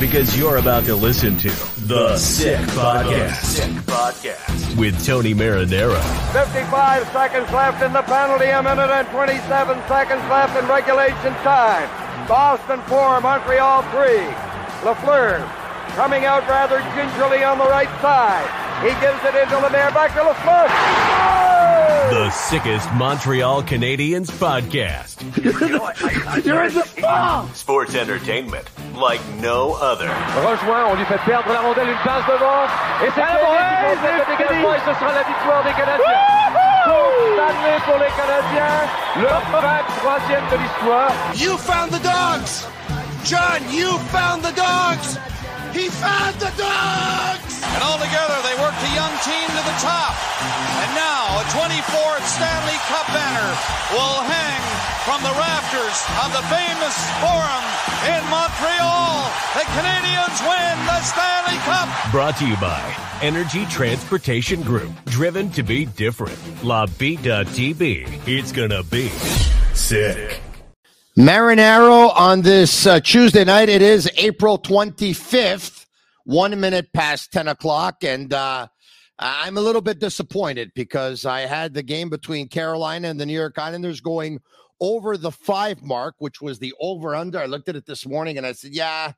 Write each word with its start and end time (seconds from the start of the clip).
Because 0.00 0.36
you're 0.36 0.56
about 0.56 0.84
to 0.84 0.96
listen 0.96 1.36
to 1.38 1.48
The 1.86 2.16
Sick 2.18 2.58
Podcast. 2.74 3.42
Sick 3.44 3.70
Podcast. 3.86 4.76
With 4.76 5.04
Tony 5.06 5.32
Marinaro. 5.32 5.94
55 6.32 7.06
seconds 7.12 7.50
left 7.52 7.82
in 7.82 7.92
the 7.92 8.02
penalty, 8.02 8.46
a 8.46 8.62
minute 8.62 8.90
and 8.90 9.06
27 9.08 9.78
seconds 9.86 10.22
left 10.28 10.58
in 10.60 10.68
regulation 10.68 11.32
time. 11.44 11.88
Boston 12.26 12.80
4, 12.88 13.20
Montreal 13.20 13.82
3. 13.82 14.08
Lafleur 14.82 15.61
coming 15.96 16.24
out 16.24 16.46
rather 16.48 16.80
gingerly 16.94 17.44
on 17.44 17.58
the 17.58 17.68
right 17.68 17.90
side. 18.00 18.48
He 18.82 18.90
gives 19.00 19.22
it 19.24 19.34
into 19.36 19.56
Lemaire, 19.60 19.90
back 19.92 20.12
to 20.14 20.20
Lafleur. 20.20 20.68
The 22.10 22.30
sickest 22.30 22.92
Montreal 22.94 23.62
Canadiens 23.62 24.28
podcast. 24.30 25.22
You're 26.44 26.64
in 26.64 26.74
the 26.74 27.00
ball! 27.00 27.46
Sports 27.54 27.94
entertainment 27.94 28.68
like 28.96 29.20
no 29.40 29.74
other. 29.74 30.08
Rejoint, 30.44 30.90
on 30.90 30.96
lui 30.96 31.04
fait 31.06 31.20
perdre 31.24 31.48
la 31.52 31.60
rondelle, 31.60 31.88
une 31.88 32.02
passe 32.04 32.26
devant. 32.26 32.64
Et 33.04 33.10
c'est 33.14 33.22
Canadien 33.22 33.64
qui 33.64 33.96
complète 33.96 34.28
le 34.28 34.36
dégagement 34.36 34.74
et 34.74 34.80
ce 34.80 34.94
sera 34.98 35.12
la 35.12 35.22
victoire 35.22 35.64
des 35.64 35.72
Canadiens. 35.72 36.20
Coupe 36.84 37.22
Stanley 37.32 37.78
pour 37.86 37.98
les 37.98 38.12
Canadiens, 38.18 38.80
le 39.16 39.28
23e 39.54 40.50
de 40.50 40.56
l'histoire. 40.56 41.12
You 41.36 41.56
found 41.56 41.92
the 41.92 42.02
dogs! 42.02 42.66
John, 43.24 43.62
you 43.72 43.96
found 44.10 44.42
the 44.42 44.52
dogs! 44.54 45.18
He 45.72 45.88
found 45.88 46.36
the 46.36 46.52
dogs! 46.60 47.64
And 47.64 47.80
all 47.80 47.96
together, 47.96 48.36
they 48.44 48.52
worked 48.60 48.76
a 48.84 48.92
young 48.92 49.14
team 49.24 49.48
to 49.48 49.62
the 49.64 49.78
top. 49.80 50.12
And 50.84 50.92
now, 50.92 51.40
a 51.40 51.44
24th 51.48 52.24
Stanley 52.28 52.76
Cup 52.92 53.08
banner 53.08 53.48
will 53.96 54.20
hang 54.28 54.60
from 55.08 55.22
the 55.24 55.32
rafters 55.32 55.96
of 56.20 56.28
the 56.36 56.44
famous 56.52 56.96
Forum 57.24 57.64
in 58.04 58.20
Montreal. 58.28 59.32
The 59.56 59.64
Canadians 59.72 60.38
win 60.44 60.76
the 60.84 61.00
Stanley 61.00 61.56
Cup. 61.64 61.88
Brought 62.12 62.36
to 62.36 62.46
you 62.46 62.56
by 62.56 62.80
Energy 63.22 63.64
Transportation 63.66 64.60
Group. 64.60 64.92
Driven 65.06 65.50
to 65.52 65.62
be 65.62 65.86
different. 65.86 66.38
La 66.62 66.84
Vida 66.84 67.44
TV. 67.46 68.06
It's 68.26 68.52
gonna 68.52 68.82
be 68.82 69.08
sick. 69.72 70.41
Marinaro 71.18 72.10
on 72.16 72.40
this 72.40 72.86
uh, 72.86 72.98
Tuesday 72.98 73.44
night. 73.44 73.68
It 73.68 73.82
is 73.82 74.10
April 74.16 74.58
25th, 74.58 75.84
one 76.24 76.58
minute 76.58 76.90
past 76.94 77.30
10 77.32 77.48
o'clock. 77.48 78.02
And 78.02 78.32
uh, 78.32 78.66
I'm 79.18 79.58
a 79.58 79.60
little 79.60 79.82
bit 79.82 79.98
disappointed 79.98 80.72
because 80.74 81.26
I 81.26 81.40
had 81.40 81.74
the 81.74 81.82
game 81.82 82.08
between 82.08 82.48
Carolina 82.48 83.08
and 83.08 83.20
the 83.20 83.26
New 83.26 83.38
York 83.38 83.58
Islanders 83.58 84.00
going 84.00 84.40
over 84.80 85.18
the 85.18 85.30
five 85.30 85.82
mark, 85.82 86.14
which 86.16 86.40
was 86.40 86.58
the 86.58 86.72
over 86.80 87.14
under. 87.14 87.38
I 87.38 87.44
looked 87.44 87.68
at 87.68 87.76
it 87.76 87.84
this 87.84 88.06
morning 88.06 88.38
and 88.38 88.46
I 88.46 88.52
said, 88.52 88.72
yeah, 88.72 89.12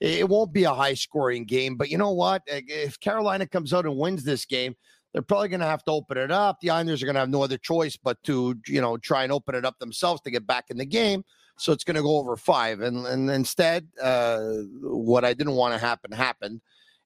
it 0.00 0.28
won't 0.28 0.52
be 0.52 0.64
a 0.64 0.74
high 0.74 0.94
scoring 0.94 1.46
game. 1.46 1.76
But 1.76 1.88
you 1.88 1.96
know 1.96 2.12
what? 2.12 2.42
If 2.46 3.00
Carolina 3.00 3.46
comes 3.46 3.72
out 3.72 3.86
and 3.86 3.96
wins 3.96 4.22
this 4.22 4.44
game, 4.44 4.76
they're 5.14 5.22
probably 5.22 5.48
going 5.48 5.60
to 5.60 5.66
have 5.66 5.84
to 5.84 5.92
open 5.92 6.18
it 6.18 6.30
up. 6.30 6.60
The 6.60 6.68
Islanders 6.68 7.02
are 7.02 7.06
going 7.06 7.14
to 7.14 7.20
have 7.20 7.30
no 7.30 7.42
other 7.42 7.56
choice 7.56 7.96
but 7.96 8.22
to, 8.24 8.54
you 8.66 8.82
know, 8.82 8.98
try 8.98 9.22
and 9.22 9.32
open 9.32 9.54
it 9.54 9.64
up 9.64 9.78
themselves 9.78 10.20
to 10.22 10.30
get 10.30 10.46
back 10.46 10.66
in 10.68 10.76
the 10.76 10.84
game. 10.84 11.24
So 11.58 11.72
it's 11.72 11.84
going 11.84 11.96
to 11.96 12.02
go 12.02 12.16
over 12.16 12.36
five. 12.36 12.80
And, 12.80 13.06
and 13.06 13.30
instead, 13.30 13.88
uh, 14.00 14.40
what 14.80 15.24
I 15.24 15.34
didn't 15.34 15.54
want 15.54 15.74
to 15.74 15.78
happen 15.78 16.12
happened. 16.12 16.60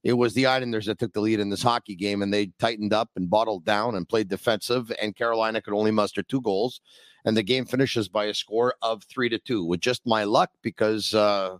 It 0.04 0.14
was 0.14 0.34
the 0.34 0.46
Islanders 0.46 0.86
that 0.86 0.98
took 0.98 1.12
the 1.12 1.20
lead 1.20 1.40
in 1.40 1.48
this 1.48 1.62
hockey 1.62 1.94
game, 1.94 2.22
and 2.22 2.34
they 2.34 2.50
tightened 2.58 2.92
up 2.92 3.10
and 3.14 3.30
bottled 3.30 3.64
down 3.64 3.94
and 3.94 4.08
played 4.08 4.28
defensive. 4.28 4.92
And 5.00 5.14
Carolina 5.14 5.62
could 5.62 5.74
only 5.74 5.92
muster 5.92 6.22
two 6.22 6.40
goals, 6.40 6.80
and 7.24 7.36
the 7.36 7.42
game 7.42 7.64
finishes 7.64 8.08
by 8.08 8.24
a 8.24 8.34
score 8.34 8.74
of 8.82 9.04
three 9.04 9.28
to 9.28 9.38
two. 9.38 9.64
With 9.64 9.80
just 9.80 10.04
my 10.04 10.24
luck, 10.24 10.50
because 10.60 11.14
uh, 11.14 11.58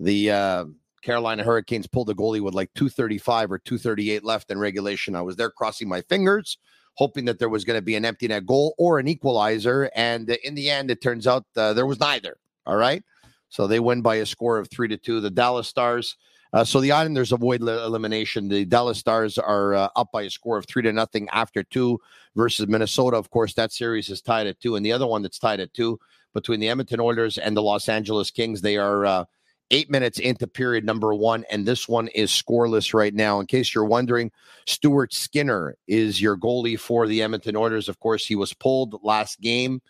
the 0.00 0.32
uh, 0.32 0.64
Carolina 1.02 1.44
Hurricanes 1.44 1.86
pulled 1.86 2.08
the 2.08 2.14
goalie 2.14 2.40
with 2.40 2.54
like 2.54 2.74
235 2.74 3.52
or 3.52 3.58
238 3.60 4.24
left 4.24 4.50
in 4.50 4.58
regulation. 4.58 5.14
I 5.14 5.22
was 5.22 5.36
there 5.36 5.50
crossing 5.50 5.88
my 5.88 6.02
fingers, 6.02 6.58
hoping 6.96 7.26
that 7.26 7.38
there 7.38 7.48
was 7.48 7.64
going 7.64 7.78
to 7.78 7.82
be 7.82 7.94
an 7.94 8.04
empty 8.04 8.26
net 8.26 8.44
goal 8.44 8.74
or 8.78 8.98
an 8.98 9.06
equalizer. 9.06 9.90
And 9.94 10.28
in 10.30 10.54
the 10.54 10.70
end, 10.70 10.90
it 10.90 11.00
turns 11.00 11.26
out 11.26 11.44
uh, 11.56 11.72
there 11.72 11.86
was 11.86 12.00
neither. 12.00 12.36
All 12.66 12.76
right. 12.76 13.02
So 13.48 13.66
they 13.66 13.80
win 13.80 14.02
by 14.02 14.16
a 14.16 14.26
score 14.26 14.58
of 14.58 14.68
three 14.68 14.88
to 14.88 14.96
two. 14.96 15.20
The 15.20 15.30
Dallas 15.30 15.68
Stars. 15.68 16.16
Uh, 16.52 16.64
so 16.64 16.80
the 16.80 16.92
Islanders 16.92 17.32
avoid 17.32 17.60
li- 17.60 17.72
elimination. 17.72 18.48
The 18.48 18.64
Dallas 18.64 18.98
Stars 18.98 19.36
are 19.36 19.74
uh, 19.74 19.88
up 19.94 20.10
by 20.12 20.22
a 20.22 20.30
score 20.30 20.56
of 20.56 20.66
three 20.66 20.82
to 20.82 20.92
nothing 20.92 21.28
after 21.30 21.62
two 21.62 22.00
versus 22.34 22.66
Minnesota. 22.66 23.16
Of 23.16 23.30
course, 23.30 23.54
that 23.54 23.72
series 23.72 24.08
is 24.08 24.22
tied 24.22 24.46
at 24.46 24.60
two, 24.60 24.76
and 24.76 24.84
the 24.84 24.92
other 24.92 25.06
one 25.06 25.22
that's 25.22 25.38
tied 25.38 25.60
at 25.60 25.74
two 25.74 25.98
between 26.32 26.60
the 26.60 26.68
Edmonton 26.68 27.00
Oilers 27.00 27.38
and 27.38 27.56
the 27.56 27.62
Los 27.62 27.88
Angeles 27.88 28.30
Kings. 28.30 28.62
They 28.62 28.76
are 28.76 29.04
uh, 29.04 29.24
eight 29.70 29.90
minutes 29.90 30.18
into 30.18 30.46
period 30.46 30.84
number 30.84 31.14
one, 31.14 31.44
and 31.50 31.66
this 31.66 31.88
one 31.88 32.08
is 32.08 32.30
scoreless 32.30 32.94
right 32.94 33.14
now. 33.14 33.40
In 33.40 33.46
case 33.46 33.74
you're 33.74 33.84
wondering, 33.84 34.30
Stuart 34.66 35.12
Skinner 35.12 35.76
is 35.86 36.20
your 36.20 36.36
goalie 36.36 36.78
for 36.78 37.06
the 37.06 37.22
Edmonton 37.22 37.56
Oilers. 37.56 37.88
Of 37.88 38.00
course, 38.00 38.26
he 38.26 38.36
was 38.36 38.52
pulled 38.52 39.02
last 39.02 39.40
game, 39.40 39.82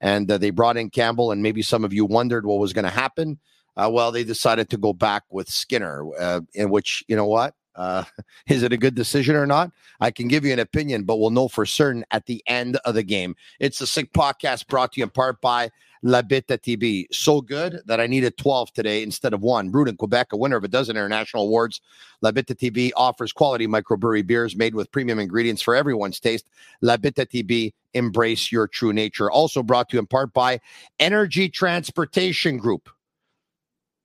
and 0.00 0.30
uh, 0.30 0.38
they 0.38 0.50
brought 0.50 0.76
in 0.76 0.90
Campbell. 0.90 1.32
And 1.32 1.42
maybe 1.42 1.62
some 1.62 1.84
of 1.84 1.92
you 1.92 2.04
wondered 2.04 2.46
what 2.46 2.58
was 2.58 2.72
going 2.72 2.84
to 2.84 2.90
happen. 2.90 3.38
Uh, 3.76 3.88
well, 3.90 4.12
they 4.12 4.24
decided 4.24 4.68
to 4.70 4.76
go 4.76 4.92
back 4.92 5.22
with 5.30 5.48
Skinner, 5.48 6.04
uh, 6.18 6.40
in 6.54 6.70
which, 6.70 7.04
you 7.08 7.16
know 7.16 7.26
what? 7.26 7.54
Uh, 7.76 8.04
is 8.48 8.62
it 8.62 8.72
a 8.72 8.76
good 8.76 8.94
decision 8.94 9.36
or 9.36 9.46
not? 9.46 9.70
I 10.00 10.10
can 10.10 10.28
give 10.28 10.44
you 10.44 10.52
an 10.52 10.58
opinion, 10.58 11.04
but 11.04 11.16
we'll 11.16 11.30
know 11.30 11.48
for 11.48 11.64
certain 11.64 12.04
at 12.10 12.26
the 12.26 12.42
end 12.46 12.76
of 12.84 12.94
the 12.94 13.02
game. 13.02 13.36
It's 13.58 13.78
the 13.78 13.86
Sick 13.86 14.12
Podcast 14.12 14.66
brought 14.66 14.92
to 14.92 15.00
you 15.00 15.04
in 15.04 15.10
part 15.10 15.40
by 15.40 15.70
La 16.02 16.22
Bita 16.22 16.58
TV. 16.58 17.06
So 17.12 17.40
good 17.40 17.80
that 17.86 18.00
I 18.00 18.06
needed 18.06 18.36
12 18.36 18.72
today 18.72 19.02
instead 19.02 19.32
of 19.32 19.42
one. 19.42 19.70
Brewed 19.70 19.88
in 19.88 19.96
Quebec, 19.96 20.32
a 20.32 20.36
winner 20.36 20.56
of 20.56 20.64
a 20.64 20.68
dozen 20.68 20.96
international 20.96 21.44
awards. 21.44 21.80
La 22.22 22.30
Bita 22.30 22.54
TV 22.54 22.90
offers 22.96 23.32
quality 23.32 23.66
microbrewery 23.66 24.26
beers 24.26 24.56
made 24.56 24.74
with 24.74 24.90
premium 24.92 25.18
ingredients 25.18 25.62
for 25.62 25.74
everyone's 25.74 26.20
taste. 26.20 26.46
La 26.80 26.96
Bita 26.96 27.26
TV, 27.26 27.72
embrace 27.94 28.50
your 28.50 28.66
true 28.66 28.92
nature. 28.92 29.30
Also 29.30 29.62
brought 29.62 29.88
to 29.90 29.96
you 29.96 30.00
in 30.00 30.06
part 30.06 30.32
by 30.32 30.60
Energy 30.98 31.48
Transportation 31.48 32.56
Group. 32.56 32.88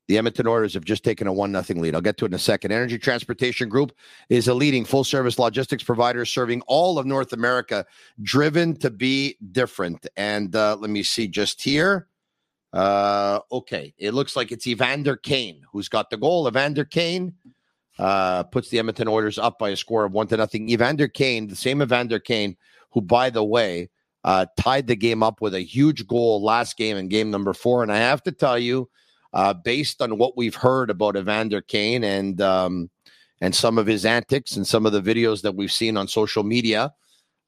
The 0.07 0.17
Edmonton 0.17 0.47
Oilers 0.47 0.73
have 0.75 0.85
just 0.85 1.03
taken 1.03 1.25
a 1.27 1.33
one 1.33 1.51
nothing 1.51 1.81
lead. 1.81 1.95
I'll 1.95 2.01
get 2.01 2.17
to 2.17 2.25
it 2.25 2.29
in 2.29 2.33
a 2.35 2.39
second. 2.39 2.71
Energy 2.71 2.99
Transportation 2.99 3.69
Group 3.69 3.91
is 4.29 4.47
a 4.47 4.53
leading 4.53 4.85
full 4.85 5.03
service 5.03 5.39
logistics 5.39 5.83
provider 5.83 6.25
serving 6.25 6.61
all 6.67 6.99
of 6.99 7.05
North 7.05 7.33
America, 7.33 7.85
driven 8.21 8.75
to 8.77 8.91
be 8.91 9.37
different. 9.51 10.05
And 10.15 10.55
uh, 10.55 10.77
let 10.79 10.89
me 10.89 11.01
see 11.01 11.27
just 11.27 11.61
here. 11.61 12.07
Uh, 12.71 13.39
okay, 13.51 13.93
it 13.97 14.13
looks 14.13 14.35
like 14.35 14.51
it's 14.51 14.67
Evander 14.67 15.15
Kane 15.15 15.61
who's 15.71 15.89
got 15.89 16.09
the 16.09 16.17
goal. 16.17 16.47
Evander 16.47 16.85
Kane 16.85 17.33
uh, 17.97 18.43
puts 18.43 18.69
the 18.69 18.79
Edmonton 18.79 19.07
Oilers 19.07 19.39
up 19.39 19.57
by 19.57 19.69
a 19.69 19.77
score 19.77 20.05
of 20.05 20.11
one 20.11 20.27
to 20.27 20.37
nothing. 20.37 20.69
Evander 20.69 21.07
Kane, 21.07 21.47
the 21.47 21.55
same 21.55 21.81
Evander 21.81 22.19
Kane, 22.19 22.57
who, 22.91 23.01
by 23.01 23.29
the 23.29 23.43
way, 23.43 23.89
uh, 24.25 24.45
tied 24.59 24.87
the 24.87 24.95
game 24.95 25.23
up 25.23 25.39
with 25.39 25.53
a 25.53 25.61
huge 25.61 26.05
goal 26.07 26.43
last 26.43 26.77
game 26.77 26.97
in 26.97 27.07
game 27.07 27.31
number 27.31 27.53
four. 27.53 27.81
And 27.81 27.91
I 27.91 27.97
have 27.97 28.21
to 28.23 28.31
tell 28.31 28.59
you, 28.59 28.89
uh, 29.35 29.53
based 29.53 30.01
on 30.01 30.17
what 30.17 30.35
we've 30.35 30.55
heard 30.55 30.89
about 30.89 31.17
Evander 31.17 31.61
Kane 31.61 32.03
and 32.03 32.41
um, 32.41 32.89
and 33.41 33.53
some 33.53 33.77
of 33.77 33.85
his 33.85 34.05
antics 34.05 34.55
and 34.55 34.65
some 34.65 34.85
of 34.85 34.93
the 34.93 35.01
videos 35.01 35.41
that 35.41 35.55
we've 35.55 35.71
seen 35.71 35.97
on 35.97 36.07
social 36.07 36.43
media, 36.43 36.93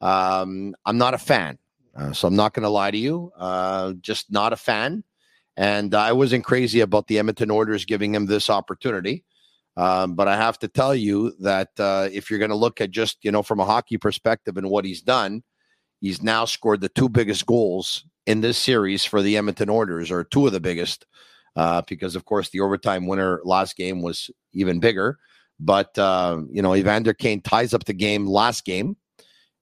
um, 0.02 0.76
I'm 0.86 0.98
not 0.98 1.14
a 1.14 1.18
fan. 1.18 1.58
Uh, 1.96 2.12
so 2.12 2.28
I'm 2.28 2.36
not 2.36 2.54
going 2.54 2.64
to 2.64 2.70
lie 2.70 2.92
to 2.92 2.98
you. 2.98 3.32
Uh, 3.38 3.94
just 4.02 4.32
not 4.32 4.54
a 4.54 4.58
fan. 4.58 5.04
And 5.56 5.96
I 5.96 6.12
wasn't 6.12 6.44
crazy 6.44 6.82
about 6.82 7.08
the 7.08 7.18
Edmonton 7.18 7.50
Oilers 7.50 7.86
giving 7.86 8.14
him 8.14 8.28
this 8.28 8.50
opportunity. 8.50 9.24
Um, 9.78 10.14
but 10.14 10.28
I 10.28 10.36
have 10.36 10.60
to 10.60 10.68
tell 10.68 10.94
you 10.94 11.34
that 11.40 11.70
uh, 11.80 12.10
if 12.12 12.30
you're 12.30 12.40
going 12.40 12.50
to 12.50 12.56
look 12.56 12.82
at 12.82 12.92
just 12.92 13.24
you 13.24 13.32
know 13.32 13.44
from 13.44 13.60
a 13.60 13.66
hockey 13.66 13.98
perspective 13.98 14.58
and 14.58 14.70
what 14.70 14.86
he's 14.86 15.02
done, 15.02 15.44
he's 16.02 16.22
now 16.22 16.46
scored 16.46 16.82
the 16.82 16.90
two 16.90 17.08
biggest 17.08 17.46
goals 17.46 18.06
in 18.26 18.42
this 18.42 18.58
series 18.58 19.06
for 19.06 19.22
the 19.22 19.38
Edmonton 19.38 19.70
Oilers, 19.70 20.12
or 20.12 20.24
two 20.24 20.46
of 20.46 20.52
the 20.52 20.60
biggest, 20.60 21.06
uh, 21.58 21.82
because 21.88 22.16
of 22.16 22.24
course 22.24 22.50
the 22.50 22.62
overtime 22.62 23.08
winner 23.08 23.42
last 23.44 23.76
game 23.76 24.02
was 24.02 24.30
even 24.54 24.80
bigger. 24.80 25.18
But 25.60 25.98
uh, 25.98 26.44
you 26.52 26.62
know, 26.62 26.76
Evander 26.76 27.14
Kane 27.14 27.42
ties 27.42 27.74
up 27.74 27.86
the 27.86 27.94
game 27.94 28.28
last 28.28 28.64
game 28.64 28.96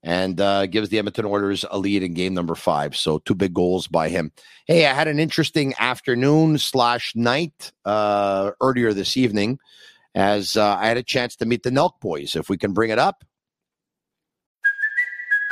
and 0.04 0.40
uh, 0.40 0.68
gives 0.68 0.90
the 0.90 1.00
Edmonton 1.00 1.26
Oilers 1.26 1.66
a 1.72 1.80
lead 1.80 2.04
in 2.04 2.14
game 2.14 2.34
number 2.34 2.54
five. 2.54 2.96
So 2.96 3.20
two 3.20 3.34
big 3.34 3.54
goals 3.54 3.88
by 3.88 4.10
him. 4.10 4.32
Hey, 4.68 4.86
I 4.86 4.94
had 4.94 5.08
an 5.08 5.20
interesting 5.20 5.74
afternoon 5.80 6.58
slash 6.58 7.16
night 7.16 7.72
uh, 7.86 8.52
earlier 8.62 8.94
this 8.94 9.16
evening 9.16 9.58
as 10.14 10.58
uh, 10.58 10.76
I 10.76 10.88
had 10.88 10.98
a 10.98 11.04
chance 11.04 11.38
to 11.38 11.46
meet 11.46 11.64
the 11.64 11.70
Nelk 11.70 12.00
boys. 12.02 12.36
If 12.36 12.50
we 12.50 12.58
can 12.58 12.74
bring 12.74 12.92
it 12.92 13.00
up. 13.00 13.24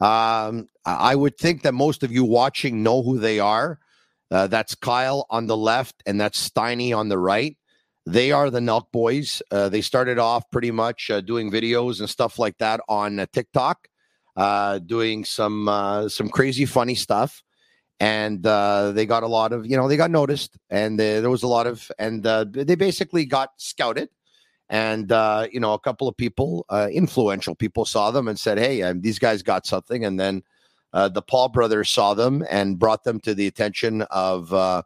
Um, 0.00 0.68
I 0.84 1.14
would 1.14 1.36
think 1.36 1.62
that 1.62 1.74
most 1.74 2.02
of 2.02 2.10
you 2.10 2.24
watching 2.24 2.82
know 2.82 3.02
who 3.02 3.18
they 3.18 3.38
are. 3.38 3.78
Uh, 4.30 4.46
that's 4.46 4.74
Kyle 4.74 5.26
on 5.28 5.46
the 5.46 5.56
left, 5.56 6.02
and 6.06 6.20
that's 6.20 6.48
Steiny 6.48 6.96
on 6.96 7.08
the 7.08 7.18
right. 7.18 7.56
They 8.06 8.32
are 8.32 8.48
the 8.48 8.60
Nelk 8.60 8.90
Boys. 8.92 9.42
Uh, 9.50 9.68
they 9.68 9.80
started 9.80 10.18
off 10.18 10.48
pretty 10.50 10.70
much 10.70 11.10
uh, 11.10 11.20
doing 11.20 11.50
videos 11.50 12.00
and 12.00 12.08
stuff 12.08 12.38
like 12.38 12.56
that 12.58 12.80
on 12.88 13.18
uh, 13.18 13.26
TikTok, 13.32 13.88
uh, 14.36 14.78
doing 14.78 15.24
some 15.24 15.68
uh, 15.68 16.08
some 16.08 16.28
crazy 16.28 16.64
funny 16.64 16.94
stuff, 16.94 17.42
and 17.98 18.42
they 18.42 19.04
got 19.04 19.22
a 19.22 19.28
lot 19.28 19.52
of 19.52 19.66
you 19.66 19.76
know 19.76 19.88
they 19.88 19.96
got 19.96 20.10
noticed, 20.10 20.56
and 20.70 20.98
there 20.98 21.28
was 21.28 21.42
a 21.42 21.48
lot 21.48 21.66
of 21.66 21.90
and 21.98 22.22
they 22.22 22.76
basically 22.76 23.26
got 23.26 23.50
scouted 23.58 24.08
and 24.70 25.10
uh, 25.10 25.48
you 25.52 25.60
know 25.60 25.74
a 25.74 25.78
couple 25.78 26.08
of 26.08 26.16
people 26.16 26.64
uh, 26.70 26.88
influential 26.90 27.54
people 27.54 27.84
saw 27.84 28.10
them 28.10 28.28
and 28.28 28.38
said 28.38 28.56
hey 28.56 28.80
um, 28.82 29.02
these 29.02 29.18
guys 29.18 29.42
got 29.42 29.66
something. 29.66 30.04
And 30.04 30.18
then 30.18 30.42
uh, 30.92 31.08
the 31.08 31.22
paul 31.22 31.48
brothers 31.48 31.90
saw 31.90 32.14
them 32.14 32.44
and 32.48 32.78
brought 32.78 33.04
them 33.04 33.20
to 33.20 33.34
the 33.34 33.48
attention 33.48 34.02
of 34.02 34.54
uh, 34.54 34.82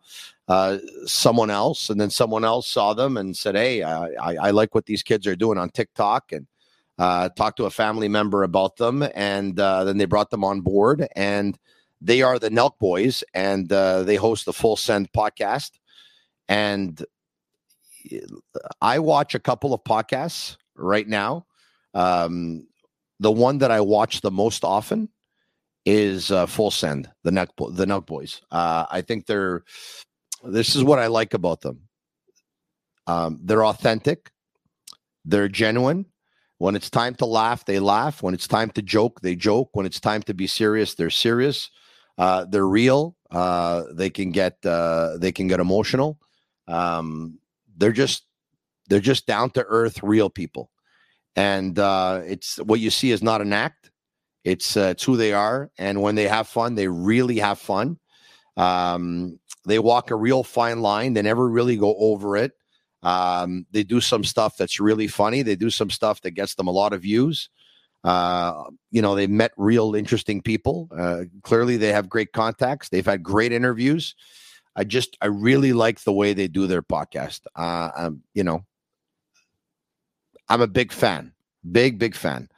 uh, 0.49 0.79
someone 1.05 1.51
else. 1.51 1.91
And 1.91 2.01
then 2.01 2.11
someone 2.11 2.45
else 2.45 2.67
saw 2.67 2.95
them 2.95 3.17
and 3.17 3.37
said 3.37 3.55
hey 3.55 3.83
i, 3.83 4.07
I, 4.07 4.37
I 4.37 4.51
like 4.51 4.75
what 4.75 4.87
these 4.87 5.03
kids 5.03 5.27
are 5.27 5.37
doing 5.37 5.59
on 5.59 5.69
tiktok. 5.71 6.33
And 6.33 6.47
uh, 6.97 7.29
talked 7.31 7.57
to 7.57 7.65
a 7.65 7.71
family 7.71 8.09
member 8.09 8.45
about 8.45 8.77
them 8.77 9.05
and 9.17 9.57
then 9.57 9.99
they 9.99 10.05
brought 10.05 10.31
them 10.31 10.45
on 10.45 10.63
board. 10.63 11.07
And 11.15 11.59
they 12.01 12.23
are 12.23 12.39
the 12.39 12.51
nelk 12.51 12.79
boys 12.79 13.23
and 13.35 13.69
they 13.69 14.17
host 14.17 14.47
the 14.47 14.53
full 14.53 14.77
send 14.77 15.13
podcast. 15.13 15.73
And 16.49 17.05
I 18.81 18.99
watch 18.99 19.35
a 19.35 19.41
couple 19.41 19.75
of 19.75 19.83
podcasts 19.85 20.57
right 20.77 21.07
now. 21.07 21.47
Um, 21.95 22.67
the 23.21 23.31
one 23.31 23.59
that 23.59 23.71
I 23.71 23.81
watch 23.81 24.21
the 24.21 24.31
most 24.31 24.65
often 24.65 25.09
is 25.87 26.31
uh, 26.31 26.47
Full 26.47 26.71
Send, 26.71 27.11
the 27.23 27.31
Nelk 27.31 27.49
the 27.77 27.85
Nelk 27.85 28.07
Boys. 28.07 28.41
Uh, 28.51 28.87
I 28.91 29.01
think 29.03 29.27
they're. 29.27 29.63
This 30.43 30.77
is 30.77 30.85
what 30.85 30.99
I 30.99 31.07
like 31.07 31.33
about 31.33 31.63
them. 31.63 31.89
Um, 33.07 33.41
they're 33.43 33.65
authentic. 33.65 34.31
They're 35.25 35.49
genuine. 35.49 36.07
When 36.59 36.77
it's 36.77 36.91
time 36.91 37.15
to 37.17 37.27
laugh, 37.27 37.65
they 37.65 37.79
laugh. 37.79 38.23
When 38.23 38.35
it's 38.35 38.49
time 38.49 38.71
to 38.71 38.83
joke, 38.83 39.21
they 39.21 39.37
joke. 39.37 39.71
When 39.73 39.87
it's 39.87 40.01
time 40.01 40.23
to 40.23 40.35
be 40.35 40.47
serious, 40.47 40.95
they're 40.95 41.11
serious. 41.11 41.71
Uh, 42.17 42.45
they're 42.45 42.67
real. 42.67 43.17
Uh, 43.31 43.85
they 43.93 44.11
can 44.11 44.31
get 44.31 44.65
uh, 44.65 45.17
they 45.19 45.33
can 45.33 45.49
get 45.49 45.61
emotional. 45.61 46.19
Um, 46.69 47.39
they're 47.77 47.93
just 47.93 48.27
they're 48.89 49.01
just 49.01 49.27
down 49.27 49.51
to 49.51 49.65
earth, 49.65 50.03
real 50.03 50.31
people, 50.31 50.71
and 51.37 51.79
uh, 51.79 52.21
it's 52.27 52.57
what 52.59 52.81
you 52.81 52.91
see 52.91 53.11
is 53.11 53.23
not 53.23 53.41
an 53.41 53.53
act. 53.53 53.91
It's 54.45 54.77
uh, 54.77 54.91
it's 54.93 55.05
who 55.05 55.17
they 55.17 55.33
are, 55.33 55.71
and 55.79 56.03
when 56.03 56.15
they 56.15 56.29
have 56.29 56.49
fun, 56.49 56.75
they 56.75 56.89
really 56.89 57.39
have 57.39 57.59
fun. 57.59 57.99
Um, 58.57 59.39
they 59.67 59.79
walk 59.79 60.11
a 60.11 60.17
real 60.17 60.43
fine 60.43 60.81
line. 60.81 61.15
They 61.15 61.23
never 61.23 61.49
really 61.49 61.77
go 61.77 61.97
over 61.97 62.37
it. 62.37 62.53
Um, 63.03 63.67
they 63.71 63.83
do 63.83 64.01
some 64.01 64.25
stuff 64.25 64.57
that's 64.57 64.81
really 64.81 65.09
funny. 65.09 65.43
They 65.43 65.57
do 65.57 65.71
some 65.71 65.91
stuff 65.91 66.23
that 66.23 66.33
gets 66.33 66.55
them 66.55 66.69
a 66.69 66.73
lot 66.73 66.93
of 66.93 67.03
views. 67.03 67.49
Uh, 68.03 68.65
you 68.91 69.01
know, 69.01 69.15
they 69.15 69.27
met 69.27 69.53
real 69.57 69.95
interesting 69.95 70.43
people. 70.43 70.91
Uh, 70.97 71.25
clearly, 71.43 71.77
they 71.77 71.93
have 71.93 72.09
great 72.09 72.33
contacts. 72.33 72.91
They've 72.91 73.05
had 73.05 73.23
great 73.23 73.53
interviews. 73.53 74.15
I 74.77 74.85
just 74.85 75.17
I 75.21 75.27
really 75.27 75.73
like 75.73 76.01
the 76.01 76.13
way 76.13 76.33
they 76.33 76.49
do 76.49 76.67
their 76.67 76.83
podcast. 76.83 77.41
Uh, 77.55 77.91
I'm, 77.97 78.23
you 78.35 78.45
know, 78.45 78.65
I'm 80.49 80.61
a 80.61 80.67
big 80.67 80.93
fan, 80.93 81.33
big 81.71 81.99
big 81.99 82.15
fan 82.15 82.49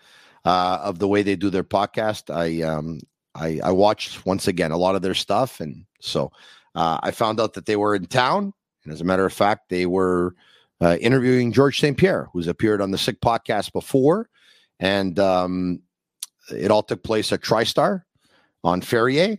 uh, 0.44 0.78
of 0.82 0.98
the 0.98 1.08
way 1.08 1.22
they 1.22 1.36
do 1.36 1.50
their 1.50 1.64
podcast. 1.64 2.34
I 2.34 2.62
um 2.62 3.00
I 3.34 3.60
I 3.62 3.72
watched 3.72 4.24
once 4.24 4.48
again 4.48 4.72
a 4.72 4.78
lot 4.78 4.94
of 4.94 5.02
their 5.02 5.14
stuff, 5.14 5.60
and 5.60 5.84
so 6.00 6.32
uh, 6.74 6.98
I 7.02 7.10
found 7.10 7.40
out 7.40 7.54
that 7.54 7.66
they 7.66 7.76
were 7.76 7.94
in 7.94 8.06
town, 8.06 8.52
and 8.84 8.92
as 8.92 9.00
a 9.00 9.04
matter 9.04 9.26
of 9.26 9.32
fact, 9.32 9.68
they 9.68 9.86
were 9.86 10.34
uh, 10.80 10.96
interviewing 11.00 11.52
George 11.52 11.80
St. 11.80 11.96
Pierre, 11.96 12.28
who's 12.32 12.48
appeared 12.48 12.80
on 12.80 12.90
the 12.90 12.98
Sick 12.98 13.20
podcast 13.20 13.72
before, 13.72 14.28
and 14.78 15.18
um, 15.18 15.80
it 16.50 16.70
all 16.70 16.82
took 16.82 17.02
place 17.02 17.32
at 17.32 17.40
TriStar 17.40 18.02
on 18.62 18.80
Ferrier. 18.80 19.38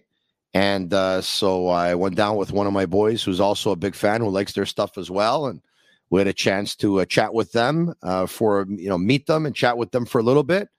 And 0.53 0.93
uh, 0.93 1.21
so 1.21 1.67
I 1.67 1.95
went 1.95 2.15
down 2.15 2.37
with 2.37 2.51
one 2.51 2.67
of 2.67 2.73
my 2.73 2.85
boys 2.85 3.23
who's 3.23 3.39
also 3.39 3.71
a 3.71 3.75
big 3.75 3.95
fan 3.95 4.21
who 4.21 4.29
likes 4.29 4.53
their 4.53 4.65
stuff 4.65 4.97
as 4.97 5.11
well. 5.11 5.47
And 5.47 5.61
we 6.09 6.19
had 6.19 6.27
a 6.27 6.33
chance 6.33 6.75
to 6.77 7.01
uh, 7.01 7.05
chat 7.05 7.33
with 7.33 7.51
them 7.51 7.93
uh, 8.01 8.25
for, 8.25 8.65
you 8.69 8.89
know, 8.89 8.97
meet 8.97 9.27
them 9.27 9.45
and 9.45 9.55
chat 9.55 9.77
with 9.77 9.91
them 9.91 10.05
for 10.05 10.19
a 10.19 10.23
little 10.23 10.43
bit. 10.43 10.69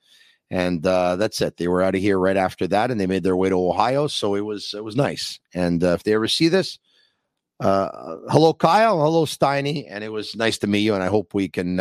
And 0.50 0.84
uh, 0.86 1.16
that's 1.16 1.40
it. 1.42 1.58
They 1.58 1.68
were 1.68 1.82
out 1.82 1.94
of 1.94 2.00
here 2.00 2.18
right 2.18 2.36
after 2.36 2.66
that 2.68 2.90
and 2.90 2.98
they 2.98 3.06
made 3.06 3.22
their 3.22 3.36
way 3.36 3.50
to 3.50 3.54
Ohio. 3.54 4.06
So 4.06 4.34
it 4.34 4.40
was, 4.40 4.72
it 4.74 4.82
was 4.82 4.96
nice. 4.96 5.38
And 5.54 5.84
uh, 5.84 5.88
if 5.88 6.02
they 6.02 6.14
ever 6.14 6.28
see 6.28 6.48
this, 6.48 6.78
uh, 7.60 8.16
hello, 8.30 8.54
Kyle. 8.54 8.98
Hello, 9.00 9.26
Steiny. 9.26 9.86
And 9.88 10.02
it 10.02 10.10
was 10.10 10.34
nice 10.34 10.56
to 10.58 10.66
meet 10.66 10.80
you. 10.80 10.94
And 10.94 11.02
I 11.02 11.08
hope 11.08 11.34
we 11.34 11.48
can, 11.48 11.78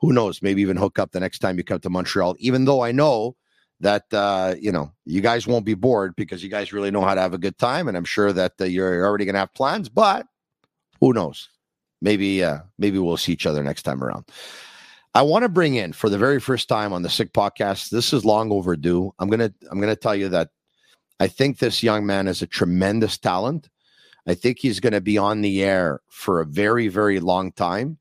who 0.00 0.12
knows, 0.12 0.42
maybe 0.42 0.60
even 0.60 0.76
hook 0.76 0.98
up 0.98 1.12
the 1.12 1.20
next 1.20 1.38
time 1.38 1.56
you 1.56 1.64
come 1.64 1.80
to 1.80 1.88
Montreal, 1.88 2.36
even 2.38 2.66
though 2.66 2.82
I 2.82 2.92
know 2.92 3.36
that 3.82 4.04
uh, 4.14 4.54
you 4.58 4.72
know 4.72 4.92
you 5.04 5.20
guys 5.20 5.46
won't 5.46 5.66
be 5.66 5.74
bored 5.74 6.14
because 6.16 6.42
you 6.42 6.48
guys 6.48 6.72
really 6.72 6.90
know 6.90 7.02
how 7.02 7.14
to 7.14 7.20
have 7.20 7.34
a 7.34 7.38
good 7.38 7.58
time, 7.58 7.88
and 7.88 7.96
I'm 7.96 8.04
sure 8.04 8.32
that 8.32 8.52
uh, 8.60 8.64
you're 8.64 9.04
already 9.04 9.24
going 9.24 9.34
to 9.34 9.40
have 9.40 9.52
plans. 9.54 9.88
But 9.88 10.26
who 11.00 11.12
knows? 11.12 11.48
Maybe 12.00 12.42
uh, 12.42 12.60
maybe 12.78 12.98
we'll 12.98 13.16
see 13.16 13.32
each 13.32 13.46
other 13.46 13.62
next 13.62 13.82
time 13.82 14.02
around. 14.02 14.24
I 15.14 15.22
want 15.22 15.42
to 15.42 15.48
bring 15.48 15.74
in 15.74 15.92
for 15.92 16.08
the 16.08 16.16
very 16.16 16.40
first 16.40 16.68
time 16.68 16.92
on 16.92 17.02
the 17.02 17.10
Sick 17.10 17.32
Podcast. 17.32 17.90
This 17.90 18.12
is 18.12 18.24
long 18.24 18.50
overdue. 18.50 19.12
I'm 19.18 19.28
gonna 19.28 19.52
I'm 19.70 19.80
gonna 19.80 19.96
tell 19.96 20.14
you 20.14 20.28
that 20.30 20.50
I 21.20 21.26
think 21.26 21.58
this 21.58 21.82
young 21.82 22.06
man 22.06 22.28
is 22.28 22.40
a 22.40 22.46
tremendous 22.46 23.18
talent. 23.18 23.68
I 24.26 24.34
think 24.34 24.60
he's 24.60 24.78
going 24.78 24.92
to 24.92 25.00
be 25.00 25.18
on 25.18 25.40
the 25.40 25.64
air 25.64 26.00
for 26.08 26.40
a 26.40 26.46
very 26.46 26.86
very 26.86 27.18
long 27.18 27.50
time, 27.50 27.98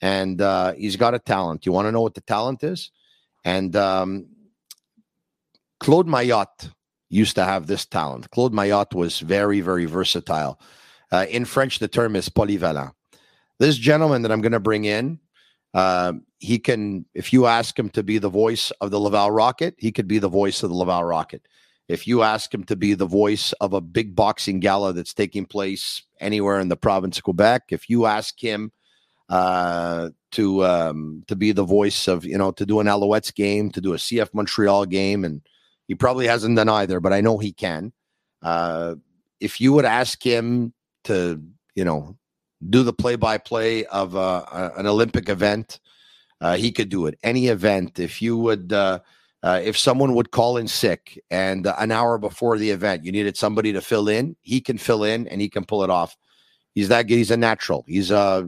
and 0.00 0.40
uh, 0.40 0.72
he's 0.72 0.96
got 0.96 1.14
a 1.14 1.18
talent. 1.18 1.66
You 1.66 1.72
want 1.72 1.88
to 1.88 1.92
know 1.92 2.00
what 2.00 2.14
the 2.14 2.22
talent 2.22 2.64
is? 2.64 2.90
And 3.44 3.76
um, 3.76 4.26
Claude 5.80 6.06
Mailhot 6.06 6.70
used 7.08 7.34
to 7.34 7.44
have 7.44 7.66
this 7.66 7.84
talent. 7.84 8.30
Claude 8.30 8.52
Mailhot 8.52 8.94
was 8.94 9.18
very, 9.20 9.60
very 9.60 9.86
versatile. 9.86 10.60
Uh, 11.10 11.26
in 11.28 11.44
French, 11.44 11.80
the 11.80 11.88
term 11.88 12.14
is 12.14 12.28
polyvalent. 12.28 12.92
This 13.58 13.76
gentleman 13.76 14.22
that 14.22 14.30
I'm 14.30 14.42
going 14.42 14.52
to 14.52 14.60
bring 14.60 14.84
in 14.84 15.18
Um, 15.74 16.24
he 16.38 16.58
can, 16.58 17.06
if 17.14 17.32
you 17.32 17.46
ask 17.46 17.78
him 17.78 17.90
to 17.90 18.02
be 18.02 18.18
the 18.18 18.28
voice 18.28 18.72
of 18.80 18.90
the 18.90 18.98
Laval 18.98 19.30
Rocket, 19.30 19.74
he 19.78 19.92
could 19.92 20.08
be 20.08 20.18
the 20.18 20.28
voice 20.28 20.62
of 20.62 20.70
the 20.70 20.76
Laval 20.76 21.04
Rocket. 21.04 21.46
If 21.88 22.06
you 22.06 22.22
ask 22.22 22.52
him 22.52 22.64
to 22.64 22.76
be 22.76 22.94
the 22.94 23.06
voice 23.06 23.52
of 23.60 23.72
a 23.72 23.80
big 23.80 24.14
boxing 24.16 24.60
gala 24.60 24.92
that's 24.92 25.14
taking 25.14 25.44
place 25.44 26.02
anywhere 26.20 26.60
in 26.60 26.68
the 26.68 26.76
province 26.76 27.18
of 27.18 27.24
Quebec, 27.24 27.64
if 27.70 27.88
you 27.90 28.06
ask 28.06 28.40
him 28.42 28.72
uh, 29.28 30.10
to 30.32 30.64
um, 30.64 31.22
to 31.26 31.36
be 31.36 31.52
the 31.52 31.64
voice 31.64 32.08
of 32.08 32.24
you 32.24 32.38
know 32.38 32.52
to 32.52 32.66
do 32.66 32.80
an 32.80 32.86
Alouettes 32.86 33.34
game, 33.34 33.70
to 33.70 33.80
do 33.80 33.92
a 33.92 33.96
CF 33.96 34.32
Montreal 34.34 34.86
game, 34.86 35.24
and 35.24 35.42
he 35.90 35.96
probably 35.96 36.28
hasn't 36.28 36.54
done 36.54 36.68
either, 36.68 37.00
but 37.00 37.12
I 37.12 37.20
know 37.20 37.38
he 37.38 37.52
can. 37.52 37.92
Uh, 38.42 38.94
if 39.40 39.60
you 39.60 39.72
would 39.72 39.84
ask 39.84 40.22
him 40.22 40.72
to 41.02 41.42
you 41.74 41.84
know 41.84 42.16
do 42.68 42.84
the 42.84 42.92
play 42.92 43.16
by 43.16 43.38
play 43.38 43.84
of 43.86 44.14
uh, 44.14 44.70
an 44.76 44.86
Olympic 44.86 45.28
event, 45.28 45.80
uh, 46.40 46.54
he 46.54 46.70
could 46.70 46.90
do 46.90 47.06
it. 47.06 47.18
Any 47.24 47.48
event, 47.48 47.98
if 47.98 48.22
you 48.22 48.38
would. 48.38 48.72
Uh, 48.72 49.00
uh, 49.42 49.60
if 49.64 49.76
someone 49.76 50.14
would 50.14 50.30
call 50.30 50.58
in 50.58 50.68
sick 50.68 51.18
and 51.30 51.66
an 51.66 51.90
hour 51.90 52.18
before 52.18 52.56
the 52.56 52.70
event 52.70 53.02
you 53.02 53.10
needed 53.10 53.36
somebody 53.36 53.72
to 53.72 53.80
fill 53.80 54.06
in, 54.08 54.36
he 54.42 54.60
can 54.60 54.78
fill 54.78 55.02
in 55.02 55.26
and 55.26 55.40
he 55.40 55.48
can 55.48 55.64
pull 55.64 55.82
it 55.82 55.90
off. 55.90 56.16
He's 56.74 56.88
that 56.88 57.08
good. 57.08 57.16
He's 57.16 57.32
a 57.32 57.36
natural. 57.36 57.84
He's 57.88 58.12
a. 58.12 58.16
Uh, 58.16 58.42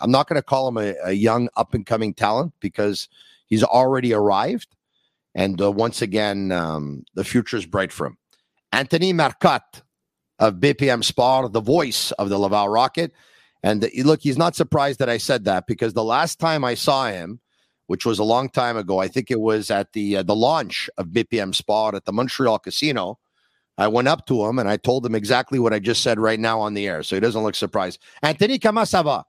I'm 0.00 0.10
not 0.10 0.26
going 0.26 0.40
to 0.40 0.42
call 0.42 0.68
him 0.68 0.78
a, 0.78 0.94
a 1.04 1.12
young 1.12 1.50
up 1.54 1.74
and 1.74 1.84
coming 1.84 2.14
talent 2.14 2.54
because 2.60 3.08
he's 3.46 3.62
already 3.62 4.14
arrived, 4.14 4.68
and 5.38 5.62
uh, 5.62 5.70
once 5.70 6.02
again, 6.02 6.52
um, 6.52 7.04
the 7.14 7.24
future 7.24 7.56
is 7.56 7.64
bright 7.64 7.92
for 7.92 8.08
him. 8.08 8.18
Anthony 8.72 9.12
Marcotte 9.12 9.82
of 10.38 10.54
BPM 10.54 11.02
Sport, 11.04 11.52
the 11.52 11.60
voice 11.60 12.10
of 12.12 12.28
the 12.28 12.38
Laval 12.38 12.68
Rocket, 12.68 13.12
and 13.62 13.80
the, 13.80 14.02
look, 14.02 14.20
he's 14.22 14.36
not 14.36 14.56
surprised 14.56 14.98
that 14.98 15.08
I 15.08 15.18
said 15.18 15.44
that 15.44 15.66
because 15.66 15.94
the 15.94 16.04
last 16.04 16.38
time 16.38 16.64
I 16.64 16.74
saw 16.74 17.06
him, 17.06 17.40
which 17.86 18.04
was 18.04 18.18
a 18.18 18.24
long 18.24 18.48
time 18.50 18.76
ago, 18.76 18.98
I 18.98 19.08
think 19.08 19.30
it 19.30 19.40
was 19.40 19.70
at 19.70 19.92
the 19.92 20.18
uh, 20.18 20.22
the 20.22 20.36
launch 20.36 20.90
of 20.98 21.06
BPM 21.06 21.54
Sport 21.54 21.94
at 21.94 22.04
the 22.04 22.12
Montreal 22.12 22.58
Casino 22.58 23.18
I 23.78 23.86
went 23.86 24.08
up 24.08 24.26
to 24.26 24.44
him 24.44 24.58
and 24.58 24.68
I 24.68 24.76
told 24.76 25.06
him 25.06 25.14
exactly 25.14 25.60
what 25.60 25.72
I 25.72 25.78
just 25.78 26.02
said 26.02 26.18
right 26.18 26.40
now 26.40 26.60
on 26.60 26.74
the 26.74 26.88
air, 26.88 27.04
so 27.04 27.14
he 27.14 27.20
doesn't 27.20 27.42
look 27.42 27.54
surprised. 27.54 28.00
Anthony, 28.22 28.58
comment 28.58 28.88
ça 28.88 29.04
va? 29.04 29.24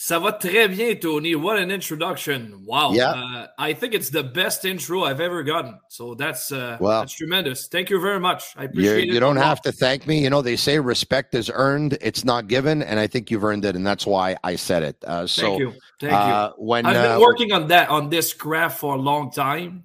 Ça 0.00 0.20
va 0.20 0.30
très 0.30 0.68
bien, 0.68 0.94
Tony. 0.94 1.34
What 1.34 1.58
an 1.58 1.72
introduction! 1.72 2.64
Wow. 2.64 2.92
Yeah. 2.92 3.10
Uh, 3.10 3.46
I 3.58 3.72
think 3.72 3.94
it's 3.94 4.10
the 4.10 4.22
best 4.22 4.64
intro 4.64 5.02
I've 5.02 5.20
ever 5.20 5.42
gotten. 5.42 5.80
So 5.88 6.14
that's 6.14 6.52
uh, 6.52 6.76
well, 6.80 7.00
that's 7.00 7.14
tremendous. 7.14 7.66
Thank 7.66 7.90
you 7.90 8.00
very 8.00 8.20
much. 8.20 8.54
I 8.56 8.64
appreciate 8.64 9.06
you, 9.06 9.10
it. 9.10 9.14
You 9.14 9.18
don't 9.18 9.38
have 9.38 9.60
to 9.62 9.72
thank 9.72 10.06
me. 10.06 10.22
You 10.22 10.30
know 10.30 10.40
they 10.40 10.54
say 10.54 10.78
respect 10.78 11.34
is 11.34 11.50
earned; 11.52 11.98
it's 12.00 12.24
not 12.24 12.46
given, 12.46 12.80
and 12.80 13.00
I 13.00 13.08
think 13.08 13.28
you've 13.28 13.42
earned 13.42 13.64
it, 13.64 13.74
and 13.74 13.84
that's 13.84 14.06
why 14.06 14.36
I 14.44 14.54
said 14.54 14.84
it. 14.84 15.04
Uh, 15.04 15.26
so, 15.26 15.42
thank 15.42 15.58
you. 15.58 15.72
Thank 15.98 16.12
uh, 16.12 16.52
you. 16.56 16.64
When 16.64 16.86
I've 16.86 16.94
been 16.94 17.10
uh, 17.10 17.20
working 17.20 17.52
on 17.52 17.66
that 17.66 17.88
on 17.88 18.08
this 18.08 18.32
graph 18.34 18.78
for 18.78 18.94
a 18.94 18.98
long 18.98 19.32
time, 19.32 19.82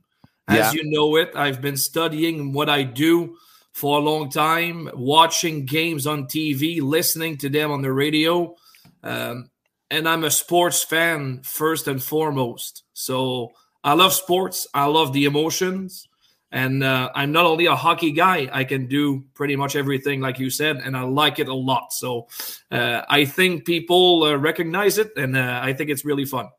as 0.48 0.58
yeah. 0.58 0.72
you 0.74 0.92
know 0.92 1.16
it, 1.16 1.32
I've 1.36 1.60
been 1.60 1.76
studying 1.76 2.54
what 2.54 2.70
I 2.70 2.84
do 2.84 3.36
for 3.72 3.98
a 3.98 4.02
long 4.02 4.30
time, 4.30 4.92
watching 4.94 5.66
games 5.66 6.06
on 6.06 6.26
TV, 6.26 6.84
listening 6.84 7.38
to 7.38 7.50
them 7.50 7.72
on 7.72 7.82
the 7.82 7.92
radio. 7.92 8.56
Um, 9.02 9.50
and 9.94 10.10
I'm 10.10 10.24
a 10.24 10.32
sports 10.32 10.84
fan 10.84 11.42
first 11.44 11.88
and 11.88 12.02
foremost. 12.02 12.84
So 12.94 13.52
I 13.84 13.94
love 13.94 14.14
sports, 14.14 14.66
I 14.74 14.86
love 14.86 15.14
the 15.14 15.26
emotions. 15.26 16.08
And 16.52 16.84
uh, 16.84 17.10
I'm 17.16 17.32
not 17.32 17.46
only 17.46 17.68
a 17.68 17.76
hockey 17.76 18.12
guy, 18.12 18.50
I 18.52 18.64
can 18.64 18.88
do 18.88 19.24
pretty 19.34 19.56
much 19.56 19.76
everything, 19.76 20.20
like 20.20 20.40
you 20.40 20.50
said, 20.50 20.78
and 20.78 20.98
I 20.98 21.02
like 21.02 21.40
it 21.40 21.48
a 21.48 21.54
lot. 21.54 21.94
So 21.94 22.28
uh, 22.72 23.02
I 23.08 23.26
think 23.26 23.66
people 23.66 24.24
uh, 24.24 24.36
recognize 24.36 24.98
it, 24.98 25.14
and 25.16 25.36
uh, 25.36 25.60
I 25.64 25.74
think 25.74 25.90
it's 25.90 26.06
really 26.06 26.26
fun. 26.26 26.50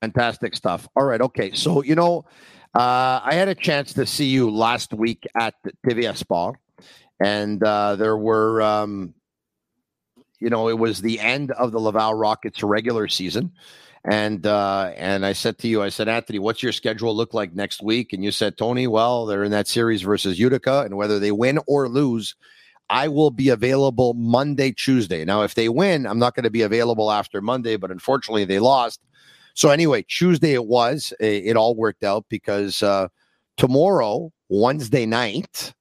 Fantastic 0.00 0.54
stuff. 0.54 0.88
All 0.94 1.04
right. 1.04 1.20
Okay. 1.20 1.52
So, 1.54 1.82
you 1.82 1.96
know, 1.96 2.24
uh, 2.74 3.20
I 3.22 3.34
had 3.34 3.48
a 3.48 3.54
chance 3.54 3.92
to 3.94 4.06
see 4.06 4.26
you 4.26 4.48
last 4.50 4.92
week 4.92 5.26
at 5.36 5.54
TVA 5.86 6.16
Sport, 6.16 6.58
and 7.20 7.62
uh, 7.64 7.96
there 7.96 8.16
were, 8.16 8.62
um, 8.62 9.14
you 10.42 10.50
know, 10.50 10.68
it 10.68 10.78
was 10.78 11.00
the 11.00 11.20
end 11.20 11.52
of 11.52 11.70
the 11.70 11.78
Laval 11.78 12.14
Rockets 12.14 12.62
regular 12.62 13.06
season. 13.06 13.52
And 14.04 14.44
uh, 14.44 14.92
and 14.96 15.24
I 15.24 15.32
said 15.32 15.58
to 15.58 15.68
you, 15.68 15.80
I 15.80 15.88
said, 15.88 16.08
Anthony, 16.08 16.40
what's 16.40 16.62
your 16.62 16.72
schedule 16.72 17.14
look 17.14 17.32
like 17.32 17.54
next 17.54 17.82
week? 17.82 18.12
And 18.12 18.24
you 18.24 18.32
said, 18.32 18.58
Tony, 18.58 18.88
well, 18.88 19.26
they're 19.26 19.44
in 19.44 19.52
that 19.52 19.68
series 19.68 20.02
versus 20.02 20.40
Utica, 20.40 20.80
and 20.80 20.96
whether 20.96 21.20
they 21.20 21.30
win 21.30 21.60
or 21.68 21.88
lose, 21.88 22.34
I 22.90 23.06
will 23.06 23.30
be 23.30 23.50
available 23.50 24.14
Monday, 24.14 24.72
Tuesday. 24.72 25.24
Now, 25.24 25.42
if 25.42 25.54
they 25.54 25.68
win, 25.68 26.04
I'm 26.04 26.18
not 26.18 26.34
going 26.34 26.42
to 26.42 26.50
be 26.50 26.62
available 26.62 27.12
after 27.12 27.40
Monday, 27.40 27.76
but 27.76 27.92
unfortunately, 27.92 28.44
they 28.44 28.58
lost. 28.58 29.00
So 29.54 29.70
anyway, 29.70 30.04
Tuesday 30.08 30.54
it 30.54 30.66
was. 30.66 31.14
It, 31.20 31.46
it 31.46 31.56
all 31.56 31.76
worked 31.76 32.02
out 32.02 32.24
because 32.28 32.82
uh, 32.82 33.06
tomorrow, 33.56 34.32
Wednesday 34.48 35.06
night, 35.06 35.74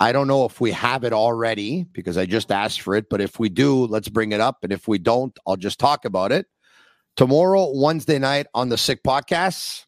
I 0.00 0.12
don't 0.12 0.26
know 0.26 0.46
if 0.46 0.62
we 0.62 0.70
have 0.72 1.04
it 1.04 1.12
already 1.12 1.84
because 1.92 2.16
I 2.16 2.24
just 2.24 2.50
asked 2.50 2.80
for 2.80 2.94
it, 2.94 3.10
but 3.10 3.20
if 3.20 3.38
we 3.38 3.50
do, 3.50 3.84
let's 3.86 4.08
bring 4.08 4.32
it 4.32 4.40
up. 4.40 4.58
And 4.62 4.72
if 4.72 4.88
we 4.88 4.96
don't, 4.96 5.38
I'll 5.46 5.58
just 5.58 5.78
talk 5.78 6.06
about 6.06 6.32
it. 6.32 6.46
Tomorrow, 7.16 7.70
Wednesday 7.74 8.18
night 8.18 8.46
on 8.54 8.70
the 8.70 8.78
Sick 8.78 9.02
Podcast, 9.02 9.84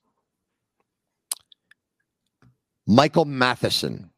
Michael 2.87 3.25
Matheson 3.25 4.11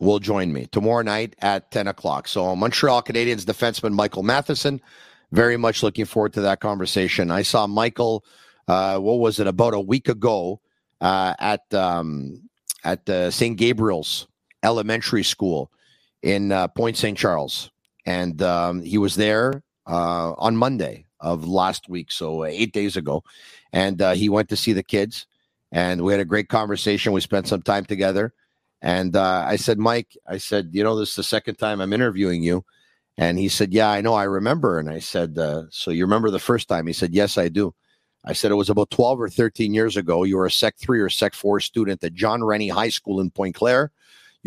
will 0.00 0.18
join 0.18 0.52
me 0.52 0.66
tomorrow 0.66 1.02
night 1.02 1.36
at 1.40 1.70
10 1.70 1.86
o'clock. 1.86 2.26
So, 2.26 2.56
Montreal 2.56 3.02
Canadiens 3.02 3.44
defenseman 3.44 3.92
Michael 3.92 4.24
Matheson 4.24 4.80
very 5.30 5.56
much 5.56 5.84
looking 5.84 6.04
forward 6.04 6.32
to 6.32 6.40
that 6.40 6.58
conversation. 6.60 7.30
I 7.30 7.42
saw 7.42 7.68
Michael, 7.68 8.24
uh, 8.66 8.98
what 8.98 9.20
was 9.20 9.38
it, 9.38 9.46
about 9.46 9.74
a 9.74 9.80
week 9.80 10.08
ago 10.08 10.60
uh, 11.00 11.34
at 11.38 11.72
um, 11.72 12.48
at 12.82 13.08
uh, 13.08 13.30
St. 13.30 13.56
Gabriel's 13.56 14.26
Elementary 14.62 15.22
School 15.22 15.70
in 16.22 16.52
uh, 16.52 16.68
Point 16.68 16.96
St. 16.96 17.16
Charles, 17.16 17.70
and 18.06 18.40
um, 18.42 18.82
he 18.82 18.98
was 18.98 19.14
there 19.14 19.62
uh, 19.86 20.32
on 20.32 20.56
Monday 20.56 21.04
of 21.20 21.46
last 21.46 21.88
week, 21.88 22.10
so 22.10 22.44
eight 22.44 22.72
days 22.72 22.96
ago, 22.96 23.22
and 23.72 24.00
uh, 24.00 24.12
he 24.14 24.28
went 24.28 24.48
to 24.48 24.56
see 24.56 24.72
the 24.72 24.82
kids, 24.82 25.26
and 25.72 26.02
we 26.02 26.12
had 26.12 26.20
a 26.20 26.24
great 26.24 26.48
conversation. 26.48 27.12
We 27.12 27.20
spent 27.20 27.48
some 27.48 27.62
time 27.62 27.84
together, 27.84 28.32
and 28.82 29.16
I 29.16 29.56
said, 29.56 29.78
Mike, 29.78 30.16
I 30.26 30.38
said, 30.38 30.70
you 30.72 30.82
know, 30.82 30.96
this 30.96 31.10
is 31.10 31.16
the 31.16 31.22
second 31.22 31.56
time 31.56 31.80
I'm 31.80 31.92
interviewing 31.92 32.42
you. 32.42 32.64
And 33.18 33.36
he 33.36 33.48
said, 33.48 33.74
Yeah, 33.74 33.90
I 33.90 34.00
know, 34.00 34.14
I 34.14 34.22
remember. 34.22 34.78
And 34.78 34.88
I 34.88 35.00
said, 35.00 35.36
uh, 35.36 35.64
So 35.70 35.90
you 35.90 36.04
remember 36.04 36.30
the 36.30 36.38
first 36.38 36.68
time? 36.68 36.86
He 36.86 36.92
said, 36.92 37.12
Yes, 37.12 37.36
I 37.36 37.48
do. 37.48 37.74
I 38.24 38.32
said, 38.32 38.52
It 38.52 38.54
was 38.54 38.70
about 38.70 38.90
12 38.90 39.20
or 39.20 39.28
13 39.28 39.74
years 39.74 39.96
ago. 39.96 40.22
You 40.22 40.36
were 40.36 40.46
a 40.46 40.50
Sec 40.50 40.76
3 40.78 41.00
or 41.00 41.10
Sec 41.10 41.34
4 41.34 41.58
student 41.58 42.02
at 42.04 42.14
John 42.14 42.44
Rennie 42.44 42.68
High 42.68 42.90
School 42.90 43.20
in 43.20 43.30
Pointe-Claire. 43.30 43.90
You 43.90 43.97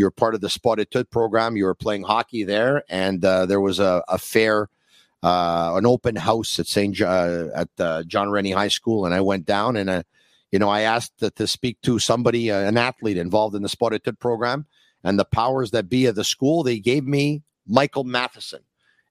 were 0.06 0.12
part 0.12 0.36
of 0.36 0.42
the 0.42 0.50
Sport-études 0.50 1.10
program. 1.10 1.58
You 1.58 1.66
were 1.66 1.76
playing 1.76 2.04
hockey 2.04 2.44
there. 2.44 2.84
And 2.90 3.24
uh, 3.24 3.46
there 3.46 3.62
was 3.62 3.80
a, 3.80 4.04
a 4.08 4.18
fair, 4.18 4.70
uh, 5.24 5.74
an 5.76 5.86
open 5.86 6.16
house 6.16 6.60
at 6.60 6.68
St. 6.68 7.00
Uh, 7.02 7.48
at 7.56 7.70
uh, 7.80 8.04
John 8.04 8.30
Rennie 8.30 8.52
High 8.52 8.70
School. 8.70 9.06
And 9.06 9.14
I 9.14 9.22
went 9.22 9.46
down 9.46 9.78
and, 9.78 9.90
uh, 9.90 10.04
you 10.52 10.60
know, 10.60 10.70
I 10.70 10.82
asked 10.82 11.18
to, 11.20 11.30
to 11.32 11.48
speak 11.48 11.80
to 11.82 12.00
somebody, 12.00 12.50
an 12.50 12.78
athlete 12.78 13.18
involved 13.18 13.56
in 13.56 13.64
the 13.64 13.70
Sport-études 13.70 14.20
program. 14.20 14.66
And 15.04 15.18
the 15.18 15.26
powers 15.26 15.72
that 15.72 15.90
be 15.90 16.06
of 16.06 16.16
the 16.16 16.24
school, 16.24 16.64
they 16.64 16.80
gave 16.80 17.06
me 17.06 17.42
Michael 17.68 18.04
Matheson. 18.04 18.62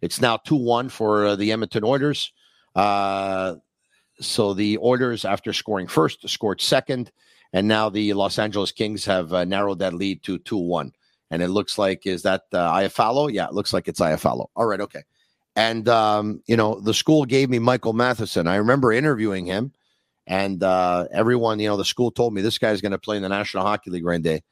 It's 0.01 0.21
now 0.21 0.37
2 0.37 0.55
1 0.57 0.89
for 0.89 1.37
the 1.37 1.53
Edmonton 1.53 1.85
Oilers. 1.85 2.33
Uh, 2.75 3.57
so 4.21 4.55
the 4.55 4.79
Oilers, 4.79 5.25
after 5.25 5.53
scoring 5.53 5.87
first, 5.87 6.29
scored 6.29 6.61
second. 6.61 7.11
And 7.53 7.67
now 7.67 7.89
the 7.89 8.13
Los 8.13 8.39
Angeles 8.39 8.73
Kings 8.73 9.05
have 9.05 9.33
uh, 9.33 9.45
narrowed 9.45 9.81
that 9.81 9.95
lead 9.95 10.23
to 10.25 10.39
2 10.39 10.57
1. 10.57 10.93
And 11.33 11.43
it 11.43 11.49
looks 11.49 11.79
like, 11.79 12.07
is 12.07 12.23
that 12.23 12.43
uh, 12.53 12.73
Iafallo? 12.73 13.33
Yeah, 13.33 13.47
it 13.47 13.55
looks 13.55 13.73
like 13.73 13.89
it's 13.89 14.01
Iafallo. 14.01 14.47
All 14.57 14.67
right, 14.67 14.81
okay. 14.81 15.03
And, 15.57 15.89
um, 15.89 16.43
you 16.47 16.57
know, 16.57 16.81
the 16.81 16.95
school 16.95 17.25
gave 17.25 17.51
me 17.51 17.59
Michael 17.59 17.93
Matheson. 17.93 18.47
I 18.47 18.57
remember 18.57 18.93
interviewing 18.93 19.47
him. 19.47 19.73
And 20.27 20.63
uh, 20.63 21.07
everyone, 21.13 21.59
you 21.59 21.69
know, 21.69 21.77
the 21.77 21.85
school 21.85 22.11
told 22.11 22.35
me 22.35 22.41
this 22.41 22.59
guy's 22.59 22.81
going 22.81 22.93
to 22.93 22.99
play 22.99 23.17
in 23.17 23.23
the 23.23 23.29
National 23.29 23.65
Hockey 23.65 23.91
League 23.91 24.05
one 24.05 24.23
day. 24.23 24.43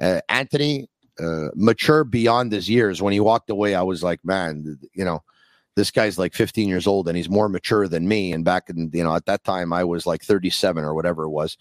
Uh, 0.00 0.20
Anthony 0.28 0.88
uh, 1.18 1.48
mature 1.54 2.04
beyond 2.04 2.52
his 2.52 2.68
years. 2.68 3.02
When 3.02 3.12
he 3.12 3.20
walked 3.20 3.50
away, 3.50 3.74
I 3.74 3.82
was 3.82 4.02
like, 4.02 4.24
man, 4.24 4.78
you 4.92 5.04
know, 5.04 5.22
this 5.76 5.90
guy's 5.90 6.18
like 6.18 6.34
15 6.34 6.68
years 6.68 6.86
old 6.86 7.08
and 7.08 7.16
he's 7.16 7.28
more 7.28 7.48
mature 7.48 7.88
than 7.88 8.06
me. 8.06 8.32
And 8.32 8.44
back 8.44 8.70
in, 8.70 8.90
you 8.92 9.02
know, 9.02 9.14
at 9.14 9.26
that 9.26 9.44
time, 9.44 9.72
I 9.72 9.84
was 9.84 10.06
like 10.06 10.22
37 10.22 10.84
or 10.84 10.94
whatever 10.94 11.24
it 11.24 11.30
was. 11.30 11.56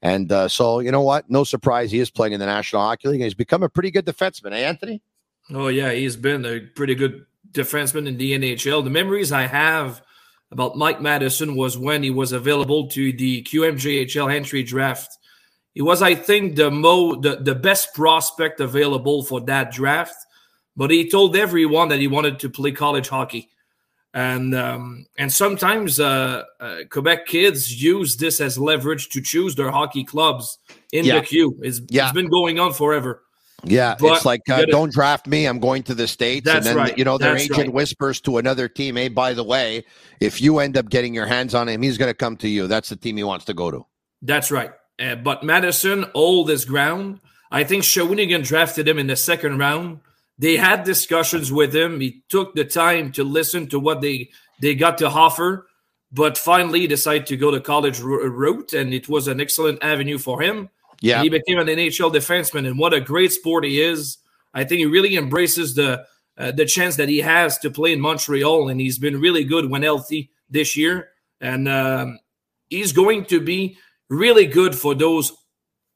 And 0.00 0.30
uh, 0.30 0.48
so, 0.48 0.80
you 0.80 0.92
know 0.92 1.02
what? 1.02 1.28
No 1.28 1.44
surprise, 1.44 1.90
he 1.90 1.98
is 1.98 2.10
playing 2.10 2.32
in 2.32 2.40
the 2.40 2.46
National 2.46 2.82
Hockey 2.82 3.08
League. 3.08 3.20
He's 3.20 3.34
become 3.34 3.62
a 3.62 3.68
pretty 3.68 3.90
good 3.90 4.06
defenseman, 4.06 4.52
eh, 4.52 4.60
Anthony? 4.60 5.02
Oh, 5.52 5.68
yeah. 5.68 5.90
He's 5.92 6.16
been 6.16 6.44
a 6.44 6.60
pretty 6.60 6.94
good 6.94 7.26
defenseman 7.50 8.06
in 8.06 8.16
the 8.16 8.38
NHL. 8.38 8.84
The 8.84 8.90
memories 8.90 9.32
I 9.32 9.46
have 9.46 10.02
about 10.50 10.76
Mike 10.76 11.00
Matheson 11.00 11.56
was 11.56 11.76
when 11.76 12.02
he 12.02 12.10
was 12.10 12.32
available 12.32 12.88
to 12.88 13.12
the 13.12 13.42
QMJHL 13.42 14.32
entry 14.32 14.62
draft 14.62 15.18
he 15.78 15.82
was, 15.82 16.02
I 16.02 16.16
think, 16.16 16.56
the 16.56 16.72
mo 16.72 17.14
the, 17.14 17.36
the 17.36 17.54
best 17.54 17.94
prospect 17.94 18.58
available 18.58 19.22
for 19.22 19.40
that 19.42 19.70
draft. 19.70 20.16
But 20.76 20.90
he 20.90 21.08
told 21.08 21.36
everyone 21.36 21.88
that 21.90 22.00
he 22.00 22.08
wanted 22.08 22.40
to 22.40 22.50
play 22.50 22.72
college 22.72 23.08
hockey. 23.08 23.48
And 24.14 24.54
um, 24.54 25.06
and 25.18 25.30
sometimes 25.30 26.00
uh, 26.00 26.44
uh, 26.60 26.78
Quebec 26.90 27.26
kids 27.26 27.82
use 27.82 28.16
this 28.16 28.40
as 28.40 28.58
leverage 28.58 29.10
to 29.10 29.20
choose 29.20 29.54
their 29.54 29.70
hockey 29.70 30.02
clubs 30.02 30.58
in 30.92 31.04
yeah. 31.04 31.20
the 31.20 31.26
queue. 31.26 31.58
It's, 31.60 31.80
yeah. 31.88 32.04
it's 32.04 32.14
been 32.14 32.28
going 32.28 32.58
on 32.58 32.72
forever. 32.72 33.22
Yeah, 33.64 33.96
but 33.98 34.16
it's 34.16 34.24
like 34.24 34.48
uh, 34.48 34.64
don't 34.66 34.92
draft 34.92 35.26
me. 35.26 35.46
I'm 35.46 35.58
going 35.58 35.82
to 35.84 35.94
the 35.94 36.06
states, 36.06 36.48
and 36.48 36.64
then 36.64 36.76
right. 36.76 36.96
you 36.96 37.04
know 37.04 37.18
their 37.18 37.32
That's 37.32 37.44
agent 37.44 37.58
right. 37.58 37.72
whispers 37.72 38.20
to 38.22 38.38
another 38.38 38.68
team, 38.68 38.96
"Hey, 38.96 39.08
by 39.08 39.34
the 39.34 39.42
way, 39.42 39.84
if 40.20 40.40
you 40.40 40.60
end 40.60 40.76
up 40.76 40.88
getting 40.88 41.12
your 41.12 41.26
hands 41.26 41.54
on 41.54 41.68
him, 41.68 41.82
he's 41.82 41.98
going 41.98 42.10
to 42.10 42.14
come 42.14 42.36
to 42.36 42.48
you. 42.48 42.68
That's 42.68 42.88
the 42.88 42.96
team 42.96 43.16
he 43.16 43.24
wants 43.24 43.44
to 43.46 43.54
go 43.54 43.70
to." 43.72 43.84
That's 44.22 44.52
right. 44.52 44.70
Uh, 45.00 45.16
but 45.16 45.42
Matheson, 45.42 46.06
old 46.14 46.50
as 46.50 46.64
ground. 46.64 47.20
I 47.50 47.64
think 47.64 47.82
Shawinigan 47.82 48.44
drafted 48.44 48.86
him 48.86 48.98
in 48.98 49.06
the 49.06 49.16
second 49.16 49.58
round. 49.58 50.00
They 50.38 50.56
had 50.56 50.84
discussions 50.84 51.50
with 51.50 51.74
him. 51.74 52.00
He 52.00 52.22
took 52.28 52.54
the 52.54 52.64
time 52.64 53.12
to 53.12 53.24
listen 53.24 53.66
to 53.68 53.80
what 53.80 54.00
they 54.00 54.30
they 54.60 54.74
got 54.74 54.98
to 54.98 55.08
offer, 55.08 55.66
but 56.12 56.38
finally 56.38 56.86
decided 56.86 57.26
to 57.28 57.36
go 57.36 57.50
the 57.50 57.60
college 57.60 58.00
route, 58.00 58.72
and 58.72 58.94
it 58.94 59.08
was 59.08 59.28
an 59.28 59.40
excellent 59.40 59.82
avenue 59.82 60.18
for 60.18 60.40
him. 60.40 60.68
Yeah, 61.00 61.22
he 61.22 61.28
became 61.28 61.58
an 61.58 61.66
NHL 61.66 62.12
defenseman, 62.12 62.66
and 62.66 62.78
what 62.78 62.94
a 62.94 63.00
great 63.00 63.32
sport 63.32 63.64
he 63.64 63.80
is. 63.80 64.18
I 64.54 64.64
think 64.64 64.78
he 64.78 64.86
really 64.86 65.16
embraces 65.16 65.74
the 65.74 66.04
uh, 66.36 66.52
the 66.52 66.66
chance 66.66 66.96
that 66.96 67.08
he 67.08 67.18
has 67.18 67.58
to 67.58 67.70
play 67.70 67.92
in 67.92 68.00
Montreal, 68.00 68.68
and 68.68 68.80
he's 68.80 68.98
been 68.98 69.20
really 69.20 69.44
good 69.44 69.68
when 69.68 69.82
healthy 69.82 70.30
this 70.48 70.76
year, 70.76 71.10
and 71.40 71.68
um, 71.68 72.18
he's 72.68 72.92
going 72.92 73.24
to 73.26 73.40
be 73.40 73.76
really 74.08 74.46
good 74.46 74.74
for 74.74 74.94
those 74.94 75.32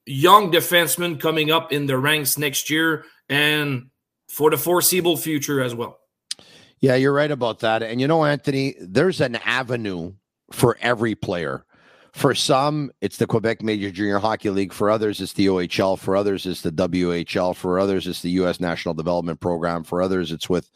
young 0.05 0.51
defensemen 0.51 1.19
coming 1.19 1.51
up 1.51 1.71
in 1.71 1.85
the 1.85 1.97
ranks 1.97 2.37
next 2.37 2.69
year 2.69 3.05
and 3.29 3.89
for 4.33 4.49
the 4.49 4.57
foreseeable 4.57 5.15
future 5.15 5.61
as 5.61 5.75
well. 5.75 5.99
Yeah, 6.79 6.95
you're 6.95 7.13
right 7.13 7.31
about 7.31 7.59
that. 7.59 7.83
And 7.83 8.01
you 8.01 8.07
know, 8.07 8.25
Anthony, 8.25 8.75
there's 8.79 9.21
an 9.21 9.35
avenue 9.35 10.13
for 10.51 10.77
every 10.81 11.15
player. 11.15 11.65
For 12.13 12.35
some, 12.35 12.91
it's 12.99 13.17
the 13.17 13.25
Quebec 13.25 13.61
Major 13.63 13.89
Junior 13.89 14.19
Hockey 14.19 14.49
League. 14.49 14.73
For 14.73 14.89
others, 14.89 15.21
it's 15.21 15.33
the 15.33 15.47
OHL. 15.47 15.97
For 15.97 16.15
others, 16.15 16.45
it's 16.45 16.61
the 16.61 16.71
WHL. 16.71 17.55
For 17.55 17.79
others, 17.79 18.07
it's 18.07 18.21
the 18.21 18.31
U.S. 18.31 18.59
National 18.59 18.93
Development 18.93 19.39
Program. 19.39 19.83
For 19.83 20.01
others, 20.01 20.31
it's 20.31 20.49
with, 20.49 20.69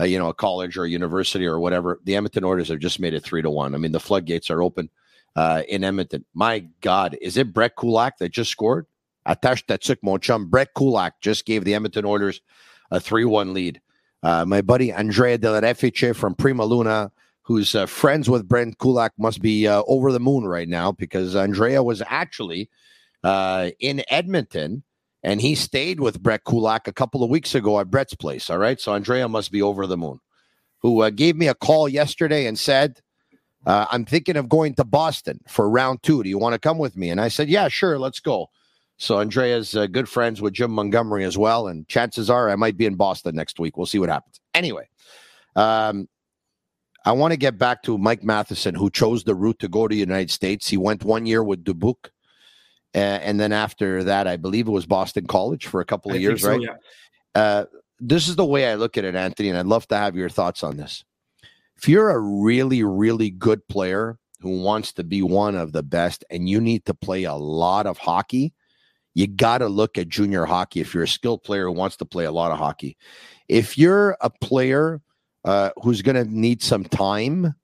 uh, 0.00 0.04
you 0.04 0.18
know, 0.18 0.28
a 0.28 0.34
college 0.34 0.76
or 0.76 0.84
a 0.84 0.90
university 0.90 1.46
or 1.46 1.58
whatever. 1.58 2.00
The 2.04 2.16
Edmonton 2.16 2.44
Oilers 2.44 2.68
have 2.68 2.78
just 2.78 3.00
made 3.00 3.14
it 3.14 3.24
three 3.24 3.42
to 3.42 3.50
one. 3.50 3.74
I 3.74 3.78
mean, 3.78 3.92
the 3.92 4.00
floodgates 4.00 4.50
are 4.50 4.62
open 4.62 4.90
uh, 5.34 5.62
in 5.68 5.82
Edmonton. 5.82 6.24
My 6.34 6.66
God, 6.80 7.16
is 7.20 7.36
it 7.36 7.52
Brett 7.52 7.76
Kulak 7.76 8.18
that 8.18 8.30
just 8.30 8.50
scored? 8.50 8.86
Attash 9.26 9.64
Tatsuk, 9.64 9.98
mon 10.02 10.20
chum. 10.20 10.48
Brett 10.48 10.74
Kulak 10.74 11.20
just 11.20 11.46
gave 11.46 11.64
the 11.64 11.74
Edmonton 11.74 12.04
Oilers 12.04 12.40
a 12.90 13.00
3 13.00 13.24
1 13.24 13.52
lead. 13.52 13.80
Uh, 14.22 14.44
my 14.44 14.60
buddy 14.60 14.92
Andrea 14.92 15.38
Del 15.38 15.60
from 16.14 16.34
Prima 16.34 16.64
Luna 16.64 17.10
who's 17.46 17.76
uh, 17.76 17.86
friends 17.86 18.28
with 18.28 18.48
Brett 18.48 18.76
Kulak, 18.78 19.12
must 19.18 19.40
be 19.40 19.68
uh, 19.68 19.84
over 19.86 20.10
the 20.10 20.18
moon 20.18 20.46
right 20.46 20.68
now 20.68 20.90
because 20.90 21.36
Andrea 21.36 21.80
was 21.80 22.02
actually 22.08 22.68
uh, 23.22 23.70
in 23.78 24.02
Edmonton 24.10 24.82
and 25.22 25.40
he 25.40 25.54
stayed 25.54 26.00
with 26.00 26.20
Brett 26.20 26.42
Kulak 26.42 26.88
a 26.88 26.92
couple 26.92 27.22
of 27.22 27.30
weeks 27.30 27.54
ago 27.54 27.78
at 27.78 27.88
Brett's 27.88 28.16
place. 28.16 28.50
All 28.50 28.58
right. 28.58 28.80
So 28.80 28.94
Andrea 28.94 29.28
must 29.28 29.52
be 29.52 29.62
over 29.62 29.86
the 29.86 29.96
moon, 29.96 30.18
who 30.80 31.02
uh, 31.02 31.10
gave 31.10 31.36
me 31.36 31.46
a 31.46 31.54
call 31.54 31.88
yesterday 31.88 32.46
and 32.46 32.58
said, 32.58 33.00
uh, 33.64 33.86
I'm 33.92 34.04
thinking 34.04 34.36
of 34.36 34.48
going 34.48 34.74
to 34.74 34.84
Boston 34.84 35.40
for 35.48 35.70
round 35.70 36.02
two. 36.02 36.24
Do 36.24 36.28
you 36.28 36.38
want 36.38 36.54
to 36.54 36.58
come 36.58 36.78
with 36.78 36.96
me? 36.96 37.10
And 37.10 37.20
I 37.20 37.28
said, 37.28 37.48
Yeah, 37.48 37.68
sure. 37.68 37.98
Let's 37.98 38.20
go. 38.20 38.50
So 38.98 39.18
Andrea's 39.18 39.76
uh, 39.76 39.86
good 39.86 40.08
friends 40.08 40.40
with 40.40 40.54
Jim 40.54 40.70
Montgomery 40.70 41.24
as 41.24 41.36
well. 41.36 41.68
And 41.68 41.86
chances 41.88 42.30
are 42.30 42.48
I 42.48 42.56
might 42.56 42.76
be 42.76 42.86
in 42.86 42.94
Boston 42.94 43.34
next 43.34 43.58
week. 43.58 43.76
We'll 43.76 43.86
see 43.86 43.98
what 43.98 44.08
happens. 44.08 44.40
Anyway, 44.54 44.88
um, 45.54 46.08
I 47.04 47.12
want 47.12 47.32
to 47.32 47.36
get 47.36 47.58
back 47.58 47.82
to 47.84 47.98
Mike 47.98 48.24
Matheson, 48.24 48.74
who 48.74 48.90
chose 48.90 49.24
the 49.24 49.34
route 49.34 49.58
to 49.60 49.68
go 49.68 49.86
to 49.86 49.94
the 49.94 50.00
United 50.00 50.30
States. 50.30 50.66
He 50.68 50.76
went 50.76 51.04
one 51.04 51.26
year 51.26 51.44
with 51.44 51.62
Dubuque. 51.62 52.10
Uh, 52.94 52.98
and 52.98 53.38
then 53.38 53.52
after 53.52 54.02
that, 54.04 54.26
I 54.26 54.36
believe 54.36 54.66
it 54.66 54.72
was 54.72 54.86
Boston 54.86 55.26
College 55.26 55.66
for 55.66 55.80
a 55.80 55.84
couple 55.84 56.10
of 56.10 56.16
I 56.16 56.20
years, 56.20 56.42
so, 56.42 56.50
right? 56.50 56.60
Yeah. 56.62 56.76
Uh, 57.34 57.64
this 58.00 58.28
is 58.28 58.36
the 58.36 58.44
way 58.44 58.70
I 58.70 58.74
look 58.76 58.96
at 58.96 59.04
it, 59.04 59.14
Anthony, 59.14 59.50
and 59.50 59.58
I'd 59.58 59.66
love 59.66 59.86
to 59.88 59.96
have 59.96 60.16
your 60.16 60.30
thoughts 60.30 60.62
on 60.64 60.78
this. 60.78 61.04
If 61.76 61.88
you're 61.88 62.10
a 62.10 62.18
really, 62.18 62.82
really 62.82 63.30
good 63.30 63.66
player 63.68 64.18
who 64.40 64.62
wants 64.62 64.94
to 64.94 65.04
be 65.04 65.20
one 65.20 65.54
of 65.54 65.72
the 65.72 65.82
best 65.82 66.24
and 66.30 66.48
you 66.48 66.60
need 66.60 66.86
to 66.86 66.94
play 66.94 67.24
a 67.24 67.34
lot 67.34 67.86
of 67.86 67.98
hockey, 67.98 68.54
you 69.16 69.26
got 69.26 69.58
to 69.58 69.68
look 69.68 69.96
at 69.96 70.10
junior 70.10 70.44
hockey 70.44 70.80
if 70.80 70.92
you're 70.92 71.04
a 71.04 71.08
skilled 71.08 71.42
player 71.42 71.64
who 71.64 71.72
wants 71.72 71.96
to 71.96 72.04
play 72.04 72.26
a 72.26 72.30
lot 72.30 72.52
of 72.52 72.58
hockey. 72.58 72.98
If 73.48 73.78
you're 73.78 74.14
a 74.20 74.28
player 74.28 75.00
uh, 75.42 75.70
who's 75.82 76.02
going 76.02 76.22
to 76.22 76.30
need 76.30 76.62
some 76.62 76.84
time 76.84 77.54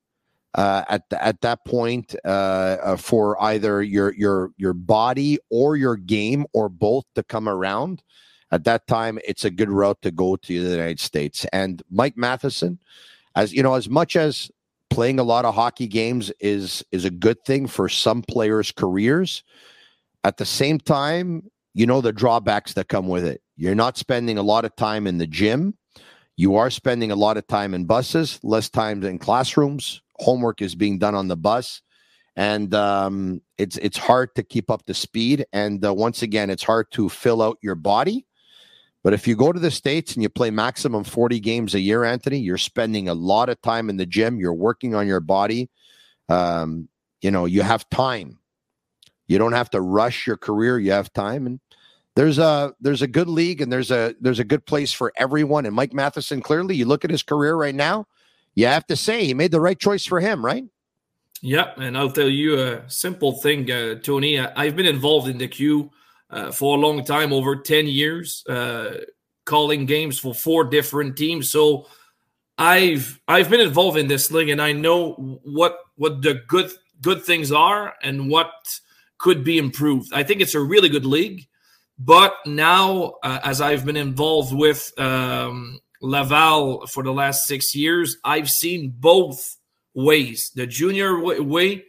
uh, 0.54 0.84
at 0.88 1.10
the, 1.10 1.22
at 1.22 1.42
that 1.42 1.62
point 1.66 2.16
uh, 2.24 2.28
uh, 2.28 2.96
for 2.96 3.40
either 3.42 3.82
your 3.82 4.14
your 4.14 4.52
your 4.56 4.72
body 4.72 5.38
or 5.50 5.76
your 5.76 5.96
game 5.96 6.46
or 6.54 6.70
both 6.70 7.04
to 7.16 7.22
come 7.22 7.48
around. 7.48 8.02
At 8.50 8.64
that 8.64 8.86
time, 8.86 9.18
it's 9.26 9.44
a 9.44 9.50
good 9.50 9.70
route 9.70 10.00
to 10.02 10.10
go 10.10 10.36
to 10.36 10.64
the 10.64 10.70
United 10.70 11.00
States. 11.00 11.44
And 11.52 11.82
Mike 11.90 12.16
Matheson, 12.16 12.78
as 13.34 13.52
you 13.52 13.62
know, 13.62 13.74
as 13.74 13.90
much 13.90 14.16
as 14.16 14.50
playing 14.88 15.18
a 15.18 15.22
lot 15.22 15.44
of 15.44 15.54
hockey 15.54 15.86
games 15.86 16.32
is 16.40 16.82
is 16.92 17.04
a 17.04 17.10
good 17.10 17.44
thing 17.44 17.66
for 17.66 17.90
some 17.90 18.22
players' 18.22 18.72
careers, 18.72 19.42
at 20.24 20.37
the 20.37 20.46
same 20.46 20.78
time, 20.78 21.50
you 21.74 21.87
know 21.87 22.00
the 22.00 22.12
drawbacks 22.12 22.74
that 22.74 22.88
come 22.88 23.08
with 23.08 23.24
it. 23.24 23.40
You're 23.56 23.74
not 23.74 23.96
spending 23.96 24.38
a 24.38 24.42
lot 24.42 24.64
of 24.64 24.74
time 24.76 25.06
in 25.06 25.18
the 25.18 25.26
gym 25.26 25.74
you 26.37 26.56
are 26.56 26.70
spending 26.70 27.11
a 27.11 27.16
lot 27.16 27.37
of 27.37 27.46
time 27.46 27.74
in 27.74 27.85
buses, 27.85 28.40
less 28.42 28.70
time 28.70 29.02
in 29.04 29.18
classrooms. 29.18 30.00
Homework 30.16 30.62
is 30.62 30.74
being 30.74 30.98
done 30.98 31.14
on 31.14 31.28
the 31.28 31.37
bus, 31.37 31.82
and 32.37 32.74
um, 32.74 33.42
it's 33.58 33.76
it's 33.78 33.98
hard 33.98 34.35
to 34.37 34.42
keep 34.42 34.70
up 34.70 34.87
the 34.87 34.94
speed. 34.94 35.44
And 35.52 35.85
uh, 35.85 35.92
once 35.92 36.22
again, 36.22 36.48
it's 36.48 36.62
hard 36.62 36.90
to 36.92 37.08
fill 37.08 37.42
out 37.42 37.58
your 37.61 37.74
body. 37.74 38.26
But 39.04 39.12
if 39.12 39.26
you 39.26 39.35
go 39.35 39.52
to 39.52 39.58
the 39.58 39.70
states 39.70 40.14
and 40.14 40.22
you 40.22 40.28
play 40.28 40.50
maximum 40.50 41.04
forty 41.04 41.38
games 41.38 41.74
a 41.74 41.80
year, 41.80 42.04
Anthony, 42.04 42.38
you're 42.38 42.58
spending 42.58 43.08
a 43.08 43.14
lot 43.14 43.48
of 43.48 43.61
time 43.61 43.90
in 43.90 43.96
the 43.96 44.06
gym. 44.06 44.38
You're 44.38 44.54
working 44.54 44.94
on 44.94 45.06
your 45.06 45.20
body. 45.20 45.68
Um, 46.28 46.88
you 47.20 47.30
know, 47.30 47.44
you 47.44 47.62
have 47.62 47.88
time. 47.90 48.38
You 49.26 49.38
don't 49.38 49.52
have 49.52 49.70
to 49.70 49.80
rush 49.80 50.26
your 50.26 50.37
career. 50.37 50.78
You 50.78 50.92
have 50.92 51.12
time, 51.12 51.46
and 51.46 51.61
there's 52.14 52.38
a 52.38 52.74
there's 52.80 53.02
a 53.02 53.06
good 53.06 53.28
league 53.28 53.61
and 53.61 53.72
there's 53.72 53.90
a 53.90 54.14
there's 54.20 54.38
a 54.38 54.44
good 54.44 54.66
place 54.66 54.92
for 54.92 55.12
everyone. 55.16 55.66
And 55.66 55.74
Mike 55.74 55.92
Matheson, 55.92 56.42
clearly, 56.42 56.74
you 56.74 56.85
look 56.85 57.04
at 57.04 57.11
his 57.11 57.22
career 57.22 57.54
right 57.54 57.74
now, 57.74 58.06
you 58.54 58.66
have 58.66 58.87
to 58.88 58.96
say 58.96 59.24
he 59.24 59.35
made 59.35 59.50
the 59.50 59.61
right 59.61 59.78
choice 59.78 60.04
for 60.04 60.20
him, 60.20 60.44
right? 60.44 60.64
Yeah, 61.40 61.72
and 61.76 61.98
I'll 61.98 62.11
tell 62.11 62.28
you 62.28 62.61
a 62.61 62.88
simple 62.88 63.32
thing, 63.32 63.68
uh, 63.70 63.96
Tony. 63.96 64.38
I've 64.38 64.76
been 64.76 64.87
involved 64.87 65.28
in 65.28 65.38
the 65.38 65.48
queue 65.48 65.90
uh, 66.30 66.52
for 66.52 66.76
a 66.76 66.80
long 66.80 67.04
time, 67.04 67.32
over 67.32 67.56
ten 67.56 67.87
years, 67.87 68.44
uh, 68.48 68.98
calling 69.44 69.87
games 69.87 70.18
for 70.18 70.35
four 70.35 70.64
different 70.64 71.16
teams. 71.16 71.50
So 71.50 71.88
I've 72.58 73.20
I've 73.26 73.50
been 73.50 73.61
involved 73.61 73.98
in 73.98 74.06
this 74.06 74.30
league, 74.30 74.50
and 74.50 74.62
I 74.62 74.72
know 74.72 75.14
what 75.42 75.78
what 75.96 76.22
the 76.22 76.42
good 76.46 76.70
good 77.00 77.24
things 77.24 77.50
are 77.50 77.94
and 78.02 78.30
what 78.30 78.52
could 79.22 79.44
be 79.44 79.56
improved. 79.56 80.12
I 80.12 80.24
think 80.24 80.40
it's 80.42 80.56
a 80.56 80.61
really 80.61 80.88
good 80.88 81.06
league. 81.06 81.46
But 81.98 82.35
now, 82.44 83.14
uh, 83.22 83.38
as 83.44 83.61
I've 83.61 83.87
been 83.87 83.96
involved 83.96 84.52
with 84.52 84.92
um, 84.98 85.78
Laval 86.02 86.87
for 86.88 87.04
the 87.04 87.12
last 87.12 87.46
six 87.46 87.74
years, 87.74 88.16
I've 88.24 88.50
seen 88.50 88.92
both 88.98 89.56
ways 89.94 90.50
the 90.54 90.66
junior 90.66 91.20
way 91.20 91.85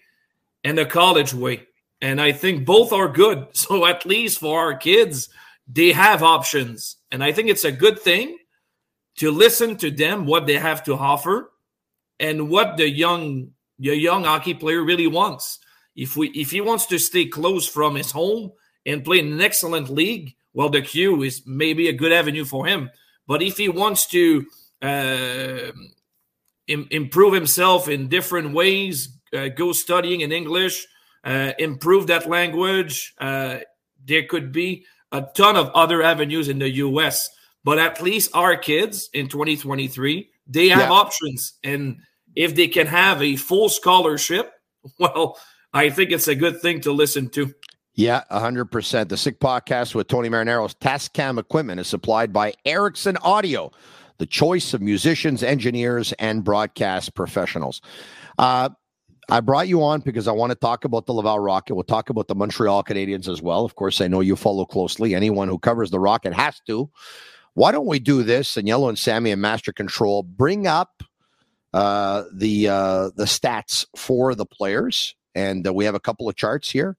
and 0.64 0.78
the 0.78 0.86
college 0.86 1.34
way. 1.34 1.68
And 2.00 2.22
I 2.22 2.34
think 2.34 2.66
both 2.66 2.94
are 2.94 3.10
good. 3.10 3.48
So, 3.54 3.86
at 3.86 4.06
least 4.06 4.40
for 4.40 4.60
our 4.60 4.78
kids, 4.78 5.30
they 5.68 5.92
have 5.92 6.22
options. 6.22 6.98
And 7.12 7.24
I 7.24 7.32
think 7.32 7.50
it's 7.50 7.66
a 7.66 7.72
good 7.72 8.00
thing 8.00 8.38
to 9.18 9.32
listen 9.32 9.78
to 9.78 9.90
them, 9.90 10.26
what 10.26 10.46
they 10.46 10.58
have 10.58 10.84
to 10.84 10.94
offer, 10.94 11.52
and 12.20 12.50
what 12.50 12.78
the 12.78 12.90
young 12.90 13.52
the 13.80 13.96
young 13.96 14.26
hockey 14.26 14.54
player 14.54 14.84
really 14.84 15.08
wants. 15.08 15.60
If 15.96 16.18
we 16.18 16.30
if 16.30 16.52
he 16.52 16.62
wants 16.62 16.86
to 16.88 16.98
stay 16.98 17.26
close 17.26 17.68
from 17.68 17.96
his 17.96 18.12
home 18.12 18.52
and 18.86 19.04
play 19.04 19.20
in 19.20 19.32
an 19.32 19.42
excellent 19.42 19.90
league, 19.90 20.36
well, 20.54 20.70
the 20.70 20.82
Q 20.82 21.24
is 21.24 21.44
maybe 21.46 21.88
a 21.88 21.94
good 21.94 22.12
avenue 22.12 22.46
for 22.46 22.66
him. 22.66 22.90
But 23.28 23.42
if 23.42 23.58
he 23.58 23.70
wants 23.70 24.08
to 24.08 24.46
uh, 24.82 25.72
Im- 26.68 26.88
improve 26.92 27.34
himself 27.34 27.88
in 27.88 28.08
different 28.08 28.54
ways, 28.54 29.18
uh, 29.34 29.50
go 29.50 29.72
studying 29.72 30.22
in 30.22 30.32
English, 30.32 30.86
uh, 31.24 31.54
improve 31.58 32.08
that 32.08 32.30
language, 32.30 33.14
uh, 33.20 33.60
there 34.06 34.26
could 34.26 34.52
be 34.52 34.86
a 35.12 35.22
ton 35.36 35.56
of 35.56 35.70
other 35.72 36.02
avenues 36.02 36.50
in 36.50 36.60
the 36.60 36.70
U.S. 36.70 37.30
But 37.64 37.80
at 37.80 38.02
least 38.02 38.32
our 38.34 38.58
kids 38.58 39.10
in 39.14 39.30
2023, 39.30 40.30
they 40.48 40.70
have 40.70 40.80
yeah. 40.80 40.90
options. 40.90 41.54
And 41.64 42.00
if 42.36 42.56
they 42.56 42.68
can 42.68 42.88
have 42.88 43.22
a 43.22 43.36
full 43.36 43.70
scholarship, 43.70 44.52
well, 45.00 45.38
I 45.74 45.90
think 45.90 46.12
it's 46.12 46.28
a 46.28 46.36
good 46.36 46.62
thing 46.62 46.82
to 46.82 46.92
listen 46.92 47.30
to. 47.30 47.54
Yeah, 47.96 48.24
100%. 48.32 49.10
The 49.10 49.18
Sick 49.18 49.40
Podcast 49.40 49.94
with 49.94 50.08
Tony 50.08 50.30
Marinaro's 50.30 50.74
Tascam 50.76 51.40
equipment 51.40 51.80
is 51.80 51.88
supplied 51.88 52.34
by 52.34 52.54
Erikson 52.66 53.18
Audio, 53.18 53.72
the 54.18 54.26
choice 54.26 54.74
of 54.74 54.82
musicians, 54.82 55.44
engineers, 55.44 56.12
and 56.14 56.44
broadcast 56.44 57.14
professionals. 57.14 57.82
Uh, 58.38 58.70
I 59.30 59.40
brought 59.40 59.68
you 59.68 59.84
on 59.84 60.02
because 60.02 60.28
I 60.28 60.32
want 60.32 60.52
to 60.52 60.56
talk 60.56 60.86
about 60.86 61.06
the 61.06 61.14
Laval 61.14 61.40
Rocket. 61.40 61.76
We'll 61.76 61.84
talk 61.84 62.10
about 62.10 62.28
the 62.28 62.36
Montreal 62.36 62.84
Canadiens 62.84 63.28
as 63.28 63.42
well. 63.42 63.64
Of 63.64 63.76
course, 63.76 64.02
I 64.02 64.08
know 64.08 64.20
you 64.20 64.36
follow 64.36 64.66
closely. 64.66 65.16
Anyone 65.16 65.48
who 65.48 65.60
covers 65.60 65.92
the 65.92 66.00
Rocket 66.00 66.34
has 66.34 66.60
to. 66.68 66.90
Why 67.54 67.72
don't 67.72 67.86
we 67.86 68.00
do 68.00 68.24
this? 68.24 68.58
And 68.58 68.68
Yellow 68.68 68.90
and 68.90 68.98
Sammy 68.98 69.32
and 69.32 69.42
Master 69.42 69.72
Control 69.72 70.24
bring 70.24 70.68
up 70.68 71.04
uh, 71.74 72.24
the 72.34 72.70
uh, 72.70 73.10
the 73.16 73.26
stats 73.26 73.86
for 73.96 74.36
the 74.36 74.46
players, 74.46 75.16
and 75.36 75.68
uh, 75.68 75.74
we 75.74 75.86
have 75.86 75.96
a 75.96 76.00
couple 76.00 76.30
of 76.30 76.36
charts 76.36 76.70
here. 76.70 76.98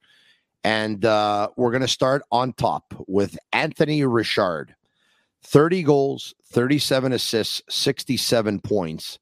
And 0.63 1.05
uh, 1.05 1.49
we're 1.57 1.71
going 1.71 1.83
to 1.83 1.89
start 1.89 2.23
on 2.33 2.55
top 2.55 2.95
with 3.07 3.39
Anthony 3.53 4.05
Richard 4.05 4.75
30 5.45 5.83
goals, 5.83 6.35
37 6.53 7.13
assists, 7.13 7.63
67 7.69 8.61
points 8.61 9.19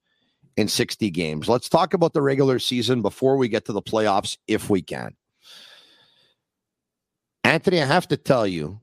in 0.56 0.68
60 0.68 1.10
games. 1.10 1.48
Let's 1.48 1.68
talk 1.68 1.94
about 1.94 2.12
the 2.12 2.22
regular 2.22 2.58
season 2.58 3.02
before 3.02 3.36
we 3.36 3.48
get 3.48 3.64
to 3.64 3.72
the 3.72 3.82
playoffs, 3.82 4.36
if 4.46 4.70
we 4.70 4.82
can. 4.82 5.16
Anthony, 7.42 7.82
I 7.82 7.86
have 7.86 8.06
to 8.08 8.16
tell 8.16 8.46
you, 8.46 8.80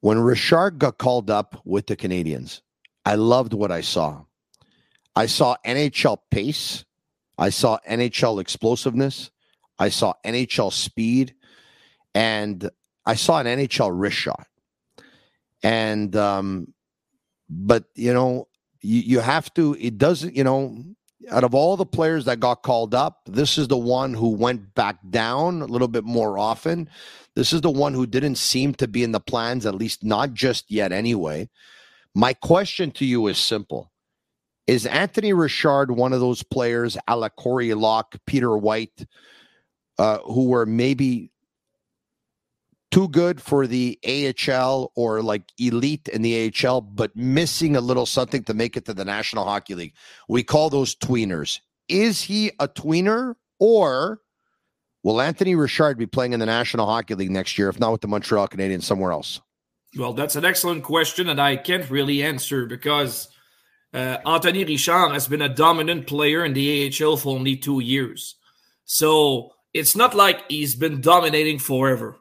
when 0.00 0.18
Richard 0.18 0.78
got 0.78 0.98
called 0.98 1.30
up 1.30 1.60
with 1.64 1.86
the 1.86 1.94
Canadians, 1.94 2.62
I 3.04 3.14
loved 3.14 3.54
what 3.54 3.70
I 3.70 3.82
saw. 3.82 4.24
I 5.14 5.26
saw 5.26 5.56
NHL 5.64 6.18
pace, 6.30 6.84
I 7.38 7.50
saw 7.50 7.78
NHL 7.88 8.40
explosiveness, 8.40 9.30
I 9.80 9.88
saw 9.88 10.14
NHL 10.24 10.72
speed, 10.72 11.34
and 12.14 12.70
I 13.04 13.16
saw 13.16 13.40
an 13.40 13.46
NHL 13.46 13.90
wrist 13.92 14.16
shot. 14.16 14.46
And 15.62 16.14
um, 16.14 16.72
but 17.48 17.84
you 17.96 18.14
know, 18.14 18.46
you, 18.80 19.00
you 19.00 19.20
have 19.20 19.52
to, 19.54 19.76
it 19.78 19.98
doesn't, 19.98 20.34
you 20.36 20.44
know, 20.44 20.76
out 21.30 21.44
of 21.44 21.54
all 21.54 21.76
the 21.76 21.86
players 21.86 22.24
that 22.24 22.40
got 22.40 22.62
called 22.62 22.94
up, 22.94 23.20
this 23.26 23.58
is 23.58 23.68
the 23.68 23.76
one 23.76 24.14
who 24.14 24.30
went 24.30 24.74
back 24.74 24.96
down 25.10 25.60
a 25.62 25.66
little 25.66 25.88
bit 25.88 26.04
more 26.04 26.38
often. 26.38 26.88
This 27.34 27.52
is 27.52 27.60
the 27.60 27.70
one 27.70 27.94
who 27.94 28.06
didn't 28.06 28.36
seem 28.36 28.74
to 28.74 28.88
be 28.88 29.02
in 29.02 29.12
the 29.12 29.20
plans, 29.20 29.66
at 29.66 29.74
least 29.74 30.02
not 30.02 30.32
just 30.32 30.70
yet, 30.70 30.92
anyway. 30.92 31.48
My 32.14 32.32
question 32.32 32.90
to 32.92 33.04
you 33.04 33.26
is 33.26 33.38
simple 33.38 33.92
Is 34.66 34.86
Anthony 34.86 35.32
Richard 35.32 35.90
one 35.90 36.12
of 36.12 36.20
those 36.20 36.42
players, 36.42 36.96
a 37.06 37.16
la 37.16 37.28
Corey 37.28 37.74
Locke, 37.74 38.16
Peter 38.26 38.56
White, 38.56 39.06
uh, 40.00 40.18
who 40.20 40.46
were 40.46 40.64
maybe 40.64 41.30
too 42.90 43.06
good 43.08 43.38
for 43.38 43.66
the 43.66 43.98
AHL 44.48 44.90
or 44.96 45.20
like 45.20 45.42
elite 45.58 46.08
in 46.08 46.22
the 46.22 46.50
AHL, 46.64 46.80
but 46.80 47.14
missing 47.14 47.76
a 47.76 47.82
little 47.82 48.06
something 48.06 48.42
to 48.44 48.54
make 48.54 48.78
it 48.78 48.86
to 48.86 48.94
the 48.94 49.04
National 49.04 49.44
Hockey 49.44 49.74
League. 49.74 49.94
We 50.26 50.42
call 50.42 50.70
those 50.70 50.96
tweeners. 50.96 51.60
Is 51.86 52.22
he 52.22 52.50
a 52.58 52.66
tweener 52.66 53.34
or 53.58 54.20
will 55.02 55.20
Anthony 55.20 55.54
Richard 55.54 55.98
be 55.98 56.06
playing 56.06 56.32
in 56.32 56.40
the 56.40 56.46
National 56.46 56.86
Hockey 56.86 57.14
League 57.14 57.30
next 57.30 57.58
year, 57.58 57.68
if 57.68 57.78
not 57.78 57.92
with 57.92 58.00
the 58.00 58.08
Montreal 58.08 58.48
Canadiens, 58.48 58.84
somewhere 58.84 59.12
else? 59.12 59.42
Well, 59.98 60.14
that's 60.14 60.36
an 60.36 60.46
excellent 60.46 60.82
question, 60.82 61.28
and 61.28 61.38
I 61.38 61.56
can't 61.56 61.90
really 61.90 62.22
answer 62.22 62.64
because 62.64 63.28
uh, 63.92 64.16
Anthony 64.24 64.64
Richard 64.64 65.12
has 65.12 65.28
been 65.28 65.42
a 65.42 65.48
dominant 65.50 66.06
player 66.06 66.42
in 66.42 66.54
the 66.54 66.90
AHL 66.90 67.18
for 67.18 67.36
only 67.36 67.56
two 67.56 67.80
years. 67.80 68.36
So 68.86 69.52
it's 69.72 69.96
not 69.96 70.14
like 70.14 70.50
he's 70.50 70.74
been 70.74 71.00
dominating 71.00 71.58
forever. 71.58 72.16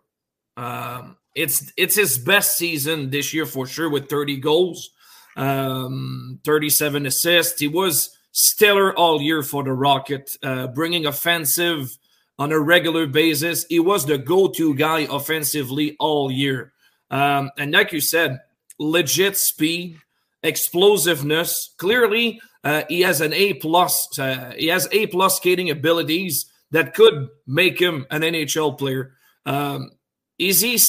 Um, 0.58 1.18
it's 1.36 1.72
it's 1.78 1.96
his 1.96 2.18
best 2.18 2.58
season 2.58 3.10
this 3.10 3.34
year 3.34 3.46
for 3.46 3.66
sure 3.66 3.90
with 3.90 4.10
30 4.10 4.38
goals, 4.38 4.90
um, 5.38 6.40
37 6.44 7.06
assists. 7.06 7.60
He 7.60 7.68
was 7.68 8.16
stellar 8.32 8.96
all 8.96 9.22
year 9.22 9.42
for 9.44 9.64
the 9.64 9.74
Rocket, 9.74 10.36
uh, 10.44 10.68
bringing 10.68 11.06
offensive 11.06 11.98
on 12.38 12.52
a 12.52 12.60
regular 12.60 13.08
basis. 13.08 13.66
He 13.70 13.80
was 13.80 14.06
the 14.06 14.18
go-to 14.18 14.76
guy 14.76 15.08
offensively 15.10 15.96
all 16.00 16.32
year, 16.32 16.74
um, 17.10 17.52
and 17.58 17.72
like 17.72 17.94
you 17.94 18.02
said, 18.02 18.42
legit 18.80 19.38
speed, 19.38 19.98
explosiveness. 20.44 21.74
Clearly, 21.78 22.42
uh, 22.64 22.84
he 22.90 23.02
has 23.02 23.22
an 23.22 23.34
A 23.34 23.54
plus. 23.54 24.20
Uh, 24.20 24.54
he 24.58 24.68
has 24.68 24.88
A 24.92 25.08
plus 25.08 25.38
skating 25.38 25.70
abilities 25.70 26.49
that 26.72 26.94
could 26.94 27.30
make 27.48 27.80
him 27.80 28.06
an 28.12 28.22
NHL 28.22 28.78
player. 28.78 29.14
Um, 29.46 29.92
is 30.38 30.62
he 30.62 30.80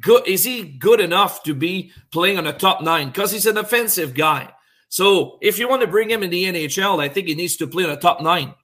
good? 0.00 0.26
Is 0.26 0.44
he 0.44 0.64
good 0.64 1.00
enough 1.00 1.42
to 1.44 1.54
be 1.54 1.92
playing 2.12 2.38
on 2.38 2.46
a 2.46 2.52
top 2.52 2.82
nine? 2.82 3.08
Because 3.08 3.32
he's 3.32 3.46
an 3.46 3.58
offensive 3.58 4.14
guy. 4.14 4.52
So 4.88 5.38
if 5.42 5.58
you 5.58 5.68
want 5.68 5.82
to 5.82 5.88
bring 5.88 6.10
him 6.10 6.22
in 6.22 6.30
the 6.30 6.44
NHL, 6.44 7.02
I 7.02 7.08
think 7.08 7.26
he 7.26 7.34
needs 7.34 7.56
to 7.56 7.66
play 7.66 7.84
on 7.84 7.90
a 7.90 7.96
top 7.96 8.20
nine. 8.20 8.54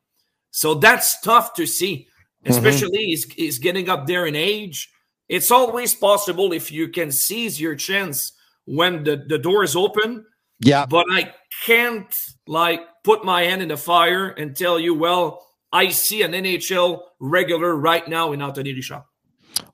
So 0.51 0.75
that's 0.75 1.21
tough 1.21 1.55
to 1.55 1.67
see, 1.67 2.09
mm-hmm. 2.45 2.51
especially 2.51 2.99
mm-hmm. 2.99 3.07
he's, 3.07 3.33
he's 3.33 3.59
getting 3.59 3.89
up 3.89 4.07
there 4.07 4.27
in 4.27 4.37
age. 4.37 4.91
It's 5.29 5.51
always 5.51 5.95
possible 5.95 6.53
if 6.53 6.71
you 6.71 6.89
can 6.89 7.11
seize 7.11 7.61
your 7.61 7.75
chance 7.75 8.33
when 8.67 9.03
the, 9.05 9.25
the 9.27 9.39
door 9.39 9.65
is 9.65 9.75
open. 9.75 10.25
Yeah. 10.61 10.87
But 10.87 11.07
I 11.11 11.35
can't 11.65 12.15
like 12.47 12.83
put 13.03 13.25
my 13.25 13.43
hand 13.43 13.63
in 13.63 13.69
the 13.69 13.77
fire 13.77 14.29
and 14.29 14.55
tell 14.55 14.79
you, 14.79 14.95
well, 14.95 15.45
I 15.73 15.89
see 15.89 16.23
an 16.23 16.33
NHL 16.33 17.01
regular 17.19 17.75
right 17.75 18.07
now 18.07 18.33
in 18.33 18.43
Anthony 18.43 18.75
Richard. 18.75 19.03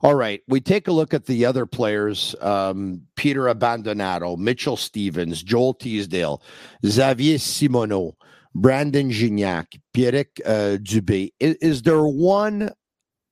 All 0.01 0.15
right. 0.15 0.41
We 0.47 0.61
take 0.61 0.87
a 0.87 0.91
look 0.91 1.13
at 1.13 1.25
the 1.25 1.45
other 1.45 1.65
players 1.65 2.35
um, 2.41 3.01
Peter 3.15 3.43
Abbandonato, 3.43 4.37
Mitchell 4.37 4.77
Stevens, 4.77 5.43
Joel 5.43 5.73
Teasdale, 5.73 6.41
Xavier 6.85 7.37
Simoneau, 7.37 8.13
Brandon 8.55 9.09
Gignac, 9.09 9.79
Pierrick 9.93 10.39
uh, 10.45 10.77
Dubé. 10.77 11.31
Is, 11.39 11.55
is, 11.55 11.81
there 11.81 12.03
one 12.03 12.71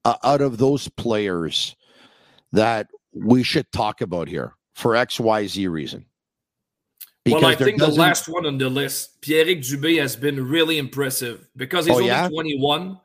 uh, 0.06 0.16
out 0.24 0.42
of 0.42 0.58
those 0.58 0.88
players 0.90 1.76
that 2.52 2.88
we 3.14 3.44
should 3.44 3.72
talk 3.72 4.02
about 4.02 4.28
here 4.28 4.56
for 4.76 4.94
XYZ 4.94 5.70
reason? 5.70 6.06
Well, 7.32 7.46
I 7.46 7.56
think 7.56 7.80
the 7.80 7.88
last 7.88 8.28
one 8.28 8.46
on 8.46 8.58
the 8.58 8.70
list, 8.70 9.22
Pierrick 9.22 9.60
Dubé, 9.60 10.00
has 10.00 10.16
been 10.16 10.48
really 10.48 10.78
impressive 10.78 11.48
because 11.56 11.86
he's 11.86 11.96
oh, 11.96 12.00
only 12.00 12.08
yeah? 12.08 12.28
21. 12.30 13.00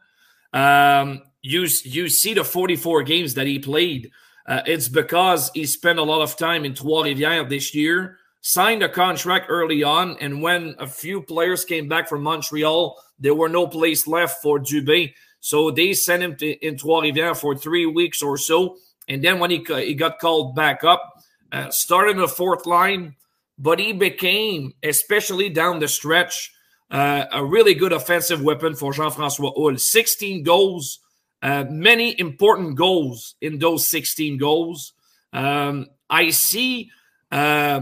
Um, 0.53 1.23
you 1.43 1.67
you 1.85 2.09
see 2.09 2.35
the 2.35 2.45
44 2.45 3.03
games 3.03 3.35
that 3.35 3.47
he 3.47 3.59
played. 3.59 4.11
Uh, 4.47 4.63
it's 4.67 4.89
because 4.89 5.51
he 5.55 5.67
spent 5.67 5.99
a 5.99 6.03
lot 6.03 6.23
of 6.23 6.37
time 6.37 6.65
in 6.65 6.75
Trois-Rivières 6.75 7.49
this 7.49 7.75
year, 7.75 8.19
signed 8.41 8.83
a 8.83 8.89
contract 8.89 9.47
early 9.49 9.83
on, 9.83 10.17
and 10.21 10.43
when 10.43 10.75
a 10.79 10.87
few 10.87 11.23
players 11.23 11.65
came 11.65 11.89
back 11.89 12.09
from 12.09 12.23
Montreal, 12.23 13.01
there 13.21 13.35
were 13.35 13.49
no 13.49 13.69
place 13.69 14.07
left 14.07 14.43
for 14.43 14.59
Dubé. 14.59 15.15
So 15.41 15.71
they 15.71 15.93
sent 15.93 16.23
him 16.23 16.37
to 16.37 16.51
in 16.67 16.77
Trois-Rivières 16.77 17.37
for 17.37 17.57
three 17.57 17.87
weeks 17.87 18.23
or 18.23 18.37
so, 18.37 18.79
and 19.09 19.23
then 19.23 19.39
when 19.39 19.51
he 19.51 19.65
he 19.65 19.95
got 19.95 20.19
called 20.19 20.55
back 20.55 20.85
up, 20.85 21.23
uh, 21.53 21.71
started 21.71 22.13
in 22.13 22.19
the 22.19 22.29
fourth 22.29 22.67
line, 22.67 23.15
but 23.59 23.79
he 23.79 23.93
became, 23.93 24.73
especially 24.83 25.49
down 25.49 25.79
the 25.79 25.89
stretch, 25.89 26.53
uh, 26.91 27.25
a 27.33 27.45
really 27.45 27.75
good 27.75 27.93
offensive 27.93 28.43
weapon 28.43 28.75
for 28.75 28.93
Jean-François 28.93 29.55
Houle. 29.55 29.79
16 29.79 30.43
goals 30.43 30.99
uh, 31.43 31.65
many 31.69 32.19
important 32.21 32.77
goals 32.77 33.35
in 33.41 33.59
those 33.59 33.89
16 33.89 34.39
goals. 34.39 34.93
Um, 35.33 35.87
I 36.09 36.31
see 36.31 36.91
uh, 37.33 37.81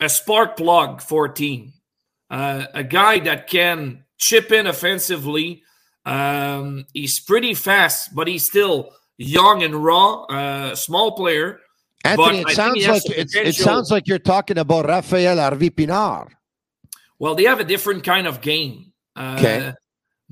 a 0.00 0.08
spark 0.08 0.56
plug 0.56 1.00
for 1.00 1.26
a 1.26 1.34
team, 1.34 1.74
uh, 2.28 2.66
a 2.74 2.82
guy 2.82 3.20
that 3.20 3.46
can 3.46 4.04
chip 4.18 4.50
in 4.50 4.66
offensively. 4.66 5.62
Um, 6.04 6.86
he's 6.92 7.20
pretty 7.20 7.54
fast, 7.54 8.14
but 8.14 8.26
he's 8.26 8.46
still 8.46 8.90
young 9.16 9.62
and 9.62 9.76
raw, 9.76 10.24
uh, 10.24 10.74
small 10.74 11.12
player. 11.12 11.60
Anthony, 12.04 12.40
it 12.40 12.50
sounds 12.50 12.86
like 12.86 13.02
it 13.06 13.54
sounds 13.54 13.90
like 13.90 14.08
you're 14.08 14.18
talking 14.18 14.58
about 14.58 14.86
Rafael 14.86 15.38
Harvey 15.38 15.70
Pinard. 15.70 16.30
Well, 17.18 17.34
they 17.34 17.44
have 17.44 17.60
a 17.60 17.64
different 17.64 18.02
kind 18.02 18.26
of 18.26 18.40
game. 18.40 18.92
Uh, 19.14 19.36
okay. 19.38 19.72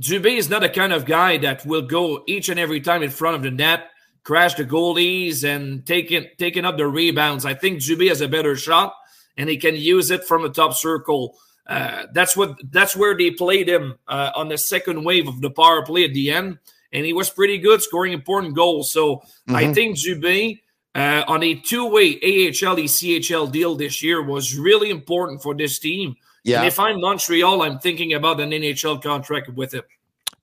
Dubé 0.00 0.36
is 0.36 0.48
not 0.48 0.64
a 0.64 0.68
kind 0.68 0.92
of 0.92 1.04
guy 1.04 1.36
that 1.38 1.64
will 1.66 1.82
go 1.82 2.24
each 2.26 2.48
and 2.48 2.58
every 2.58 2.80
time 2.80 3.02
in 3.02 3.10
front 3.10 3.36
of 3.36 3.42
the 3.42 3.50
net, 3.50 3.90
crash 4.24 4.54
the 4.54 4.64
goalies, 4.64 5.44
and 5.44 5.86
taking 5.86 6.26
taking 6.38 6.64
up 6.64 6.76
the 6.76 6.86
rebounds. 6.86 7.44
I 7.44 7.54
think 7.54 7.78
Dubé 7.78 8.08
has 8.08 8.20
a 8.20 8.28
better 8.28 8.56
shot, 8.56 8.94
and 9.36 9.48
he 9.48 9.56
can 9.56 9.76
use 9.76 10.10
it 10.10 10.24
from 10.24 10.42
the 10.42 10.48
top 10.48 10.74
circle. 10.74 11.36
Uh, 11.66 12.06
that's 12.12 12.36
what 12.36 12.56
that's 12.70 12.96
where 12.96 13.16
they 13.16 13.30
played 13.30 13.68
him 13.68 13.96
uh, 14.08 14.32
on 14.34 14.48
the 14.48 14.58
second 14.58 15.04
wave 15.04 15.28
of 15.28 15.40
the 15.40 15.50
power 15.50 15.84
play 15.84 16.04
at 16.04 16.14
the 16.14 16.30
end, 16.32 16.58
and 16.92 17.06
he 17.06 17.12
was 17.12 17.30
pretty 17.30 17.58
good, 17.58 17.82
scoring 17.82 18.12
important 18.12 18.56
goals. 18.56 18.90
So 18.90 19.16
mm-hmm. 19.16 19.54
I 19.54 19.72
think 19.72 19.96
Dubé 19.98 20.60
uh, 20.94 21.24
on 21.28 21.42
a 21.42 21.54
two-way 21.54 22.14
AHL 22.14 22.76
ECHL 22.76 23.50
deal 23.50 23.76
this 23.76 24.02
year 24.02 24.22
was 24.22 24.56
really 24.56 24.90
important 24.90 25.42
for 25.42 25.54
this 25.54 25.78
team 25.78 26.16
yeah. 26.44 26.58
And 26.58 26.68
if 26.68 26.78
I'm 26.78 27.00
Montreal, 27.00 27.62
I'm 27.62 27.78
thinking 27.78 28.14
about 28.14 28.40
an 28.40 28.50
NHL 28.50 29.02
contract 29.02 29.48
with 29.50 29.74
him. 29.74 29.82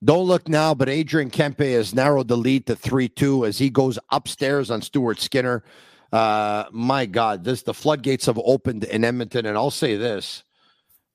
Don't 0.04 0.28
look 0.28 0.48
now, 0.48 0.76
but 0.76 0.90
Adrian 0.90 1.32
Kempe 1.32 1.74
has 1.74 1.96
narrowed 1.96 2.28
the 2.28 2.38
lead 2.38 2.68
to 2.68 2.76
3 2.76 3.10
2 3.10 3.46
as 3.46 3.58
he 3.58 3.70
goes 3.70 3.98
upstairs 4.12 4.70
on 4.70 4.82
Stuart 4.82 5.20
Skinner. 5.20 5.64
Uh, 6.14 6.66
my 6.72 7.06
God, 7.06 7.44
this 7.44 7.64
the 7.64 7.74
floodgates 7.74 8.28
have 8.28 8.40
opened 8.44 8.84
in 8.84 9.04
Edmonton. 9.04 9.46
And 9.48 9.58
I'll 9.58 9.72
say 9.72 9.98
this 9.98 10.44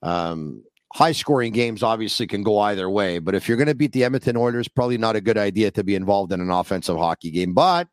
Um, 0.01 0.63
high 0.93 1.13
scoring 1.13 1.53
games 1.53 1.81
obviously 1.81 2.27
can 2.27 2.43
go 2.43 2.59
either 2.59 2.89
way, 2.89 3.19
but 3.19 3.35
if 3.35 3.47
you're 3.47 3.57
going 3.57 3.67
to 3.67 3.75
beat 3.75 3.93
the 3.93 4.03
Edmonton 4.03 4.35
Oilers, 4.35 4.67
probably 4.67 4.97
not 4.97 5.15
a 5.15 5.21
good 5.21 5.37
idea 5.37 5.71
to 5.71 5.83
be 5.83 5.95
involved 5.95 6.33
in 6.33 6.41
an 6.41 6.51
offensive 6.51 6.97
hockey 6.97 7.31
game. 7.31 7.53
But 7.53 7.87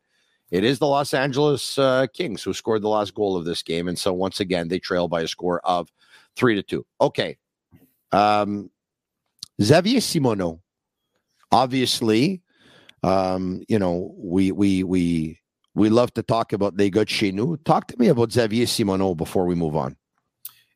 it 0.51 0.63
is 0.63 0.79
the 0.79 0.87
Los 0.87 1.13
Angeles 1.13 1.77
uh, 1.77 2.07
Kings 2.13 2.43
who 2.43 2.53
scored 2.53 2.81
the 2.81 2.89
last 2.89 3.15
goal 3.15 3.37
of 3.37 3.45
this 3.45 3.63
game, 3.63 3.87
and 3.87 3.97
so 3.97 4.13
once 4.13 4.39
again 4.39 4.67
they 4.67 4.79
trail 4.79 5.07
by 5.07 5.21
a 5.21 5.27
score 5.27 5.61
of 5.65 5.91
three 6.35 6.55
to 6.55 6.63
two. 6.63 6.85
Okay, 6.99 7.37
um, 8.11 8.69
Xavier 9.61 9.99
Simoneau, 9.99 10.59
obviously, 11.51 12.41
um, 13.01 13.63
you 13.67 13.79
know 13.79 14.13
we 14.17 14.51
we 14.51 14.83
we 14.83 15.39
we 15.73 15.89
love 15.89 16.13
to 16.15 16.23
talk 16.23 16.53
about 16.53 16.77
Les 16.77 16.89
Gars 16.89 17.09
chez 17.09 17.31
nous. 17.31 17.57
Talk 17.57 17.87
to 17.87 17.97
me 17.97 18.07
about 18.07 18.31
Xavier 18.31 18.65
Simoneau 18.65 19.15
before 19.15 19.45
we 19.45 19.55
move 19.55 19.75
on. 19.75 19.95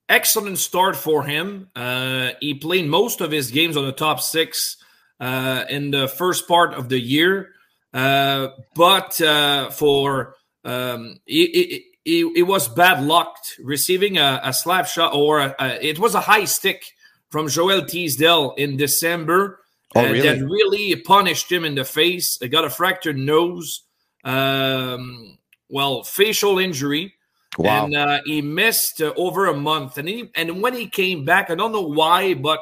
Excellent 0.07 0.57
start 0.57 0.95
for 0.95 1.23
him. 1.23 1.67
Uh, 1.75 2.31
he 2.39 2.53
played 2.53 2.87
most 2.87 3.21
of 3.21 3.31
his 3.31 3.51
games 3.51 3.75
on 3.75 3.85
the 3.85 3.91
top 3.91 4.21
six 4.21 4.77
uh, 5.19 5.65
in 5.67 5.91
the 5.91 6.07
first 6.07 6.47
part 6.47 6.73
of 6.75 6.89
the 6.89 6.99
year. 6.99 7.49
Uh, 7.95 8.49
but 8.75 9.21
uh, 9.21 9.69
for 9.69 10.35
um, 10.65 11.17
it, 11.25 11.81
it, 12.03 12.25
it, 12.35 12.43
was 12.43 12.67
bad 12.67 13.01
luck 13.01 13.37
receiving 13.57 14.17
a, 14.17 14.41
a 14.43 14.51
slap 14.51 14.85
shot, 14.85 15.15
or 15.15 15.39
a, 15.39 15.55
a, 15.57 15.87
it 15.87 15.97
was 15.97 16.13
a 16.13 16.19
high 16.19 16.43
stick 16.43 16.83
from 17.29 17.47
Joel 17.47 17.85
Teasdale 17.85 18.53
in 18.57 18.75
December 18.75 19.61
oh, 19.95 20.03
really? 20.03 20.19
that 20.19 20.43
really 20.43 20.93
punished 20.97 21.49
him 21.49 21.63
in 21.63 21.75
the 21.75 21.85
face. 21.85 22.37
He 22.41 22.49
got 22.49 22.65
a 22.65 22.69
fractured 22.69 23.17
nose, 23.17 23.83
um, 24.25 25.37
well, 25.69 26.03
facial 26.03 26.59
injury. 26.59 27.13
Wow. 27.57 27.85
And 27.85 27.95
uh, 27.95 28.19
he 28.25 28.41
missed 28.41 29.01
uh, 29.01 29.13
over 29.15 29.45
a 29.45 29.55
month. 29.55 29.97
And, 29.97 30.09
he, 30.09 30.29
and 30.35 30.61
when 30.61 30.73
he 30.73 30.87
came 30.87 31.23
back, 31.23 31.49
I 31.49 31.55
don't 31.55 31.71
know 31.71 31.87
why, 31.87 32.33
but 32.33 32.59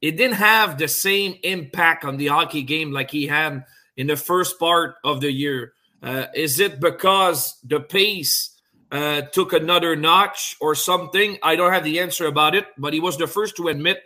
it 0.00 0.16
didn't 0.16 0.36
have 0.36 0.78
the 0.78 0.88
same 0.88 1.38
impact 1.42 2.06
on 2.06 2.16
the 2.16 2.28
hockey 2.28 2.62
game 2.62 2.92
like 2.92 3.10
he 3.10 3.26
had– 3.26 3.66
in 3.96 4.06
the 4.06 4.16
first 4.16 4.58
part 4.58 4.96
of 5.04 5.20
the 5.20 5.30
year? 5.30 5.72
Uh, 6.02 6.26
is 6.34 6.58
it 6.58 6.80
because 6.80 7.58
the 7.64 7.80
pace 7.80 8.50
uh, 8.90 9.22
took 9.32 9.52
another 9.52 9.94
notch 9.94 10.56
or 10.60 10.74
something? 10.74 11.38
I 11.42 11.56
don't 11.56 11.72
have 11.72 11.84
the 11.84 12.00
answer 12.00 12.26
about 12.26 12.54
it, 12.54 12.66
but 12.76 12.92
he 12.92 13.00
was 13.00 13.16
the 13.16 13.26
first 13.26 13.56
to 13.56 13.68
admit 13.68 14.02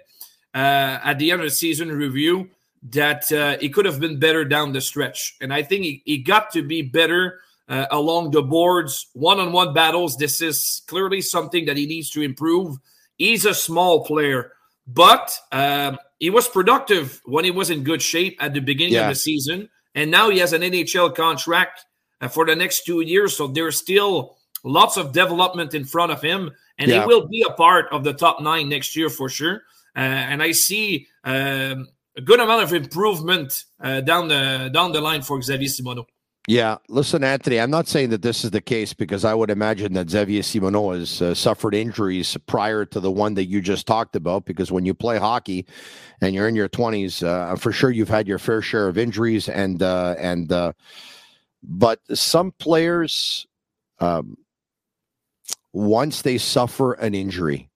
uh, 0.54 0.98
at 1.02 1.18
the 1.18 1.30
end 1.30 1.40
of 1.40 1.46
the 1.46 1.50
season 1.50 1.90
review 1.90 2.50
that 2.90 3.30
uh, 3.32 3.56
he 3.58 3.68
could 3.68 3.84
have 3.84 3.98
been 3.98 4.18
better 4.18 4.44
down 4.44 4.72
the 4.72 4.80
stretch. 4.80 5.36
And 5.40 5.52
I 5.52 5.62
think 5.62 5.84
he, 5.84 6.02
he 6.04 6.18
got 6.18 6.50
to 6.52 6.62
be 6.62 6.82
better 6.82 7.40
uh, 7.68 7.86
along 7.90 8.30
the 8.30 8.42
boards, 8.42 9.06
one 9.12 9.40
on 9.40 9.52
one 9.52 9.74
battles. 9.74 10.16
This 10.16 10.40
is 10.40 10.82
clearly 10.86 11.20
something 11.20 11.64
that 11.66 11.76
he 11.76 11.86
needs 11.86 12.10
to 12.10 12.22
improve. 12.22 12.76
He's 13.16 13.44
a 13.44 13.54
small 13.54 14.04
player, 14.04 14.52
but 14.86 15.36
um, 15.50 15.98
he 16.18 16.30
was 16.30 16.48
productive 16.48 17.20
when 17.24 17.44
he 17.44 17.50
was 17.50 17.70
in 17.70 17.82
good 17.82 18.02
shape 18.02 18.36
at 18.40 18.54
the 18.54 18.60
beginning 18.60 18.94
yeah. 18.94 19.02
of 19.02 19.08
the 19.08 19.14
season 19.14 19.68
and 19.96 20.10
now 20.10 20.30
he 20.30 20.38
has 20.38 20.52
an 20.52 20.62
NHL 20.62 21.16
contract 21.16 21.86
uh, 22.20 22.28
for 22.28 22.46
the 22.46 22.54
next 22.54 22.84
two 22.84 23.00
years. 23.00 23.36
So 23.36 23.48
there's 23.48 23.78
still 23.78 24.36
lots 24.62 24.96
of 24.96 25.12
development 25.12 25.74
in 25.74 25.84
front 25.84 26.12
of 26.12 26.22
him, 26.22 26.52
and 26.78 26.90
yeah. 26.90 27.00
he 27.00 27.06
will 27.06 27.26
be 27.26 27.44
a 27.48 27.52
part 27.52 27.86
of 27.90 28.04
the 28.04 28.12
top 28.12 28.40
nine 28.40 28.68
next 28.68 28.94
year 28.94 29.10
for 29.10 29.28
sure. 29.28 29.62
Uh, 29.96 30.00
and 30.00 30.42
I 30.42 30.52
see 30.52 31.08
um, 31.24 31.88
a 32.14 32.20
good 32.22 32.38
amount 32.38 32.62
of 32.62 32.74
improvement 32.74 33.64
uh, 33.80 34.02
down 34.02 34.28
the 34.28 34.70
down 34.72 34.92
the 34.92 35.00
line 35.00 35.22
for 35.22 35.40
Xavier 35.40 35.68
Simoneau. 35.68 36.06
Yeah, 36.46 36.76
listen, 36.90 37.24
Anthony. 37.24 37.58
I'm 37.58 37.70
not 37.70 37.88
saying 37.88 38.10
that 38.10 38.22
this 38.22 38.44
is 38.44 38.52
the 38.52 38.60
case 38.60 38.92
because 38.92 39.24
I 39.24 39.34
would 39.34 39.50
imagine 39.50 39.94
that 39.94 40.10
Xavier 40.10 40.42
Simoneau 40.42 40.96
has 40.96 41.22
uh, 41.22 41.34
suffered 41.34 41.74
injuries 41.74 42.36
prior 42.46 42.84
to 42.84 43.00
the 43.00 43.10
one 43.10 43.34
that 43.34 43.46
you 43.46 43.62
just 43.62 43.86
talked 43.86 44.14
about. 44.14 44.44
Because 44.44 44.70
when 44.70 44.84
you 44.84 44.94
play 44.94 45.18
hockey 45.18 45.66
and 46.20 46.36
you're 46.36 46.48
in 46.48 46.54
your 46.54 46.68
20s, 46.68 47.24
uh, 47.26 47.56
for 47.56 47.72
sure 47.72 47.90
you've 47.90 48.10
had 48.10 48.28
your 48.28 48.38
fair 48.38 48.62
share 48.62 48.88
of 48.88 48.98
injuries, 48.98 49.48
and 49.48 49.82
uh, 49.82 50.16
and 50.18 50.52
uh, 50.52 50.74
but 51.64 52.00
some 52.14 52.52
players, 52.52 53.48
um, 54.00 54.36
once 55.72 56.22
they 56.22 56.38
suffer 56.38 56.92
an 56.94 57.14
injury, 57.14 57.70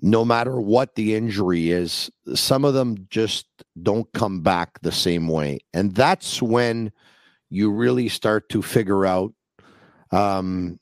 no 0.00 0.24
matter 0.24 0.60
what 0.60 0.94
the 0.94 1.16
injury 1.16 1.72
is, 1.72 2.10
some 2.34 2.64
of 2.64 2.74
them 2.74 3.08
just 3.10 3.46
don't 3.82 4.12
come 4.12 4.42
back 4.42 4.80
the 4.82 4.92
same 4.92 5.26
way, 5.26 5.58
and 5.74 5.94
that's 5.96 6.40
when 6.42 6.92
you 7.52 7.70
really 7.70 8.08
start 8.08 8.48
to 8.48 8.62
figure 8.62 9.04
out 9.04 9.34
um, 10.10 10.80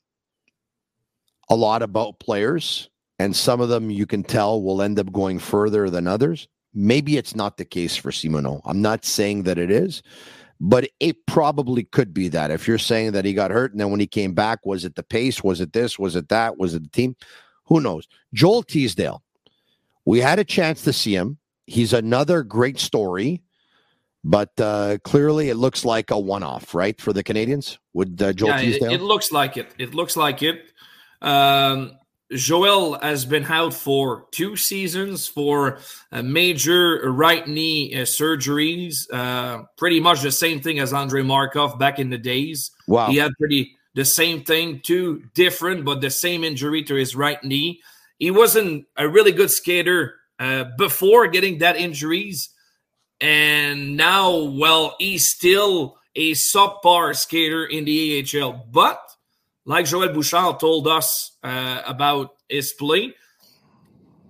a 1.49 1.55
lot 1.55 1.81
about 1.81 2.19
players, 2.19 2.89
and 3.19 3.35
some 3.35 3.59
of 3.59 3.67
them 3.67 3.89
you 3.89 4.05
can 4.05 4.23
tell 4.23 4.61
will 4.61 4.81
end 4.81 4.97
up 4.97 5.11
going 5.11 5.37
further 5.37 5.89
than 5.89 6.07
others. 6.07 6.47
Maybe 6.73 7.17
it's 7.17 7.35
not 7.35 7.57
the 7.57 7.65
case 7.65 7.97
for 7.97 8.11
Simoneau. 8.11 8.61
I'm 8.63 8.81
not 8.81 9.03
saying 9.03 9.43
that 9.43 9.57
it 9.57 9.69
is, 9.69 10.01
but 10.61 10.89
it 11.01 11.25
probably 11.25 11.83
could 11.83 12.13
be 12.13 12.29
that. 12.29 12.51
If 12.51 12.69
you're 12.69 12.77
saying 12.77 13.11
that 13.11 13.25
he 13.25 13.33
got 13.33 13.51
hurt 13.51 13.71
and 13.71 13.81
then 13.81 13.91
when 13.91 13.99
he 13.99 14.07
came 14.07 14.33
back, 14.33 14.65
was 14.65 14.85
it 14.85 14.95
the 14.95 15.03
pace? 15.03 15.43
Was 15.43 15.59
it 15.59 15.73
this? 15.73 15.99
Was 15.99 16.15
it 16.15 16.29
that? 16.29 16.57
Was 16.57 16.73
it 16.73 16.83
the 16.83 16.89
team? 16.89 17.17
Who 17.65 17.81
knows? 17.81 18.07
Joel 18.33 18.63
Teasdale, 18.63 19.21
we 20.05 20.19
had 20.19 20.39
a 20.39 20.45
chance 20.45 20.83
to 20.83 20.93
see 20.93 21.15
him. 21.15 21.37
He's 21.67 21.91
another 21.91 22.43
great 22.43 22.79
story 22.79 23.41
but 24.23 24.51
uh, 24.59 24.97
clearly, 25.03 25.49
it 25.49 25.55
looks 25.55 25.83
like 25.83 26.11
a 26.11 26.19
one-off, 26.19 26.75
right, 26.75 26.99
for 26.99 27.13
the 27.13 27.23
Canadians. 27.23 27.79
Would 27.93 28.21
uh, 28.21 28.33
Joel 28.33 28.49
yeah, 28.49 28.61
Teasdale? 28.61 28.91
It, 28.91 28.95
it, 28.95 29.01
looks 29.01 29.31
like 29.31 29.57
it. 29.57 29.73
It 29.77 29.93
looks 29.93 30.15
like 30.15 30.43
it. 30.43 30.71
Um, 31.21 31.93
Joel 32.31 32.97
has 32.99 33.25
been 33.25 33.45
out 33.45 33.73
for 33.73 34.27
two 34.31 34.55
seasons 34.55 35.27
for 35.27 35.79
major 36.11 37.11
right 37.11 37.45
knee 37.47 37.93
uh, 37.93 38.05
surgeries. 38.05 39.11
Uh, 39.11 39.63
pretty 39.77 39.99
much 39.99 40.21
the 40.21 40.31
same 40.31 40.61
thing 40.61 40.79
as 40.79 40.93
Andrei 40.93 41.23
Markov 41.23 41.77
back 41.77 41.99
in 41.99 42.09
the 42.09 42.17
days. 42.17 42.71
Wow, 42.87 43.07
he 43.07 43.17
had 43.17 43.31
pretty 43.37 43.75
the 43.95 44.05
same 44.05 44.43
thing, 44.43 44.79
two 44.81 45.23
different 45.33 45.83
but 45.83 45.99
the 45.99 46.09
same 46.09 46.43
injury 46.43 46.83
to 46.83 46.95
his 46.95 47.15
right 47.15 47.43
knee. 47.43 47.81
He 48.19 48.31
wasn't 48.31 48.85
a 48.95 49.09
really 49.09 49.31
good 49.31 49.51
skater 49.51 50.15
uh, 50.39 50.65
before 50.77 51.27
getting 51.27 51.57
that 51.57 51.75
injuries 51.75 52.50
and 53.21 53.95
now, 53.95 54.35
well, 54.35 54.95
he's 54.97 55.29
still 55.29 55.97
a 56.15 56.31
subpar 56.31 57.15
skater 57.15 57.63
in 57.65 57.85
the 57.85 58.25
AHL. 58.25 58.65
But 58.71 58.99
like 59.63 59.85
Joel 59.85 60.09
Bouchard 60.09 60.59
told 60.59 60.87
us 60.87 61.37
uh, 61.43 61.83
about 61.85 62.31
his 62.49 62.73
play, 62.73 63.13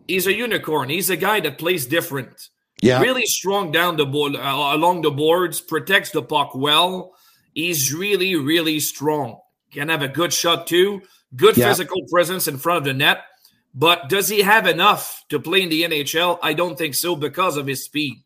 he's 0.07 0.27
a 0.27 0.33
unicorn. 0.33 0.89
He's 0.89 1.09
a 1.09 1.15
guy 1.15 1.39
that 1.39 1.57
plays 1.57 1.85
different. 1.85 2.49
Yeah, 2.81 2.99
really 2.99 3.25
strong 3.25 3.71
down 3.71 3.95
the 3.95 4.07
board, 4.07 4.35
uh, 4.35 4.71
along 4.73 5.03
the 5.03 5.11
boards, 5.11 5.61
protects 5.61 6.11
the 6.11 6.23
puck 6.23 6.55
well. 6.55 7.13
He's 7.53 7.93
really, 7.93 8.35
really 8.35 8.79
strong. 8.79 9.39
Can 9.71 9.89
have 9.89 10.01
a 10.01 10.07
good 10.07 10.33
shot 10.33 10.67
too. 10.67 11.03
Good 11.35 11.55
yeah. 11.55 11.69
physical 11.69 12.01
presence 12.09 12.47
in 12.47 12.57
front 12.57 12.79
of 12.79 12.83
the 12.85 12.93
net. 12.93 13.19
But 13.73 14.09
does 14.09 14.27
he 14.27 14.41
have 14.41 14.67
enough 14.67 15.23
to 15.29 15.39
play 15.39 15.61
in 15.61 15.69
the 15.69 15.83
NHL? 15.83 16.39
I 16.41 16.53
don't 16.53 16.77
think 16.77 16.95
so 16.95 17.15
because 17.15 17.55
of 17.55 17.67
his 17.67 17.85
speed 17.85 18.23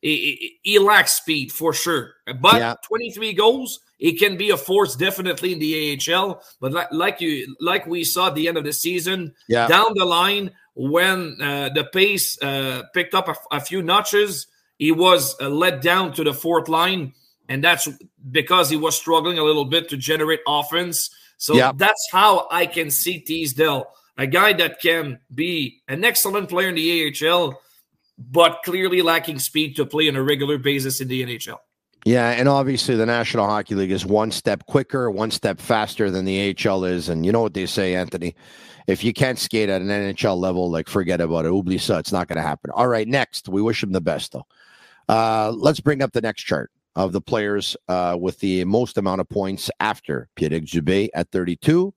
he, 0.00 0.58
he 0.62 0.78
lacks 0.78 1.14
speed 1.14 1.52
for 1.52 1.72
sure. 1.72 2.14
But 2.40 2.56
yeah. 2.56 2.74
23 2.86 3.32
goals, 3.34 3.80
he 3.98 4.12
can 4.14 4.36
be 4.36 4.50
a 4.50 4.56
force 4.56 4.94
definitely 4.94 5.52
in 5.52 5.58
the 5.58 5.98
AHL. 6.14 6.42
But 6.60 6.72
like, 6.72 6.92
like 6.92 7.20
you, 7.20 7.56
like 7.60 7.86
we 7.86 8.04
saw 8.04 8.28
at 8.28 8.34
the 8.34 8.48
end 8.48 8.56
of 8.56 8.64
the 8.64 8.72
season, 8.72 9.34
yeah. 9.48 9.66
down 9.66 9.92
the 9.94 10.04
line 10.04 10.52
when 10.74 11.36
uh, 11.42 11.70
the 11.74 11.84
pace 11.84 12.40
uh, 12.40 12.84
picked 12.94 13.14
up 13.14 13.28
a, 13.28 13.34
a, 13.50 13.60
few 13.60 13.82
notches, 13.82 14.46
he 14.78 14.92
was 14.92 15.34
uh, 15.40 15.48
let 15.48 15.82
down 15.82 16.12
to 16.12 16.22
the 16.22 16.32
fourth 16.32 16.68
line, 16.68 17.12
and 17.48 17.64
that's 17.64 17.88
because 18.30 18.70
he 18.70 18.76
was 18.76 18.96
struggling 18.96 19.38
a 19.40 19.42
little 19.42 19.64
bit 19.64 19.88
to 19.88 19.96
generate 19.96 20.38
offense. 20.46 21.10
So 21.36 21.54
yeah. 21.54 21.72
that's 21.74 22.08
how 22.12 22.46
I 22.52 22.66
can 22.66 22.92
see 22.92 23.18
Teasdale, 23.18 23.88
a 24.16 24.28
guy 24.28 24.52
that 24.52 24.80
can 24.80 25.18
be 25.34 25.82
an 25.88 26.04
excellent 26.04 26.48
player 26.48 26.68
in 26.68 26.76
the 26.76 27.12
AHL 27.28 27.60
but 28.18 28.60
clearly 28.64 29.00
lacking 29.00 29.38
speed 29.38 29.76
to 29.76 29.86
play 29.86 30.08
on 30.08 30.16
a 30.16 30.22
regular 30.22 30.58
basis 30.58 31.00
in 31.00 31.08
the 31.08 31.22
NHL. 31.22 31.58
Yeah, 32.04 32.30
and 32.30 32.48
obviously 32.48 32.96
the 32.96 33.06
National 33.06 33.46
Hockey 33.46 33.74
League 33.74 33.90
is 33.90 34.06
one 34.06 34.30
step 34.30 34.66
quicker, 34.66 35.10
one 35.10 35.30
step 35.30 35.60
faster 35.60 36.10
than 36.10 36.24
the 36.24 36.56
AHL 36.66 36.84
is. 36.84 37.08
And 37.08 37.26
you 37.26 37.32
know 37.32 37.42
what 37.42 37.54
they 37.54 37.66
say, 37.66 37.94
Anthony? 37.94 38.34
If 38.86 39.04
you 39.04 39.12
can't 39.12 39.38
skate 39.38 39.68
at 39.68 39.82
an 39.82 39.88
NHL 39.88 40.38
level, 40.38 40.70
like 40.70 40.88
forget 40.88 41.20
about 41.20 41.44
it. 41.44 41.52
Oublie 41.52 41.74
ça. 41.74 41.98
It's 41.98 42.12
not 42.12 42.28
going 42.28 42.36
to 42.36 42.42
happen. 42.42 42.70
All 42.70 42.88
right, 42.88 43.06
next. 43.06 43.48
We 43.48 43.60
wish 43.60 43.82
him 43.82 43.92
the 43.92 44.00
best, 44.00 44.32
though. 44.32 44.46
Uh, 45.08 45.52
let's 45.54 45.80
bring 45.80 46.02
up 46.02 46.12
the 46.12 46.20
next 46.20 46.44
chart 46.44 46.70
of 46.96 47.12
the 47.12 47.20
players 47.20 47.76
uh, 47.88 48.16
with 48.18 48.40
the 48.40 48.64
most 48.64 48.96
amount 48.96 49.20
of 49.20 49.28
points 49.28 49.70
after 49.78 50.28
Pierre 50.34 50.60
Dubé 50.60 51.08
at 51.14 51.30
32. 51.30 51.92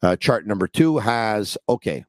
Uh, 0.00 0.16
chart 0.16 0.46
number 0.46 0.66
two 0.66 0.98
has, 0.98 1.58
okay, 1.68 2.04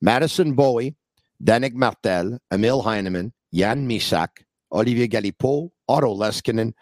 Madison 0.00 0.54
Bowey 0.54 0.94
Danick 1.42 1.74
Martel, 1.74 2.38
Emil 2.50 2.82
Heineman, 2.82 3.32
Jan 3.52 3.88
Mysak, 3.88 4.44
Olivier 4.72 5.08
Galipeau, 5.08 5.70
Otto 5.88 6.14
Leskinen, 6.14 6.72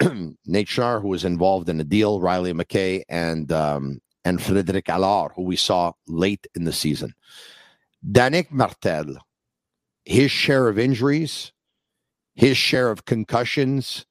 Nate 0.46 0.68
Schnarr, 0.68 1.00
who 1.00 1.08
was 1.08 1.24
involved 1.24 1.68
in 1.68 1.78
the 1.78 1.84
deal, 1.84 2.20
Riley 2.20 2.52
McKay, 2.52 3.02
and 3.08 3.50
um, 3.52 4.00
and 4.24 4.42
Frederic 4.42 4.88
Allard, 4.88 5.32
who 5.34 5.42
we 5.42 5.56
saw 5.56 5.92
late 6.06 6.46
in 6.54 6.64
the 6.64 6.72
season. 6.72 7.14
Danick 8.10 8.50
Martel, 8.50 9.16
his 10.04 10.30
share 10.30 10.68
of 10.68 10.78
injuries, 10.78 11.52
his 12.34 12.56
share 12.56 12.90
of 12.90 13.04
concussions. 13.04 14.04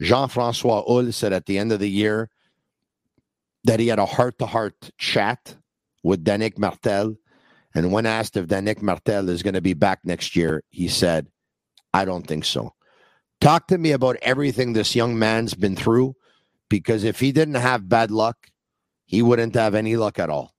Jean 0.00 0.28
Francois 0.28 0.82
Houle 0.82 1.12
said 1.12 1.32
at 1.32 1.46
the 1.46 1.58
end 1.58 1.72
of 1.72 1.78
the 1.78 1.90
year 1.90 2.30
that 3.64 3.80
he 3.80 3.88
had 3.88 3.98
a 3.98 4.06
heart 4.06 4.38
to 4.38 4.46
heart 4.46 4.90
chat 4.98 5.56
with 6.02 6.24
Danick 6.24 6.58
Martel. 6.58 7.16
And 7.74 7.92
when 7.92 8.06
asked 8.06 8.36
if 8.36 8.46
Danick 8.46 8.82
Martel 8.82 9.28
is 9.28 9.42
going 9.42 9.54
to 9.54 9.60
be 9.60 9.74
back 9.74 10.00
next 10.04 10.34
year, 10.34 10.62
he 10.70 10.88
said, 10.88 11.28
I 11.94 12.04
don't 12.04 12.26
think 12.26 12.44
so. 12.44 12.74
Talk 13.40 13.68
to 13.68 13.78
me 13.78 13.92
about 13.92 14.16
everything 14.22 14.72
this 14.72 14.94
young 14.94 15.18
man's 15.18 15.54
been 15.54 15.76
through 15.76 16.14
because 16.68 17.04
if 17.04 17.20
he 17.20 17.32
didn't 17.32 17.54
have 17.54 17.88
bad 17.88 18.10
luck, 18.10 18.48
he 19.06 19.22
wouldn't 19.22 19.54
have 19.54 19.74
any 19.74 19.96
luck 19.96 20.18
at 20.18 20.30
all. 20.30 20.54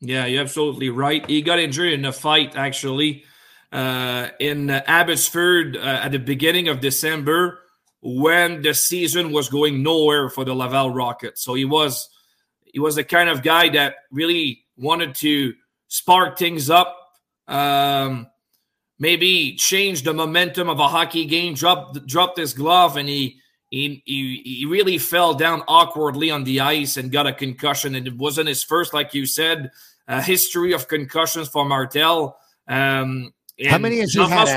Yeah, 0.00 0.26
you're 0.26 0.40
absolutely 0.40 0.88
right. 0.88 1.28
He 1.28 1.42
got 1.42 1.58
injured 1.58 1.92
in 1.92 2.04
a 2.04 2.12
fight 2.12 2.56
actually 2.56 3.24
uh, 3.70 4.28
in 4.38 4.70
Abbotsford 4.70 5.76
uh, 5.76 5.80
at 5.80 6.12
the 6.12 6.18
beginning 6.18 6.68
of 6.68 6.80
December 6.80 7.60
when 8.00 8.62
the 8.62 8.72
season 8.72 9.30
was 9.30 9.48
going 9.48 9.82
nowhere 9.82 10.30
for 10.30 10.44
the 10.44 10.54
Laval 10.54 10.90
Rockets. 10.90 11.42
So 11.44 11.54
he 11.54 11.64
was 11.64 12.08
he 12.64 12.80
was 12.80 12.94
the 12.94 13.04
kind 13.04 13.28
of 13.28 13.42
guy 13.42 13.68
that 13.70 13.96
really 14.10 14.64
wanted 14.76 15.14
to 15.16 15.52
spark 15.90 16.38
things 16.38 16.70
up. 16.70 16.96
Um, 17.46 18.28
maybe 18.98 19.56
change 19.56 20.04
the 20.04 20.14
momentum 20.14 20.70
of 20.70 20.78
a 20.78 20.88
hockey 20.88 21.26
game, 21.26 21.52
dropped 21.52 22.06
dropped 22.06 22.38
his 22.38 22.54
glove, 22.54 22.96
and 22.96 23.08
he 23.08 23.40
he 23.68 24.02
he 24.06 24.42
he 24.44 24.66
really 24.66 24.96
fell 24.96 25.34
down 25.34 25.62
awkwardly 25.68 26.30
on 26.30 26.44
the 26.44 26.60
ice 26.60 26.96
and 26.96 27.12
got 27.12 27.26
a 27.26 27.32
concussion. 27.32 27.94
And 27.94 28.06
it 28.06 28.16
wasn't 28.16 28.48
his 28.48 28.64
first, 28.64 28.94
like 28.94 29.12
you 29.12 29.26
said, 29.26 29.70
a 30.08 30.22
history 30.22 30.72
of 30.72 30.88
concussions 30.88 31.48
for 31.48 31.66
Martel. 31.66 32.38
Um, 32.66 33.34
How 33.68 33.78
many 33.78 33.98
has 33.98 34.12
he 34.12 34.20
had? 34.20 34.48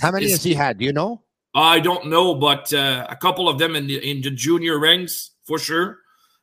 How 0.00 0.12
many 0.12 0.30
has 0.30 0.44
he 0.44 0.54
had? 0.54 0.78
Do 0.78 0.84
you 0.84 0.92
know? 0.92 1.22
I 1.54 1.80
don't 1.80 2.08
know, 2.08 2.34
but 2.34 2.70
uh, 2.74 3.06
a 3.08 3.16
couple 3.16 3.48
of 3.48 3.58
them 3.58 3.74
in 3.76 3.86
the 3.86 3.98
in 3.98 4.20
the 4.20 4.30
junior 4.30 4.78
ranks 4.78 5.30
for 5.44 5.58
sure. 5.58 5.98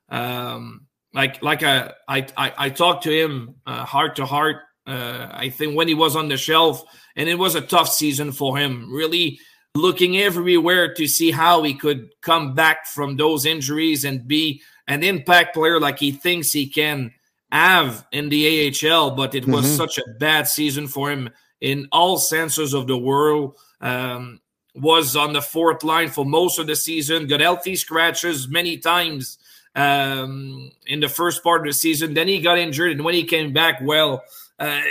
Um, 0.10 0.88
like 1.14 1.42
like 1.44 1.64
uh, 1.64 1.92
I 2.08 2.28
I 2.36 2.54
I 2.58 2.70
talked 2.70 3.04
to 3.04 3.12
him 3.12 3.56
uh, 3.66 3.86
heart 3.86 4.16
to 4.18 4.26
heart. 4.26 4.58
Uh, 4.86 5.30
I 5.32 5.50
think 5.50 5.76
when 5.76 5.88
he 5.88 5.94
was 5.94 6.16
on 6.16 6.28
the 6.28 6.38
shelf, 6.38 6.84
and 7.16 7.30
it 7.30 7.38
was 7.38 7.56
a 7.56 7.62
tough 7.62 7.90
season 7.90 8.32
for 8.32 8.58
him. 8.58 8.92
Really 8.92 9.40
looking 9.76 10.18
everywhere 10.18 10.94
to 10.96 11.08
see 11.08 11.32
how 11.32 11.64
he 11.64 11.74
could 11.74 12.10
come 12.22 12.54
back 12.54 12.86
from 12.88 13.16
those 13.16 13.46
injuries 13.46 14.06
and 14.06 14.28
be 14.28 14.62
an 14.88 15.04
impact 15.04 15.56
player 15.56 15.80
like 15.80 16.00
he 16.00 16.12
thinks 16.12 16.52
he 16.52 16.68
can 16.68 17.12
have 17.52 18.06
in 18.12 18.30
the 18.30 18.74
AHL. 18.84 19.12
But 19.12 19.36
it 19.36 19.48
was 19.48 19.66
mm-hmm. 19.66 19.76
such 19.76 19.98
a 20.00 20.14
bad 20.20 20.48
season 20.48 20.88
for 20.88 21.12
him 21.12 21.30
in 21.62 21.88
all 21.92 22.18
senses 22.18 22.74
of 22.74 22.88
the 22.88 22.98
world. 22.98 23.58
Um, 23.80 24.40
was 24.76 25.16
on 25.16 25.34
the 25.34 25.42
fourth 25.42 25.84
line 25.84 26.10
for 26.10 26.26
most 26.26 26.58
of 26.58 26.66
the 26.66 26.76
season, 26.76 27.28
got 27.28 27.42
healthy 27.42 27.76
scratches 27.76 28.48
many 28.48 28.78
times 28.80 29.38
um, 29.76 30.72
in 30.86 31.00
the 31.00 31.10
first 31.10 31.44
part 31.44 31.62
of 31.62 31.68
the 31.68 31.74
season. 31.74 32.14
Then 32.14 32.28
he 32.28 32.42
got 32.42 32.58
injured, 32.58 32.92
and 32.92 33.04
when 33.04 33.16
he 33.16 33.24
came 33.24 33.54
back, 33.54 33.80
well, 33.82 34.24
uh, 34.60 34.82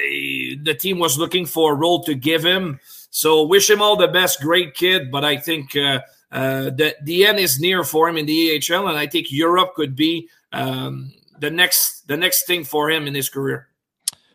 the 0.62 0.76
team 0.78 0.98
was 0.98 1.18
looking 1.18 1.46
for 1.46 1.72
a 1.72 1.76
role 1.76 2.02
to 2.04 2.14
give 2.14 2.44
him. 2.44 2.80
So 3.10 3.44
wish 3.44 3.68
him 3.68 3.82
all 3.82 3.96
the 3.96 4.08
best, 4.08 4.40
great 4.40 4.74
kid. 4.74 5.10
But 5.10 5.24
I 5.24 5.36
think 5.36 5.76
uh, 5.76 6.00
uh, 6.30 6.70
the 6.70 6.96
the 7.02 7.26
end 7.26 7.38
is 7.38 7.60
near 7.60 7.84
for 7.84 8.08
him 8.08 8.16
in 8.16 8.26
the 8.26 8.60
AHL, 8.70 8.88
and 8.88 8.98
I 8.98 9.06
think 9.06 9.30
Europe 9.30 9.74
could 9.74 9.94
be 9.94 10.28
um, 10.52 11.12
the 11.38 11.50
next 11.50 12.08
the 12.08 12.16
next 12.16 12.46
thing 12.46 12.64
for 12.64 12.90
him 12.90 13.06
in 13.06 13.14
his 13.14 13.28
career. 13.28 13.68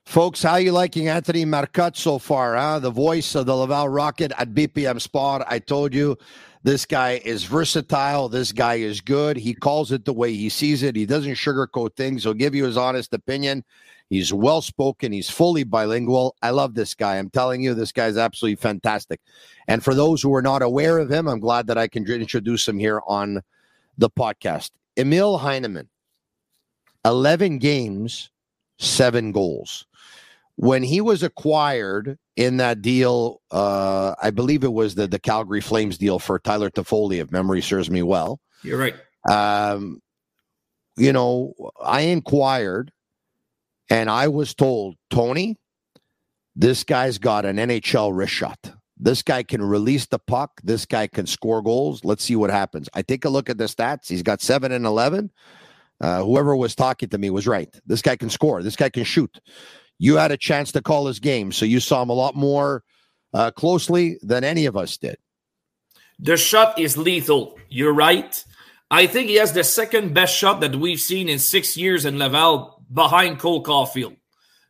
Folks, 0.06 0.42
how 0.42 0.56
you 0.56 0.72
liking 0.72 1.10
Anthony 1.10 1.44
Marcotte 1.44 1.98
so 1.98 2.18
far? 2.18 2.56
Huh? 2.56 2.80
The 2.80 2.90
voice 2.90 3.36
of 3.36 3.46
the 3.46 3.54
Laval 3.54 3.90
Rocket 3.90 4.32
at 4.38 4.54
BPM 4.54 5.02
Sport. 5.02 5.44
I 5.48 5.60
told 5.60 5.94
you 5.94 6.18
this 6.68 6.86
guy 6.86 7.22
is 7.24 7.46
versatile. 7.46 8.28
This 8.28 8.52
guy 8.52 8.76
is 8.76 9.00
good. 9.00 9.38
He 9.38 9.54
calls 9.54 9.94
it 9.94 10.04
the 10.04 10.12
way 10.12 10.34
he 10.34 10.50
sees 10.50 10.84
it. 10.84 10.98
He 10.98 11.06
doesn't 11.06 11.36
sugarcoat 11.36 11.96
things. 11.96 12.24
He'll 12.24 12.34
give 12.34 12.54
you 12.54 12.66
his 12.66 12.76
honest 12.76 13.14
opinion. 13.14 13.64
He's 14.10 14.34
well 14.34 14.62
spoken. 14.62 15.14
He's 15.14 15.30
fully 15.30 15.64
bilingual. 15.64 16.36
I 16.42 16.50
love 16.50 16.74
this 16.74 16.94
guy. 16.94 17.16
I'm 17.16 17.30
telling 17.30 17.64
you, 17.64 17.74
this 17.74 17.94
guy's 17.94 18.18
absolutely 18.18 18.58
fantastic. 18.58 19.22
And 19.70 19.82
for 19.82 19.94
those 19.94 20.22
who 20.22 20.36
are 20.36 20.42
not 20.42 20.62
aware 20.62 20.98
of 20.98 21.10
him, 21.10 21.30
I'm 21.30 21.40
glad 21.40 21.68
that 21.68 21.78
I 21.78 21.88
can 21.88 22.06
introduce 22.06 22.68
him 22.68 22.80
here 22.80 23.02
on 23.08 23.42
the 23.98 24.10
podcast. 24.10 24.72
Emil 24.98 25.38
Heineman, 25.38 25.88
11 27.06 27.60
games, 27.60 28.30
seven 28.78 29.32
goals 29.32 29.86
when 30.58 30.84
he 30.84 31.00
was 31.00 31.24
acquired 31.24 32.20
in 32.38 32.58
that 32.58 32.84
deal, 32.84 33.42
uh, 33.52 34.14
I 34.22 34.30
believe 34.30 34.64
it 34.64 34.72
was 34.72 34.96
the 34.96 35.08
the 35.08 35.20
Calgary 35.20 35.60
Flames 35.60 35.98
deal 35.98 36.20
for 36.20 36.40
Tyler 36.40 36.70
Toffoli, 36.70 37.20
if 37.20 37.32
memory 37.32 37.62
serves 37.62 37.90
me 37.90 38.04
well. 38.04 38.40
You're 38.64 38.78
right. 38.78 38.96
Um, 39.30 40.00
you 40.96 41.12
know, 41.12 41.54
I 41.84 42.02
inquired, 42.02 42.92
and 43.90 44.10
I 44.10 44.28
was 44.30 44.54
told, 44.54 44.96
Tony, 45.10 45.58
this 46.56 46.84
guy's 46.84 47.18
got 47.18 47.44
an 47.44 47.58
NHL 47.58 48.16
wrist 48.16 48.34
shot. 48.34 48.72
This 49.00 49.22
guy 49.22 49.44
can 49.44 49.62
release 49.62 50.06
the 50.06 50.20
puck. 50.20 50.62
This 50.64 50.86
guy 50.86 51.08
can 51.08 51.26
score 51.28 51.62
goals. 51.62 52.04
Let's 52.04 52.24
see 52.24 52.36
what 52.36 52.50
happens. 52.50 52.88
I 52.94 53.02
take 53.02 53.26
a 53.26 53.30
look 53.30 53.50
at 53.50 53.58
the 53.58 53.66
stats. 53.66 54.08
He's 54.08 54.24
got 54.24 54.42
seven 54.42 54.72
and 54.72 54.86
eleven. 54.86 55.32
Uh, 56.00 56.24
whoever 56.24 56.56
was 56.56 56.76
talking 56.76 57.10
to 57.10 57.18
me 57.18 57.32
was 57.32 57.48
right. 57.48 57.76
This 57.88 58.04
guy 58.04 58.16
can 58.16 58.30
score. 58.30 58.62
This 58.62 58.76
guy 58.76 58.90
can 58.90 59.04
shoot 59.04 59.40
you 60.00 60.18
had 60.18 60.32
a 60.32 60.38
chance 60.38 60.72
to 60.74 60.82
call 60.82 61.08
his 61.08 61.20
game, 61.20 61.52
so 61.52 61.66
you 61.66 61.80
saw 61.80 62.02
him 62.02 62.10
a 62.10 62.14
lot 62.14 62.36
more 62.36 62.84
uh, 63.34 63.52
closely 63.52 64.20
than 64.22 64.44
any 64.44 64.66
of 64.66 64.78
us 64.78 64.98
did. 64.98 65.18
The 66.20 66.38
shot 66.38 66.80
is 66.80 66.98
lethal. 66.98 67.60
You're 67.70 67.94
right. 67.94 68.44
I 68.90 69.08
think 69.08 69.28
he 69.30 69.36
has 69.36 69.54
the 69.54 69.64
second 69.64 70.14
best 70.14 70.36
shot 70.36 70.62
that 70.62 70.76
we've 70.76 71.02
seen 71.02 71.30
in 71.30 71.40
six 71.40 71.76
years 71.76 72.06
in 72.06 72.18
Laval 72.18 72.84
behind 72.92 73.40
Cole 73.40 73.64
Caufield. 73.64 74.16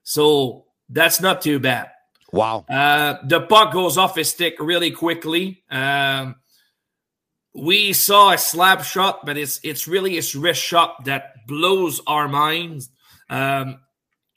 So 0.04 0.66
that's 0.90 1.22
not 1.22 1.42
too 1.42 1.60
bad. 1.60 1.92
Wow. 2.32 2.66
Uh, 2.70 3.18
the 3.24 3.42
puck 3.42 3.72
goes 3.72 3.98
off 3.98 4.16
his 4.16 4.30
stick 4.30 4.56
really 4.60 4.92
quickly. 4.92 5.64
Um, 5.70 6.36
we 7.54 7.94
saw 7.94 8.32
a 8.32 8.38
slap 8.38 8.84
shot, 8.84 9.26
but 9.26 9.38
it's 9.38 9.60
it's 9.64 9.88
really 9.88 10.16
his 10.16 10.36
wrist 10.36 10.62
shot 10.62 11.06
that 11.06 11.48
blows 11.48 12.02
our 12.06 12.28
minds. 12.28 12.90
Um, 13.30 13.80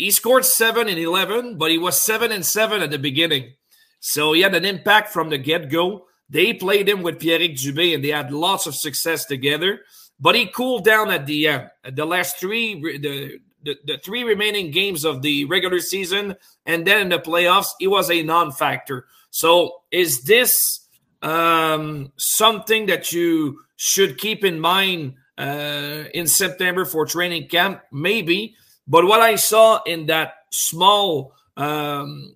he 0.01 0.11
scored 0.11 0.47
seven 0.47 0.89
and 0.89 0.99
11, 0.99 1.59
but 1.59 1.71
he 1.71 1.77
was 1.77 2.03
seven 2.03 2.33
and 2.33 2.45
seven 2.47 2.81
at 2.81 2.91
the 2.91 2.99
beginning. 2.99 3.53
So 4.01 4.33
he 4.33 4.41
had 4.41 4.55
an 4.55 4.65
impact 4.65 5.13
from 5.13 5.29
the 5.29 5.37
get 5.37 5.69
go. 5.69 6.07
They 6.31 6.55
played 6.55 6.89
him 6.89 7.03
with 7.03 7.19
Pierrick 7.19 7.57
Dubé 7.57 7.95
and 7.95 8.03
they 8.03 8.09
had 8.09 8.33
lots 8.33 8.67
of 8.67 8.75
success 8.75 9.27
together. 9.27 9.81
But 10.19 10.37
he 10.37 10.47
cooled 10.47 10.87
down 10.87 11.11
at 11.11 11.27
the 11.27 11.49
end. 11.49 11.71
The 11.93 12.07
last 12.07 12.39
three, 12.39 12.81
the, 12.81 13.41
the, 13.63 13.77
the 13.85 13.99
three 13.99 14.25
remaining 14.25 14.71
games 14.71 15.05
of 15.05 15.21
the 15.21 15.45
regular 15.45 15.81
season, 15.81 16.35
and 16.65 16.87
then 16.87 17.03
in 17.03 17.09
the 17.11 17.19
playoffs, 17.19 17.69
he 17.79 17.87
was 17.87 18.11
a 18.11 18.23
non 18.23 18.53
factor. 18.53 19.05
So 19.29 19.83
is 19.91 20.23
this 20.23 20.81
um, 21.21 22.11
something 22.17 22.87
that 22.87 23.13
you 23.13 23.61
should 23.77 24.17
keep 24.17 24.47
in 24.47 24.61
mind 24.61 25.17
uh, 25.37 26.05
in 26.15 26.27
September 26.27 26.87
for 26.87 27.05
training 27.05 27.49
camp? 27.49 27.83
Maybe. 27.93 28.57
But 28.91 29.05
what 29.07 29.21
I 29.21 29.37
saw 29.37 29.81
in 29.85 30.07
that 30.07 30.33
small, 30.51 31.33
um, 31.57 32.35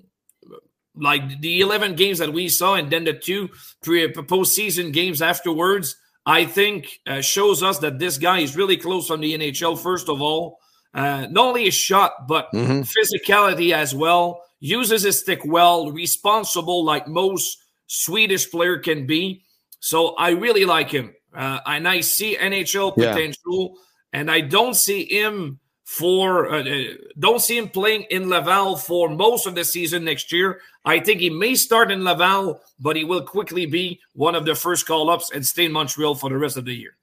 like 0.94 1.40
the 1.40 1.60
11 1.60 1.96
games 1.96 2.18
that 2.18 2.32
we 2.32 2.48
saw, 2.48 2.76
and 2.76 2.88
then 2.88 3.02
the 3.02 3.12
two 3.12 3.48
pre 3.82 4.06
postseason 4.12 4.92
games 4.92 5.20
afterwards, 5.20 5.96
I 6.24 6.44
think 6.44 7.00
uh, 7.08 7.22
shows 7.22 7.64
us 7.64 7.80
that 7.80 7.98
this 7.98 8.18
guy 8.18 8.38
is 8.38 8.56
really 8.56 8.76
close 8.76 9.10
on 9.10 9.20
the 9.20 9.36
NHL. 9.36 9.76
First 9.76 10.08
of 10.08 10.22
all, 10.22 10.60
uh, 10.94 11.26
not 11.28 11.48
only 11.48 11.64
his 11.64 11.74
shot, 11.74 12.28
but 12.28 12.46
mm-hmm. 12.54 12.82
physicality 12.82 13.72
as 13.72 13.92
well. 13.92 14.40
Uses 14.60 15.02
his 15.02 15.18
stick 15.18 15.40
well, 15.44 15.90
responsible 15.90 16.84
like 16.84 17.08
most 17.08 17.58
Swedish 17.88 18.48
player 18.48 18.78
can 18.78 19.06
be. 19.06 19.42
So 19.80 20.14
I 20.14 20.30
really 20.30 20.64
like 20.64 20.88
him, 20.88 21.14
uh, 21.36 21.58
and 21.66 21.86
I 21.86 22.00
see 22.00 22.36
NHL 22.36 22.94
potential, 22.94 23.74
yeah. 23.74 24.20
and 24.20 24.30
I 24.30 24.40
don't 24.40 24.74
see 24.74 25.04
him 25.04 25.58
for 25.84 26.50
uh, 26.50 26.62
uh, 26.62 26.84
don't 27.18 27.40
see 27.40 27.58
him 27.58 27.68
playing 27.68 28.02
in 28.10 28.28
Laval 28.28 28.76
for 28.76 29.08
most 29.10 29.46
of 29.46 29.54
the 29.54 29.64
season 29.64 30.04
next 30.04 30.32
year. 30.32 30.60
I 30.84 30.98
think 30.98 31.20
he 31.20 31.30
may 31.30 31.54
start 31.54 31.92
in 31.92 32.04
Laval, 32.04 32.60
but 32.80 32.96
he 32.96 33.04
will 33.04 33.22
quickly 33.22 33.66
be 33.66 34.00
one 34.14 34.34
of 34.34 34.46
the 34.46 34.54
first 34.54 34.86
call 34.86 35.10
ups 35.10 35.30
and 35.30 35.44
stay 35.46 35.66
in 35.66 35.72
Montreal 35.72 36.14
for 36.14 36.30
the 36.30 36.38
rest 36.38 36.56
of 36.56 36.64
the 36.64 36.74
year. 36.74 36.96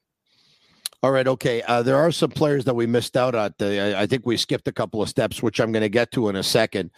All 1.03 1.11
right, 1.11 1.27
okay. 1.27 1.63
Uh, 1.63 1.81
there 1.81 1.97
are 1.97 2.11
some 2.11 2.29
players 2.29 2.65
that 2.65 2.75
we 2.75 2.85
missed 2.85 3.17
out 3.17 3.33
on. 3.33 3.53
The, 3.57 3.97
I 3.97 4.05
think 4.05 4.25
we 4.25 4.37
skipped 4.37 4.67
a 4.67 4.71
couple 4.71 5.01
of 5.01 5.09
steps, 5.09 5.41
which 5.41 5.59
I'm 5.59 5.71
going 5.71 5.81
to 5.81 5.89
get 5.89 6.11
to 6.11 6.29
in 6.29 6.35
a 6.35 6.43
second. 6.43 6.91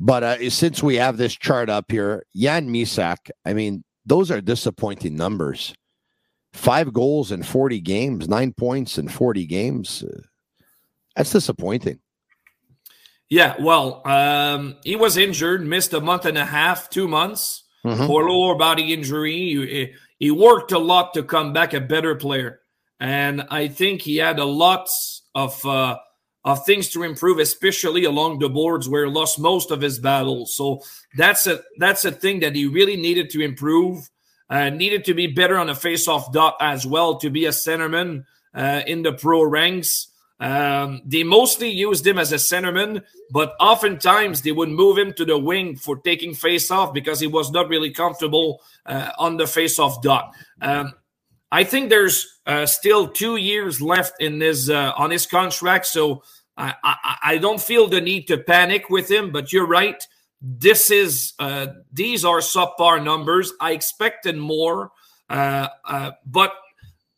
But 0.00 0.22
uh, 0.22 0.50
since 0.50 0.82
we 0.82 0.96
have 0.96 1.16
this 1.16 1.34
chart 1.34 1.70
up 1.70 1.90
here, 1.90 2.24
Jan 2.34 2.68
Mysak, 2.68 3.30
I 3.44 3.52
mean, 3.52 3.84
those 4.04 4.30
are 4.30 4.40
disappointing 4.40 5.16
numbers. 5.16 5.74
Five 6.52 6.92
goals 6.92 7.32
in 7.32 7.42
40 7.42 7.80
games, 7.80 8.28
nine 8.28 8.52
points 8.52 8.98
in 8.98 9.08
40 9.08 9.46
games. 9.46 10.04
That's 11.16 11.32
disappointing. 11.32 11.98
Yeah, 13.28 13.56
well, 13.58 14.06
um, 14.06 14.76
he 14.84 14.94
was 14.94 15.16
injured, 15.16 15.66
missed 15.66 15.92
a 15.92 16.00
month 16.00 16.26
and 16.26 16.38
a 16.38 16.44
half, 16.44 16.88
two 16.90 17.08
months 17.08 17.64
mm-hmm. 17.84 18.06
for 18.06 18.28
lower 18.28 18.54
body 18.54 18.92
injury. 18.92 19.34
He, 19.34 19.94
he 20.18 20.30
worked 20.30 20.70
a 20.70 20.78
lot 20.78 21.14
to 21.14 21.24
come 21.24 21.52
back 21.52 21.74
a 21.74 21.80
better 21.80 22.14
player, 22.14 22.60
and 23.00 23.42
I 23.50 23.66
think 23.68 24.02
he 24.02 24.18
had 24.18 24.38
a 24.38 24.44
lot 24.44 24.86
of 25.34 25.64
uh, 25.66 25.96
of 26.44 26.64
things 26.64 26.90
to 26.90 27.02
improve, 27.02 27.40
especially 27.40 28.04
along 28.04 28.38
the 28.38 28.48
boards 28.48 28.88
where 28.88 29.04
he 29.04 29.10
lost 29.10 29.40
most 29.40 29.72
of 29.72 29.80
his 29.80 29.98
battles. 29.98 30.54
So 30.54 30.82
that's 31.16 31.48
a 31.48 31.62
that's 31.78 32.04
a 32.04 32.12
thing 32.12 32.40
that 32.40 32.54
he 32.54 32.66
really 32.66 32.96
needed 32.96 33.30
to 33.30 33.40
improve. 33.42 34.08
Uh, 34.48 34.70
needed 34.70 35.04
to 35.06 35.14
be 35.14 35.26
better 35.26 35.58
on 35.58 35.68
a 35.68 35.74
face-off 35.74 36.32
dot 36.32 36.54
as 36.60 36.86
well 36.86 37.18
to 37.18 37.30
be 37.30 37.46
a 37.46 37.50
centerman 37.50 38.24
uh, 38.54 38.82
in 38.86 39.02
the 39.02 39.12
pro 39.12 39.42
ranks. 39.42 40.06
Um, 40.38 41.00
they 41.06 41.22
mostly 41.22 41.70
used 41.70 42.06
him 42.06 42.18
as 42.18 42.32
a 42.32 42.36
centerman, 42.36 43.02
but 43.30 43.54
oftentimes 43.58 44.42
they 44.42 44.52
would 44.52 44.68
move 44.68 44.98
him 44.98 45.12
to 45.14 45.24
the 45.24 45.38
wing 45.38 45.76
for 45.76 45.96
taking 45.96 46.34
face 46.34 46.70
off 46.70 46.92
because 46.92 47.20
he 47.20 47.26
was 47.26 47.50
not 47.50 47.68
really 47.68 47.90
comfortable 47.90 48.60
uh, 48.84 49.12
on 49.18 49.38
the 49.38 49.46
face 49.46 49.78
off 49.78 50.02
dot. 50.02 50.34
Um, 50.60 50.92
I 51.50 51.64
think 51.64 51.88
there's 51.88 52.40
uh, 52.46 52.66
still 52.66 53.08
two 53.08 53.36
years 53.36 53.80
left 53.80 54.20
in 54.20 54.40
his 54.40 54.68
uh, 54.68 54.92
on 54.96 55.10
his 55.10 55.26
contract, 55.26 55.86
so 55.86 56.22
I, 56.56 56.74
I, 56.82 57.16
I, 57.22 57.38
don't 57.38 57.60
feel 57.60 57.86
the 57.86 58.00
need 58.00 58.26
to 58.28 58.38
panic 58.38 58.90
with 58.90 59.10
him. 59.10 59.30
But 59.30 59.52
you're 59.52 59.66
right. 59.66 60.06
This 60.42 60.90
is 60.90 61.34
uh, 61.38 61.68
these 61.92 62.24
are 62.24 62.38
subpar 62.38 63.02
numbers. 63.02 63.52
I 63.60 63.72
expected 63.72 64.36
more, 64.36 64.90
uh, 65.30 65.68
uh, 65.84 66.10
but 66.26 66.52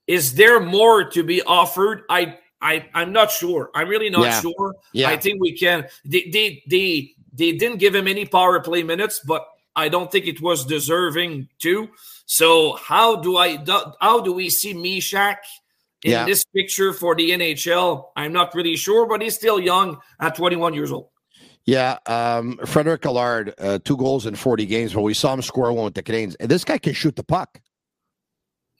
is 0.06 0.34
there 0.34 0.60
more 0.60 1.04
to 1.10 1.22
be 1.24 1.42
offered? 1.42 2.02
I 2.08 2.38
I 2.60 2.88
I'm 2.94 3.12
not 3.12 3.30
sure. 3.30 3.70
I'm 3.74 3.88
really 3.88 4.10
not 4.10 4.22
yeah. 4.22 4.40
sure. 4.40 4.74
Yeah. 4.92 5.10
I 5.10 5.16
think 5.16 5.40
we 5.40 5.56
can. 5.56 5.86
They, 6.04 6.28
they 6.32 6.62
they 6.68 7.12
they 7.32 7.52
didn't 7.52 7.78
give 7.78 7.94
him 7.94 8.08
any 8.08 8.26
power 8.26 8.60
play 8.60 8.82
minutes, 8.82 9.20
but 9.24 9.46
I 9.76 9.88
don't 9.88 10.10
think 10.10 10.26
it 10.26 10.40
was 10.40 10.66
deserving 10.66 11.48
to. 11.60 11.88
So 12.26 12.74
how 12.74 13.16
do 13.16 13.36
I 13.36 13.58
how 14.00 14.20
do 14.20 14.32
we 14.32 14.50
see 14.50 14.74
Mysak 14.74 15.36
in 16.02 16.12
yeah. 16.12 16.24
this 16.24 16.44
picture 16.44 16.92
for 16.92 17.14
the 17.14 17.30
NHL? 17.30 18.06
I'm 18.16 18.32
not 18.32 18.54
really 18.54 18.76
sure, 18.76 19.06
but 19.06 19.22
he's 19.22 19.36
still 19.36 19.60
young 19.60 19.98
at 20.20 20.34
21 20.34 20.74
years 20.74 20.90
old. 20.90 21.10
Yeah, 21.64 21.98
um, 22.06 22.58
Frederic 22.64 23.04
Allard, 23.04 23.52
uh, 23.58 23.78
two 23.84 23.98
goals 23.98 24.24
in 24.24 24.34
40 24.34 24.64
games, 24.64 24.94
but 24.94 25.02
we 25.02 25.12
saw 25.12 25.34
him 25.34 25.42
score 25.42 25.70
one 25.70 25.84
with 25.84 25.94
the 25.94 26.02
Canadiens. 26.02 26.34
And 26.40 26.50
this 26.50 26.64
guy 26.64 26.78
can 26.78 26.94
shoot 26.94 27.14
the 27.14 27.22
puck. 27.22 27.60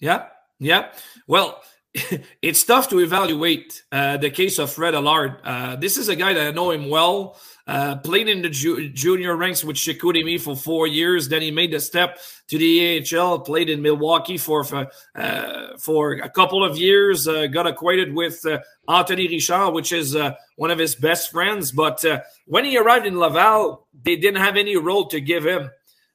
Yeah, 0.00 0.26
yeah. 0.58 0.90
Well, 1.26 1.60
it's 2.42 2.64
tough 2.64 2.88
to 2.90 3.00
evaluate 3.00 3.82
uh, 3.90 4.16
the 4.18 4.30
case 4.30 4.58
of 4.58 4.70
Fred 4.70 4.94
Allard. 4.94 5.40
Uh, 5.42 5.76
this 5.76 5.96
is 5.96 6.08
a 6.08 6.16
guy 6.16 6.34
that 6.34 6.48
I 6.48 6.50
know 6.50 6.70
him 6.70 6.90
well. 6.90 7.38
Uh, 7.66 7.96
played 7.96 8.28
in 8.28 8.42
the 8.42 8.48
ju- 8.48 8.88
junior 8.90 9.36
ranks 9.36 9.62
with 9.62 9.76
Chicoutimi 9.76 10.40
for 10.40 10.56
four 10.56 10.86
years. 10.86 11.28
Then 11.28 11.42
he 11.42 11.50
made 11.50 11.72
the 11.72 11.80
step 11.80 12.18
to 12.48 12.58
the 12.58 13.04
AHL. 13.14 13.40
Played 13.40 13.70
in 13.70 13.82
Milwaukee 13.82 14.38
for 14.38 14.64
for, 14.64 14.88
uh, 15.14 15.76
for 15.78 16.12
a 16.12 16.30
couple 16.30 16.64
of 16.64 16.78
years. 16.78 17.28
Uh, 17.28 17.46
got 17.46 17.66
acquainted 17.66 18.14
with 18.14 18.44
uh, 18.46 18.58
Anthony 18.88 19.28
Richard, 19.28 19.70
which 19.70 19.92
is 19.92 20.16
one 20.56 20.70
of 20.70 20.78
his 20.78 20.94
best 20.94 21.30
friends. 21.30 21.72
But 21.72 22.04
when 22.46 22.64
he 22.64 22.78
arrived 22.78 23.06
in 23.06 23.18
Laval, 23.18 23.86
they 24.02 24.16
didn't 24.16 24.42
have 24.42 24.56
any 24.56 24.76
role 24.76 25.06
to 25.08 25.20
give 25.20 25.44
him. 25.44 25.70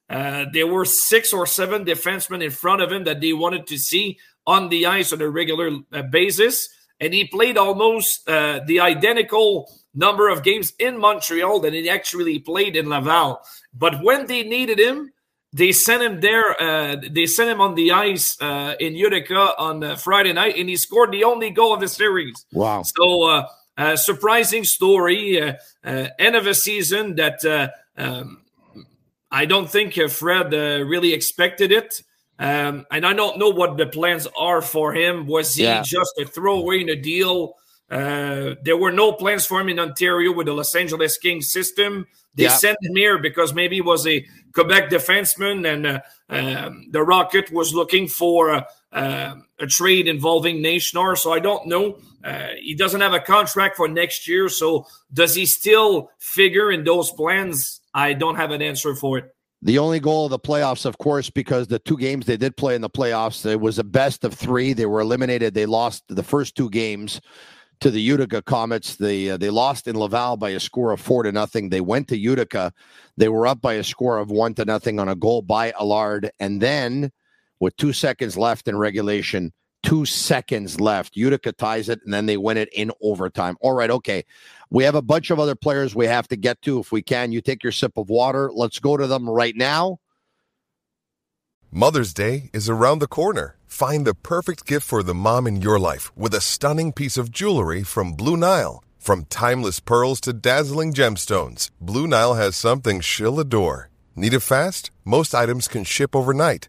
There 0.08 0.66
were 0.66 0.84
six 0.84 1.32
or 1.32 1.46
seven 1.46 1.84
defensemen 1.84 2.42
in 2.42 2.50
front 2.50 2.82
of 2.82 2.92
him 2.92 3.04
that 3.04 3.20
they 3.20 3.32
wanted 3.32 3.66
to 3.66 3.78
see 3.78 4.18
on 4.46 4.68
the 4.68 4.86
ice 4.86 5.12
on 5.12 5.20
a 5.20 5.28
regular 5.28 5.70
uh, 5.92 6.02
basis. 6.02 6.68
And 7.00 7.12
he 7.12 7.26
played 7.26 7.58
almost 7.58 8.28
uh, 8.28 8.60
the 8.66 8.80
identical 8.80 9.70
number 9.94 10.28
of 10.28 10.42
games 10.42 10.72
in 10.78 10.98
Montreal 10.98 11.60
than 11.60 11.74
he 11.74 11.88
actually 11.88 12.38
played 12.38 12.76
in 12.76 12.88
Laval. 12.88 13.40
But 13.72 14.02
when 14.02 14.26
they 14.26 14.42
needed 14.42 14.78
him, 14.78 15.12
they 15.52 15.72
sent 15.72 16.02
him 16.02 16.20
there. 16.20 16.60
Uh, 16.60 16.96
they 17.10 17.26
sent 17.26 17.50
him 17.50 17.60
on 17.60 17.74
the 17.74 17.92
ice 17.92 18.36
uh, 18.40 18.74
in 18.80 18.94
Utica 18.94 19.54
on 19.56 19.84
uh, 19.84 19.96
Friday 19.96 20.32
night, 20.32 20.56
and 20.56 20.68
he 20.68 20.76
scored 20.76 21.12
the 21.12 21.24
only 21.24 21.50
goal 21.50 21.74
of 21.74 21.80
the 21.80 21.88
series. 21.88 22.44
Wow! 22.52 22.82
So, 22.82 23.46
uh, 23.76 23.96
surprising 23.96 24.64
story. 24.64 25.38
end 25.84 26.36
of 26.36 26.48
a 26.48 26.54
season 26.54 27.14
that 27.16 27.72
um, 27.96 28.43
I 29.34 29.46
don't 29.46 29.68
think 29.68 29.94
Fred 29.94 30.52
really 30.52 31.12
expected 31.12 31.72
it. 31.72 32.02
Um, 32.38 32.86
and 32.90 33.04
I 33.04 33.12
don't 33.12 33.38
know 33.38 33.50
what 33.50 33.76
the 33.76 33.86
plans 33.86 34.28
are 34.38 34.62
for 34.62 34.94
him. 34.94 35.26
Was 35.26 35.54
he 35.54 35.64
yeah. 35.64 35.82
just 35.82 36.12
a 36.18 36.24
throwaway 36.24 36.82
in 36.82 36.88
a 36.88 36.96
deal? 36.96 37.54
Uh, 37.90 38.54
there 38.62 38.76
were 38.76 38.92
no 38.92 39.12
plans 39.12 39.44
for 39.44 39.60
him 39.60 39.68
in 39.68 39.78
Ontario 39.78 40.32
with 40.32 40.46
the 40.46 40.52
Los 40.52 40.74
Angeles 40.74 41.18
Kings 41.18 41.50
system. 41.50 42.06
They 42.34 42.44
yeah. 42.44 42.50
sent 42.50 42.78
him 42.80 42.96
here 42.96 43.18
because 43.18 43.54
maybe 43.54 43.76
he 43.76 43.82
was 43.82 44.06
a 44.06 44.24
Quebec 44.52 44.90
defenseman, 44.90 45.66
and 45.72 45.86
uh, 45.86 46.00
um, 46.28 46.88
the 46.90 47.02
Rocket 47.02 47.52
was 47.52 47.74
looking 47.74 48.08
for 48.08 48.50
a, 48.50 48.66
uh, 48.92 49.34
a 49.60 49.66
trade 49.66 50.08
involving 50.08 50.62
Nation. 50.62 51.16
So 51.16 51.32
I 51.32 51.40
don't 51.40 51.66
know. 51.66 51.98
Uh, 52.24 52.48
he 52.60 52.74
doesn't 52.74 53.00
have 53.00 53.12
a 53.12 53.20
contract 53.20 53.76
for 53.76 53.86
next 53.86 54.26
year. 54.26 54.48
So 54.48 54.86
does 55.12 55.34
he 55.34 55.46
still 55.46 56.10
figure 56.18 56.72
in 56.72 56.84
those 56.84 57.10
plans? 57.10 57.80
I 57.94 58.12
don't 58.12 58.36
have 58.36 58.50
an 58.50 58.60
answer 58.60 58.94
for 58.94 59.18
it. 59.18 59.24
The 59.62 59.78
only 59.78 59.98
goal 59.98 60.26
of 60.26 60.30
the 60.30 60.38
playoffs, 60.38 60.84
of 60.84 60.98
course, 60.98 61.30
because 61.30 61.68
the 61.68 61.78
two 61.78 61.96
games 61.96 62.26
they 62.26 62.36
did 62.36 62.56
play 62.56 62.74
in 62.74 62.82
the 62.82 62.90
playoffs, 62.90 63.46
it 63.46 63.60
was 63.60 63.78
a 63.78 63.84
best 63.84 64.24
of 64.24 64.34
three. 64.34 64.74
They 64.74 64.84
were 64.84 65.00
eliminated. 65.00 65.54
They 65.54 65.64
lost 65.64 66.04
the 66.08 66.22
first 66.22 66.54
two 66.54 66.68
games 66.68 67.20
to 67.80 67.90
the 67.90 68.00
Utica 68.00 68.42
Comets. 68.42 68.96
They 68.96 69.30
uh, 69.30 69.36
they 69.38 69.48
lost 69.48 69.88
in 69.88 69.98
Laval 69.98 70.36
by 70.36 70.50
a 70.50 70.60
score 70.60 70.92
of 70.92 71.00
four 71.00 71.22
to 71.22 71.32
nothing. 71.32 71.70
They 71.70 71.80
went 71.80 72.08
to 72.08 72.18
Utica. 72.18 72.72
They 73.16 73.28
were 73.28 73.46
up 73.46 73.62
by 73.62 73.74
a 73.74 73.84
score 73.84 74.18
of 74.18 74.30
one 74.30 74.54
to 74.54 74.66
nothing 74.66 75.00
on 75.00 75.08
a 75.08 75.16
goal 75.16 75.40
by 75.40 75.72
Allard, 75.72 76.30
and 76.38 76.60
then 76.60 77.10
with 77.60 77.76
two 77.76 77.94
seconds 77.94 78.36
left 78.36 78.68
in 78.68 78.76
regulation, 78.76 79.52
two 79.84 80.04
seconds 80.04 80.80
left. 80.80 81.16
Utica 81.16 81.52
ties 81.52 81.88
it, 81.88 82.00
and 82.04 82.12
then 82.12 82.26
they 82.26 82.36
win 82.36 82.56
it 82.56 82.70
in 82.72 82.90
overtime. 83.00 83.56
All 83.60 83.74
right, 83.74 83.90
okay. 83.90 84.24
We 84.70 84.82
have 84.84 84.96
a 84.96 85.02
bunch 85.02 85.30
of 85.30 85.38
other 85.38 85.54
players 85.54 85.94
we 85.94 86.06
have 86.06 86.26
to 86.28 86.36
get 86.36 86.60
to. 86.62 86.80
If 86.80 86.90
we 86.90 87.02
can, 87.02 87.30
you 87.30 87.40
take 87.40 87.62
your 87.62 87.72
sip 87.72 87.96
of 87.96 88.08
water. 88.08 88.50
Let's 88.52 88.80
go 88.80 88.96
to 88.96 89.06
them 89.06 89.28
right 89.28 89.54
now. 89.54 89.98
Mother's 91.70 92.14
Day 92.14 92.50
is 92.52 92.68
around 92.68 92.98
the 92.98 93.06
corner. 93.06 93.56
Find 93.66 94.06
the 94.06 94.14
perfect 94.14 94.66
gift 94.66 94.86
for 94.86 95.02
the 95.02 95.14
mom 95.14 95.46
in 95.46 95.60
your 95.60 95.78
life 95.78 96.16
with 96.16 96.34
a 96.34 96.40
stunning 96.40 96.92
piece 96.92 97.16
of 97.16 97.30
jewelry 97.30 97.82
from 97.82 98.12
Blue 98.12 98.36
Nile. 98.36 98.82
From 98.98 99.26
timeless 99.26 99.80
pearls 99.80 100.20
to 100.22 100.32
dazzling 100.32 100.94
gemstones, 100.94 101.70
Blue 101.80 102.06
Nile 102.06 102.34
has 102.34 102.56
something 102.56 103.00
she'll 103.00 103.38
adore. 103.38 103.90
Need 104.16 104.34
it 104.34 104.40
fast? 104.40 104.90
Most 105.04 105.34
items 105.34 105.68
can 105.68 105.84
ship 105.84 106.16
overnight. 106.16 106.68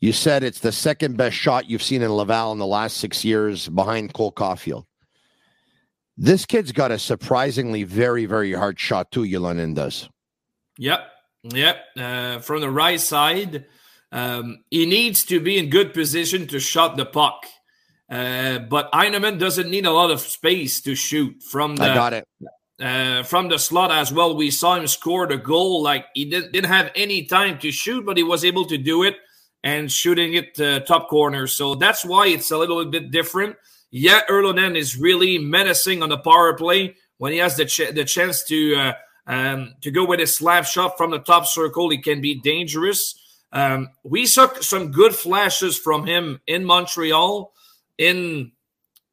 You 0.00 0.12
said 0.12 0.42
it's 0.42 0.60
the 0.60 0.72
second 0.72 1.16
best 1.18 1.36
shot 1.36 1.68
you've 1.68 1.82
seen 1.82 2.00
in 2.02 2.10
Laval 2.10 2.52
in 2.52 2.58
the 2.58 2.66
last 2.66 2.96
six 2.96 3.24
years 3.24 3.68
behind 3.68 4.14
Cole 4.14 4.32
Caufield. 4.32 4.86
This 6.16 6.46
kid's 6.46 6.72
got 6.72 6.90
a 6.90 6.98
surprisingly 6.98 7.84
very, 7.84 8.26
very 8.26 8.52
hard 8.52 8.80
shot 8.80 9.10
too, 9.10 9.22
Ylönen 9.22 9.74
does. 9.74 10.08
Yep. 10.78 11.00
Yep. 11.44 11.76
Uh, 11.98 12.38
from 12.40 12.60
the 12.60 12.70
right 12.70 13.00
side, 13.00 13.66
um, 14.12 14.64
he 14.70 14.86
needs 14.86 15.24
to 15.26 15.40
be 15.40 15.58
in 15.58 15.70
good 15.70 15.92
position 15.92 16.46
to 16.48 16.60
shot 16.60 16.96
the 16.96 17.06
puck. 17.06 17.44
Uh, 18.10 18.58
but 18.58 18.90
Heineman 18.92 19.38
doesn't 19.38 19.70
need 19.70 19.86
a 19.86 19.92
lot 19.92 20.10
of 20.10 20.20
space 20.20 20.80
to 20.82 20.94
shoot 20.94 21.42
from 21.42 21.76
the. 21.76 21.84
I 21.84 21.94
got 21.94 22.12
it. 22.12 22.26
uh, 22.80 23.22
from 23.22 23.48
the 23.48 23.58
slot 23.58 23.90
as 23.92 24.12
well. 24.12 24.34
We 24.34 24.50
saw 24.50 24.74
him 24.74 24.86
score 24.86 25.26
the 25.26 25.36
goal. 25.36 25.82
Like 25.82 26.06
he 26.14 26.24
didn't, 26.24 26.52
didn't 26.52 26.70
have 26.70 26.90
any 26.94 27.24
time 27.26 27.58
to 27.60 27.70
shoot, 27.70 28.04
but 28.04 28.16
he 28.16 28.22
was 28.22 28.44
able 28.44 28.64
to 28.66 28.78
do 28.78 29.02
it 29.04 29.16
and 29.62 29.90
shooting 29.90 30.34
it 30.34 30.58
uh, 30.60 30.80
top 30.80 31.08
corner. 31.08 31.46
So 31.46 31.74
that's 31.74 32.04
why 32.04 32.28
it's 32.28 32.50
a 32.50 32.58
little 32.58 32.84
bit 32.84 33.10
different. 33.10 33.56
Yeah, 33.90 34.20
Yrttianen 34.28 34.76
is 34.76 34.96
really 34.96 35.38
menacing 35.38 36.02
on 36.02 36.08
the 36.08 36.18
power 36.18 36.54
play 36.54 36.96
when 37.18 37.32
he 37.32 37.38
has 37.38 37.56
the 37.56 37.66
ch- 37.66 37.92
the 37.92 38.04
chance 38.04 38.44
to 38.44 38.74
uh, 38.76 38.92
um, 39.26 39.74
to 39.82 39.90
go 39.90 40.04
with 40.04 40.20
a 40.20 40.26
slap 40.26 40.64
shot 40.64 40.96
from 40.96 41.10
the 41.10 41.18
top 41.18 41.46
circle. 41.46 41.90
He 41.90 41.98
can 41.98 42.20
be 42.20 42.40
dangerous. 42.40 43.14
Um, 43.52 43.88
we 44.04 44.26
saw 44.26 44.48
some 44.60 44.92
good 44.92 45.14
flashes 45.14 45.76
from 45.76 46.06
him 46.06 46.40
in 46.46 46.64
Montreal, 46.64 47.52
in 47.98 48.52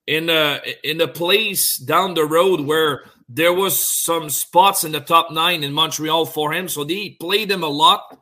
in 0.05 0.29
a 0.29 0.61
in 0.83 1.01
a 1.01 1.07
place 1.07 1.77
down 1.77 2.13
the 2.13 2.25
road 2.25 2.61
where 2.61 3.03
there 3.27 3.53
was 3.53 4.03
some 4.03 4.29
spots 4.29 4.83
in 4.83 4.91
the 4.91 5.01
top 5.01 5.31
nine 5.31 5.63
in 5.63 5.73
Montreal 5.73 6.25
for 6.25 6.53
him. 6.53 6.69
So 6.69 6.83
they 6.83 7.09
played 7.19 7.51
him 7.51 7.63
a 7.63 7.67
lot, 7.67 8.17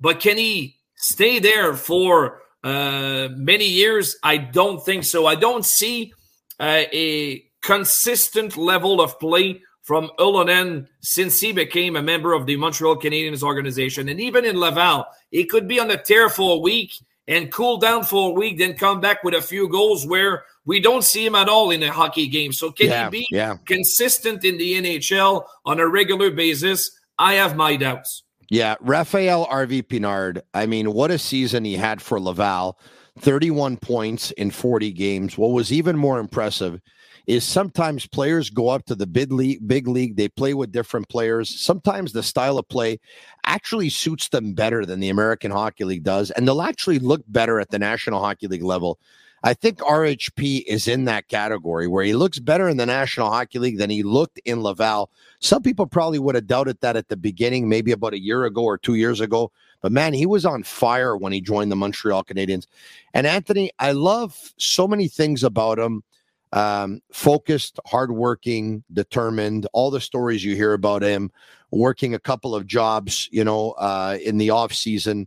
but 0.00 0.20
can 0.20 0.36
he 0.36 0.76
stay 1.02 1.38
there 1.38 1.74
for 1.74 2.40
uh, 2.64 3.28
many 3.36 3.66
years? 3.66 4.16
I 4.22 4.38
don't 4.38 4.82
think 4.82 5.04
so. 5.04 5.26
I 5.26 5.34
don't 5.34 5.66
see 5.66 6.14
uh, 6.58 6.84
a 6.92 7.44
consistent 7.60 8.56
level 8.56 9.00
of 9.00 9.18
play 9.20 9.60
from 9.82 10.10
Yrttianen 10.18 10.86
since 11.00 11.40
he 11.40 11.52
became 11.52 11.96
a 11.96 12.02
member 12.02 12.32
of 12.32 12.46
the 12.46 12.56
Montreal 12.56 12.96
Canadiens 12.96 13.42
organization. 13.42 14.08
And 14.08 14.20
even 14.20 14.44
in 14.44 14.58
Laval, 14.58 15.06
he 15.30 15.44
could 15.44 15.66
be 15.66 15.80
on 15.80 15.88
the 15.88 15.96
tear 15.96 16.28
for 16.28 16.56
a 16.56 16.58
week 16.60 16.92
and 17.28 17.52
cool 17.52 17.78
down 17.78 18.04
for 18.04 18.30
a 18.30 18.32
week, 18.32 18.58
then 18.58 18.74
come 18.74 19.00
back 19.00 19.24
with 19.24 19.34
a 19.34 19.42
few 19.42 19.68
goals 19.68 20.06
where 20.06 20.44
we 20.64 20.80
don't 20.80 21.04
see 21.04 21.26
him 21.26 21.34
at 21.34 21.48
all 21.48 21.70
in 21.70 21.82
a 21.82 21.90
hockey 21.90 22.28
game. 22.28 22.52
So 22.52 22.70
can 22.70 22.88
yeah, 22.88 23.04
he 23.04 23.10
be 23.10 23.26
yeah. 23.30 23.56
consistent 23.64 24.44
in 24.44 24.58
the 24.58 24.74
NHL 24.74 25.44
on 25.64 25.80
a 25.80 25.88
regular 25.88 26.30
basis? 26.30 26.90
I 27.18 27.34
have 27.34 27.56
my 27.56 27.76
doubts. 27.76 28.21
Yeah, 28.52 28.74
Rafael 28.82 29.44
Harvey 29.44 29.80
Pinard. 29.80 30.42
I 30.52 30.66
mean, 30.66 30.92
what 30.92 31.10
a 31.10 31.16
season 31.18 31.64
he 31.64 31.72
had 31.72 32.02
for 32.02 32.20
Laval. 32.20 32.78
31 33.18 33.78
points 33.78 34.30
in 34.32 34.50
40 34.50 34.92
games. 34.92 35.38
What 35.38 35.52
was 35.52 35.72
even 35.72 35.96
more 35.96 36.18
impressive 36.18 36.78
is 37.26 37.44
sometimes 37.44 38.06
players 38.06 38.50
go 38.50 38.68
up 38.68 38.84
to 38.84 38.94
the 38.94 39.06
big 39.06 39.32
league, 39.32 39.66
big 39.66 39.88
league, 39.88 40.16
they 40.16 40.28
play 40.28 40.52
with 40.52 40.70
different 40.70 41.08
players. 41.08 41.48
Sometimes 41.48 42.12
the 42.12 42.22
style 42.22 42.58
of 42.58 42.68
play 42.68 43.00
actually 43.46 43.88
suits 43.88 44.28
them 44.28 44.52
better 44.52 44.84
than 44.84 45.00
the 45.00 45.08
American 45.08 45.50
Hockey 45.50 45.84
League 45.84 46.02
does, 46.02 46.30
and 46.30 46.46
they'll 46.46 46.60
actually 46.60 46.98
look 46.98 47.22
better 47.28 47.58
at 47.58 47.70
the 47.70 47.78
National 47.78 48.20
Hockey 48.20 48.48
League 48.48 48.62
level. 48.62 48.98
I 49.44 49.54
think 49.54 49.78
RHP 49.78 50.64
is 50.66 50.86
in 50.86 51.04
that 51.06 51.28
category 51.28 51.88
where 51.88 52.04
he 52.04 52.14
looks 52.14 52.38
better 52.38 52.68
in 52.68 52.76
the 52.76 52.86
National 52.86 53.30
Hockey 53.30 53.58
League 53.58 53.78
than 53.78 53.90
he 53.90 54.02
looked 54.02 54.38
in 54.44 54.62
Laval. 54.62 55.10
Some 55.40 55.62
people 55.62 55.86
probably 55.86 56.18
would 56.18 56.36
have 56.36 56.46
doubted 56.46 56.80
that 56.80 56.96
at 56.96 57.08
the 57.08 57.16
beginning, 57.16 57.68
maybe 57.68 57.90
about 57.92 58.14
a 58.14 58.20
year 58.20 58.44
ago 58.44 58.62
or 58.62 58.78
two 58.78 58.94
years 58.94 59.20
ago. 59.20 59.50
But 59.80 59.90
man, 59.90 60.14
he 60.14 60.26
was 60.26 60.46
on 60.46 60.62
fire 60.62 61.16
when 61.16 61.32
he 61.32 61.40
joined 61.40 61.72
the 61.72 61.76
Montreal 61.76 62.22
Canadiens. 62.22 62.66
And 63.14 63.26
Anthony, 63.26 63.72
I 63.80 63.92
love 63.92 64.52
so 64.56 64.86
many 64.86 65.08
things 65.08 65.42
about 65.42 65.78
him 65.78 66.04
um, 66.52 67.00
focused, 67.12 67.80
hardworking, 67.86 68.84
determined. 68.92 69.66
All 69.72 69.90
the 69.90 70.00
stories 70.00 70.44
you 70.44 70.54
hear 70.54 70.72
about 70.72 71.02
him 71.02 71.32
working 71.70 72.14
a 72.14 72.18
couple 72.18 72.54
of 72.54 72.66
jobs, 72.66 73.28
you 73.32 73.42
know, 73.42 73.72
uh, 73.72 74.18
in 74.22 74.38
the 74.38 74.50
off 74.50 74.72
season. 74.72 75.26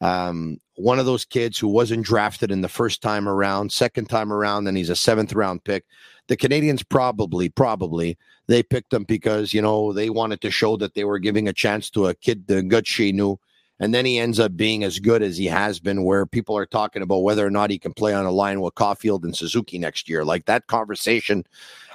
Um, 0.00 0.60
one 0.74 0.98
of 0.98 1.06
those 1.06 1.24
kids 1.24 1.58
who 1.58 1.68
wasn't 1.68 2.04
drafted 2.04 2.50
in 2.50 2.60
the 2.60 2.68
first 2.68 3.00
time 3.00 3.28
around, 3.28 3.72
second 3.72 4.10
time 4.10 4.32
around, 4.32 4.68
and 4.68 4.76
he's 4.76 4.90
a 4.90 4.96
seventh 4.96 5.32
round 5.32 5.64
pick. 5.64 5.84
The 6.28 6.36
Canadians 6.36 6.82
probably, 6.82 7.48
probably 7.48 8.18
they 8.46 8.62
picked 8.62 8.92
him 8.92 9.04
because 9.04 9.54
you 9.54 9.62
know 9.62 9.92
they 9.92 10.10
wanted 10.10 10.40
to 10.42 10.50
show 10.50 10.76
that 10.76 10.94
they 10.94 11.04
were 11.04 11.18
giving 11.18 11.48
a 11.48 11.52
chance 11.52 11.88
to 11.90 12.06
a 12.06 12.14
kid 12.14 12.46
the 12.46 12.62
gut 12.62 12.86
she 12.86 13.12
knew 13.12 13.38
and 13.78 13.92
then 13.92 14.06
he 14.06 14.18
ends 14.18 14.40
up 14.40 14.56
being 14.56 14.84
as 14.84 14.98
good 14.98 15.22
as 15.22 15.36
he 15.36 15.46
has 15.46 15.80
been, 15.80 16.04
where 16.04 16.24
people 16.24 16.56
are 16.56 16.66
talking 16.66 17.02
about 17.02 17.22
whether 17.22 17.46
or 17.46 17.50
not 17.50 17.70
he 17.70 17.78
can 17.78 17.92
play 17.92 18.14
on 18.14 18.24
a 18.24 18.30
line 18.30 18.60
with 18.60 18.74
Caufield 18.74 19.22
and 19.24 19.36
Suzuki 19.36 19.78
next 19.78 20.08
year. 20.08 20.24
Like 20.24 20.46
that 20.46 20.66
conversation 20.66 21.44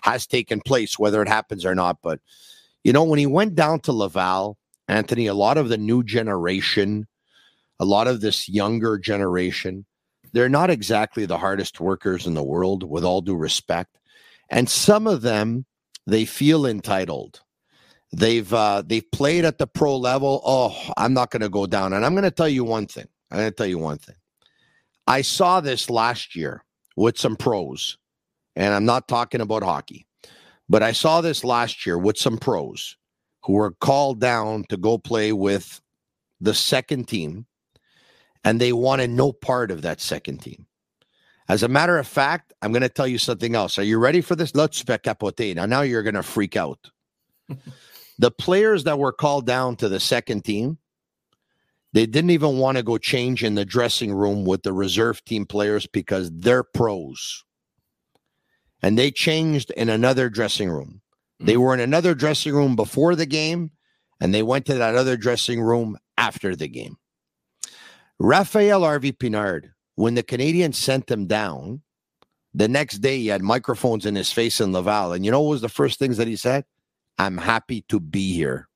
has 0.04 0.28
taken 0.28 0.62
place, 0.62 1.00
whether 1.00 1.22
it 1.24 1.28
happens 1.28 1.66
or 1.66 1.74
not. 1.74 1.98
But, 2.04 2.20
you 2.84 2.94
know, 2.94 3.04
when 3.04 3.18
he 3.18 3.26
went 3.26 3.56
down 3.56 3.80
to 3.82 3.94
Laval, 3.94 4.58
Anthony, 4.88 5.26
a 5.26 5.34
lot 5.34 5.58
of 5.58 5.70
the 5.70 5.78
new 5.78 6.04
generation, 6.04 7.08
a 7.82 7.86
lot 7.86 8.08
of 8.08 8.22
this 8.22 8.48
younger 8.48 8.98
generation, 8.98 9.86
they're 10.32 10.48
not 10.48 10.70
exactly 10.70 11.26
the 11.26 11.38
hardest 11.38 11.82
workers 11.82 12.26
in 12.26 12.36
the 12.36 12.44
world, 12.44 12.90
with 12.90 13.04
all 13.04 13.22
due 13.22 13.36
respect. 13.36 13.98
And 14.50 14.70
some 14.70 15.08
of 15.08 15.22
them, 15.22 15.66
they 16.08 16.24
feel 16.24 16.66
entitled 16.66 17.42
They've 18.14 18.54
uh, 18.54 18.84
they've 18.86 19.10
played 19.12 19.46
at 19.46 19.58
the 19.58 19.68
pro 19.68 19.96
level. 19.96 20.42
Oh, 20.46 20.76
I'm 20.98 21.14
not 21.14 21.32
going 21.32 21.42
to 21.42 21.50
go 21.50 21.66
down. 21.66 21.94
And 21.94 22.06
I'm 22.06 22.14
going 22.14 22.24
to 22.24 22.32
tell 22.32 22.50
you 22.50 22.64
one 22.64 22.88
thing. 22.88 23.08
I'm 23.32 23.38
going 23.38 23.50
to 23.50 23.56
tell 23.56 23.68
you 23.68 23.78
one 23.78 23.98
thing. 23.98 24.16
I 25.08 25.22
saw 25.22 25.62
this 25.62 25.90
last 25.90 26.36
year 26.36 26.64
with 26.98 27.18
some 27.18 27.38
pros, 27.38 27.98
and 28.56 28.74
I'm 28.74 28.86
not 28.86 29.08
talking 29.08 29.40
about 29.40 29.64
hockey, 29.64 30.06
but 30.68 30.84
I 30.84 30.92
saw 30.92 31.22
this 31.22 31.44
last 31.44 31.86
year 31.86 31.98
with 31.98 32.18
some 32.18 32.38
pros 32.38 32.98
who 33.44 33.54
were 33.54 33.72
called 33.72 34.20
down 34.20 34.66
to 34.70 34.78
go 34.78 34.98
play 34.98 35.32
with 35.32 35.82
the 36.42 36.54
second 36.54 37.08
team, 37.08 37.46
and 38.44 38.60
they 38.60 38.74
wanted 38.74 39.10
no 39.10 39.32
part 39.32 39.72
of 39.72 39.82
that 39.82 40.02
second 40.02 40.40
team. 40.40 40.66
As 41.48 41.64
a 41.64 41.68
matter 41.68 41.98
of 41.98 42.08
fact, 42.08 42.54
I'm 42.62 42.72
going 42.72 42.82
to 42.82 42.90
tell 42.90 43.08
you 43.08 43.18
something 43.18 43.56
else. 43.56 43.78
Are 43.78 43.84
you 43.84 43.98
ready 43.98 44.22
for 44.22 44.36
this? 44.36 44.56
Let's 44.56 44.84
capote. 44.84 45.56
Now, 45.56 45.66
now 45.66 45.82
you're 45.82 46.04
going 46.04 46.16
to 46.16 46.24
freak 46.24 46.56
out. 46.56 46.80
The 48.22 48.30
players 48.30 48.84
that 48.84 49.00
were 49.00 49.14
called 49.14 49.48
down 49.48 49.78
to 49.78 49.90
the 49.90 50.00
second 50.00 50.46
team, 50.46 50.78
they 51.92 52.06
didn't 52.06 52.30
even 52.30 52.60
want 52.60 52.78
to 52.78 52.84
go 52.84 53.00
change 53.00 53.44
in 53.44 53.56
the 53.56 53.66
dressing 53.66 54.14
room 54.14 54.46
with 54.46 54.62
the 54.62 54.74
reserve 54.74 55.26
team 55.26 55.48
players 55.48 55.88
because 55.88 56.30
they're 56.32 56.62
pros. 56.62 57.44
And 58.80 58.96
they 58.96 59.10
changed 59.10 59.72
in 59.72 59.90
another 59.90 60.30
dressing 60.30 60.70
room. 60.70 61.02
They 61.40 61.56
mm. 61.56 61.62
were 61.62 61.74
in 61.74 61.80
another 61.80 62.14
dressing 62.14 62.54
room 62.54 62.76
before 62.76 63.16
the 63.16 63.26
game, 63.26 63.72
and 64.20 64.36
they 64.36 64.44
went 64.44 64.68
to 64.68 64.76
that 64.76 64.96
other 64.96 65.18
dressing 65.18 65.60
room 65.60 65.98
after 66.16 66.56
the 66.56 66.68
game. 66.68 66.98
Raphael 68.24 68.82
Harvey 68.84 69.12
Pinard, 69.12 69.72
when 69.96 70.14
the 70.14 70.22
Canadiens 70.22 70.76
sent 70.76 71.10
him 71.10 71.26
down, 71.26 71.82
the 72.54 72.68
next 72.68 73.00
day 73.00 73.18
he 73.18 73.28
had 73.28 73.42
microphones 73.42 74.06
in 74.06 74.14
his 74.14 74.32
face 74.32 74.62
in 74.62 74.72
Laval. 74.72 75.14
And 75.14 75.26
you 75.26 75.32
know 75.32 75.42
what 75.42 75.50
was 75.50 75.62
the 75.62 75.70
first 75.70 75.98
things 75.98 76.18
that 76.18 76.28
he 76.28 76.36
said? 76.36 76.64
I'm 77.18 77.40
happy 77.40 77.84
to 77.90 78.00
be 78.00 78.36
here. 78.36 78.68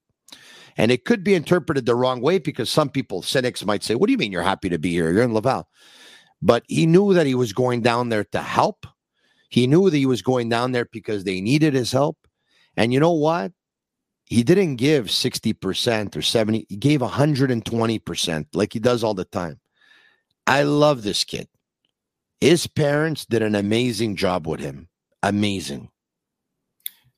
And 0.77 0.91
it 0.91 1.05
could 1.05 1.23
be 1.23 1.35
interpreted 1.35 1.85
the 1.85 1.93
wrong 1.93 2.21
way 2.21 2.39
because 2.39 2.71
some 2.71 2.89
people, 2.89 3.21
cynics, 3.21 3.63
might 3.63 3.83
say, 3.83 3.93
What 3.93 4.07
do 4.07 4.13
you 4.13 4.17
mean 4.17 4.31
you're 4.31 4.41
happy 4.41 4.67
to 4.67 4.79
be 4.79 4.89
here? 4.89 5.11
You're 5.11 5.21
in 5.21 5.35
Laval. 5.35 5.69
But 6.41 6.63
he 6.67 6.87
knew 6.87 7.13
that 7.13 7.27
he 7.27 7.35
was 7.35 7.53
going 7.53 7.83
down 7.83 8.09
there 8.09 8.23
to 8.23 8.41
help. 8.41 8.87
He 9.49 9.67
knew 9.67 9.91
that 9.91 9.97
he 9.97 10.07
was 10.07 10.23
going 10.23 10.49
down 10.49 10.71
there 10.71 10.87
because 10.91 11.23
they 11.23 11.39
needed 11.39 11.75
his 11.75 11.91
help. 11.91 12.17
And 12.75 12.91
you 12.91 12.99
know 12.99 13.13
what? 13.13 13.51
He 14.25 14.43
didn't 14.43 14.77
give 14.77 15.05
60% 15.05 16.15
or 16.15 16.21
70, 16.21 16.65
he 16.67 16.77
gave 16.77 17.01
120% 17.01 18.45
like 18.53 18.73
he 18.73 18.79
does 18.79 19.03
all 19.03 19.13
the 19.13 19.25
time. 19.25 19.59
I 20.47 20.63
love 20.63 21.03
this 21.03 21.23
kid. 21.23 21.47
His 22.41 22.67
parents 22.67 23.25
did 23.25 23.41
an 23.41 23.55
amazing 23.55 24.15
job 24.15 24.47
with 24.47 24.59
him. 24.59 24.89
Amazing. 25.23 25.89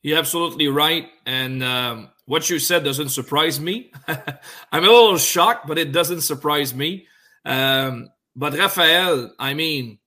You're 0.03 0.19
absolutely 0.19 0.67
right. 0.67 1.07
And 1.25 1.63
um, 1.63 2.09
what 2.25 2.49
you 2.49 2.59
said 2.59 2.83
doesn't 2.83 3.09
surprise 3.09 3.59
me. 3.59 3.91
I'm 4.07 4.83
a 4.83 4.87
little 4.87 5.17
shocked, 5.17 5.67
but 5.67 5.77
it 5.77 5.91
doesn't 5.91 6.21
surprise 6.21 6.73
me. 6.73 7.07
Um, 7.43 8.09
but 8.35 8.53
Raphael, 8.53 9.33
I 9.39 9.53
mean, 9.53 9.99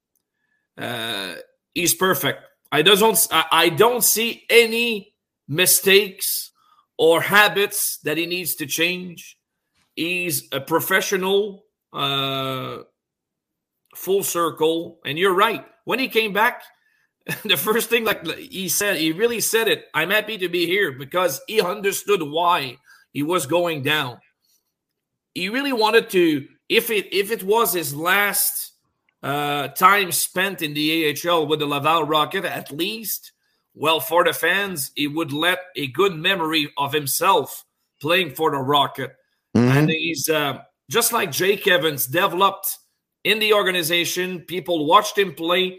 uh, 0.79 1.35
he's 1.75 1.95
perfect. 1.95 2.43
I 2.73 2.83
don't, 2.83 3.29
I 3.33 3.69
don't 3.69 4.05
see 4.05 4.45
any 4.49 5.15
mistakes 5.49 6.50
or 7.01 7.23
habits 7.23 7.97
that 8.05 8.19
he 8.19 8.27
needs 8.27 8.55
to 8.57 8.67
change. 8.67 9.39
He's 9.97 10.47
a 10.53 10.61
professional, 10.61 11.65
uh, 11.95 12.81
full 13.97 14.23
circle. 14.23 14.99
And 15.07 15.19
you're 15.19 15.35
right. 15.35 15.65
When 15.87 15.99
he 15.99 16.09
came 16.09 16.35
back, 16.35 16.63
the 17.47 17.57
first 17.57 17.89
thing, 17.89 18.05
like 18.05 18.27
he 18.27 18.69
said, 18.69 18.99
he 18.99 19.13
really 19.13 19.41
said 19.41 19.67
it. 19.67 19.87
I'm 19.95 20.11
happy 20.11 20.37
to 20.39 20.51
be 20.51 20.67
here 20.67 20.93
because 20.93 21.41
he 21.49 21.63
understood 21.63 22.23
why 22.23 22.77
he 23.13 23.23
was 23.23 23.47
going 23.47 23.83
down. 23.83 24.19
He 25.33 25.49
really 25.49 25.73
wanted 25.73 26.11
to, 26.11 26.47
if 26.69 26.91
it 26.91 27.15
if 27.15 27.31
it 27.31 27.43
was 27.43 27.73
his 27.73 27.95
last 27.95 28.73
uh, 29.23 29.69
time 29.69 30.13
spent 30.13 30.61
in 30.61 30.75
the 30.75 31.17
AHL 31.27 31.47
with 31.47 31.61
the 31.61 31.67
Laval 31.67 32.05
Rocket, 32.05 32.45
at 32.45 32.71
least, 32.71 33.33
well, 33.75 34.01
for 34.01 34.25
the 34.25 34.33
fans, 34.33 34.91
he 34.95 35.07
would 35.07 35.33
let 35.33 35.59
a 35.77 35.87
good 35.89 36.15
memory 36.15 36.73
of 36.77 36.93
himself 36.93 37.65
playing 38.01 38.35
for 38.35 38.51
the 38.51 38.59
Rocket. 38.59 39.17
Mm-hmm. 39.57 39.79
And 39.79 39.91
he's 39.91 40.29
uh, 40.29 40.61
just 40.91 41.13
like 41.13 41.33
Jake 41.33 41.67
Evans 41.67 42.07
developed 42.07 42.79
in 43.25 43.39
the 43.39 43.55
organization. 43.55 44.41
People 44.41 44.87
watched 44.87 45.19
him 45.19 45.35
play 45.35 45.79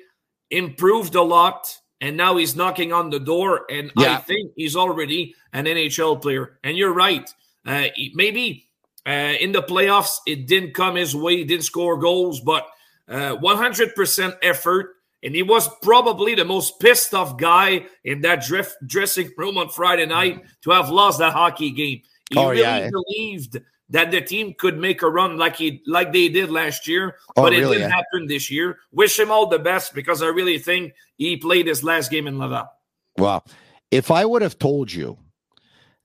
improved 0.50 1.16
a 1.16 1.22
lot 1.22 1.78
and 2.02 2.18
now 2.18 2.36
he's 2.36 2.56
knocking 2.56 2.92
on 2.92 3.12
the 3.12 3.20
door, 3.20 3.62
and 3.70 3.92
yeah. 3.96 4.16
I 4.16 4.18
think 4.18 4.54
he's 4.56 4.76
already 4.76 5.36
an 5.54 5.66
NHL 5.66 6.20
player. 6.20 6.58
And 6.64 6.76
you're 6.76 6.94
right. 6.94 7.30
Uh, 7.64 7.86
maybe 8.16 8.68
uh, 9.08 9.34
in 9.40 9.52
the 9.52 9.62
playoffs, 9.62 10.18
it 10.26 10.48
didn't 10.48 10.74
come 10.74 10.96
his 10.96 11.16
way, 11.16 11.44
didn't 11.44 11.64
score 11.64 11.98
goals, 11.98 12.42
but 12.42 12.68
uh, 13.08 13.38
100% 13.38 14.36
effort. 14.42 14.96
And 15.24 15.36
he 15.36 15.44
was 15.44 15.70
probably 15.82 16.36
the 16.36 16.46
most 16.46 16.80
pissed 16.80 17.14
off 17.14 17.38
guy 17.38 17.86
in 18.04 18.22
that 18.22 18.44
drift, 18.44 18.76
dressing 18.86 19.30
room 19.38 19.58
on 19.58 19.70
Friday 19.70 20.06
night 20.06 20.44
to 20.64 20.72
have 20.72 20.90
lost 20.90 21.20
that 21.20 21.34
hockey 21.34 21.72
game. 21.72 22.02
He 22.32 22.38
oh, 22.38 22.50
really 22.50 22.62
yeah. 22.62 22.90
believed 22.90 23.60
that 23.90 24.10
the 24.10 24.22
team 24.22 24.56
could 24.58 24.78
make 24.78 25.02
a 25.02 25.10
run 25.10 25.38
like 25.38 25.58
he 25.58 25.84
like 25.86 26.14
they 26.14 26.30
did 26.30 26.50
last 26.50 26.88
year, 26.88 27.18
oh, 27.36 27.44
but 27.44 27.54
it 27.54 27.60
really, 27.60 27.78
didn't 27.78 27.90
yeah. 27.90 27.96
happen 27.96 28.28
this 28.28 28.50
year. 28.50 28.80
Wish 28.92 29.20
him 29.20 29.30
all 29.30 29.48
the 29.48 29.60
best 29.60 29.94
because 29.94 30.24
I 30.24 30.28
really 30.28 30.58
think 30.58 30.94
he 31.18 31.38
played 31.38 31.68
his 31.68 31.84
last 31.84 32.10
game 32.10 32.26
in 32.26 32.40
Laval. 32.40 32.70
Well, 33.18 33.46
if 33.92 34.10
I 34.10 34.26
would 34.26 34.42
have 34.42 34.58
told 34.58 34.92
you 34.92 35.18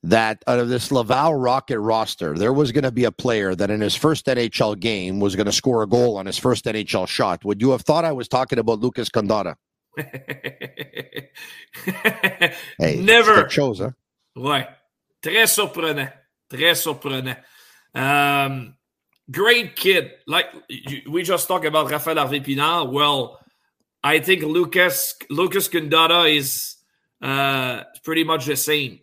that 0.03 0.43
out 0.47 0.59
of 0.59 0.69
this 0.69 0.91
Laval 0.91 1.35
Rocket 1.35 1.79
roster, 1.79 2.37
there 2.37 2.53
was 2.53 2.71
going 2.71 2.83
to 2.83 2.91
be 2.91 3.03
a 3.03 3.11
player 3.11 3.55
that 3.55 3.69
in 3.69 3.81
his 3.81 3.95
first 3.95 4.25
NHL 4.27 4.79
game 4.79 5.19
was 5.19 5.35
going 5.35 5.47
to 5.47 5.51
score 5.51 5.83
a 5.83 5.87
goal 5.87 6.17
on 6.17 6.25
his 6.25 6.37
first 6.37 6.65
NHL 6.65 7.07
shot, 7.07 7.43
would 7.43 7.61
you 7.61 7.71
have 7.71 7.81
thought 7.81 8.05
I 8.05 8.11
was 8.11 8.27
talking 8.27 8.59
about 8.59 8.79
Lucas 8.79 9.09
Condotta? 9.09 9.55
hey, 12.77 13.01
Never. 13.01 13.45
Chose, 13.45 13.79
huh? 13.79 13.91
Ouais. 14.35 14.67
Très 15.21 15.47
surprenant. 15.47 16.13
Très 16.49 16.75
surprenant. 16.75 17.37
Um, 17.93 18.75
great 19.29 19.75
kid. 19.75 20.11
Like 20.27 20.45
we 21.09 21.23
just 21.23 21.47
talked 21.47 21.65
about 21.65 21.89
Rafael 21.89 22.17
Harvey 22.17 22.41
Pinard. 22.41 22.91
Well, 22.91 23.39
I 24.03 24.19
think 24.19 24.43
Lucas 24.43 25.15
Lucas 25.29 25.67
Condotta 25.67 26.35
is 26.35 26.75
uh, 27.21 27.83
pretty 28.03 28.23
much 28.23 28.45
the 28.45 28.55
same. 28.55 28.99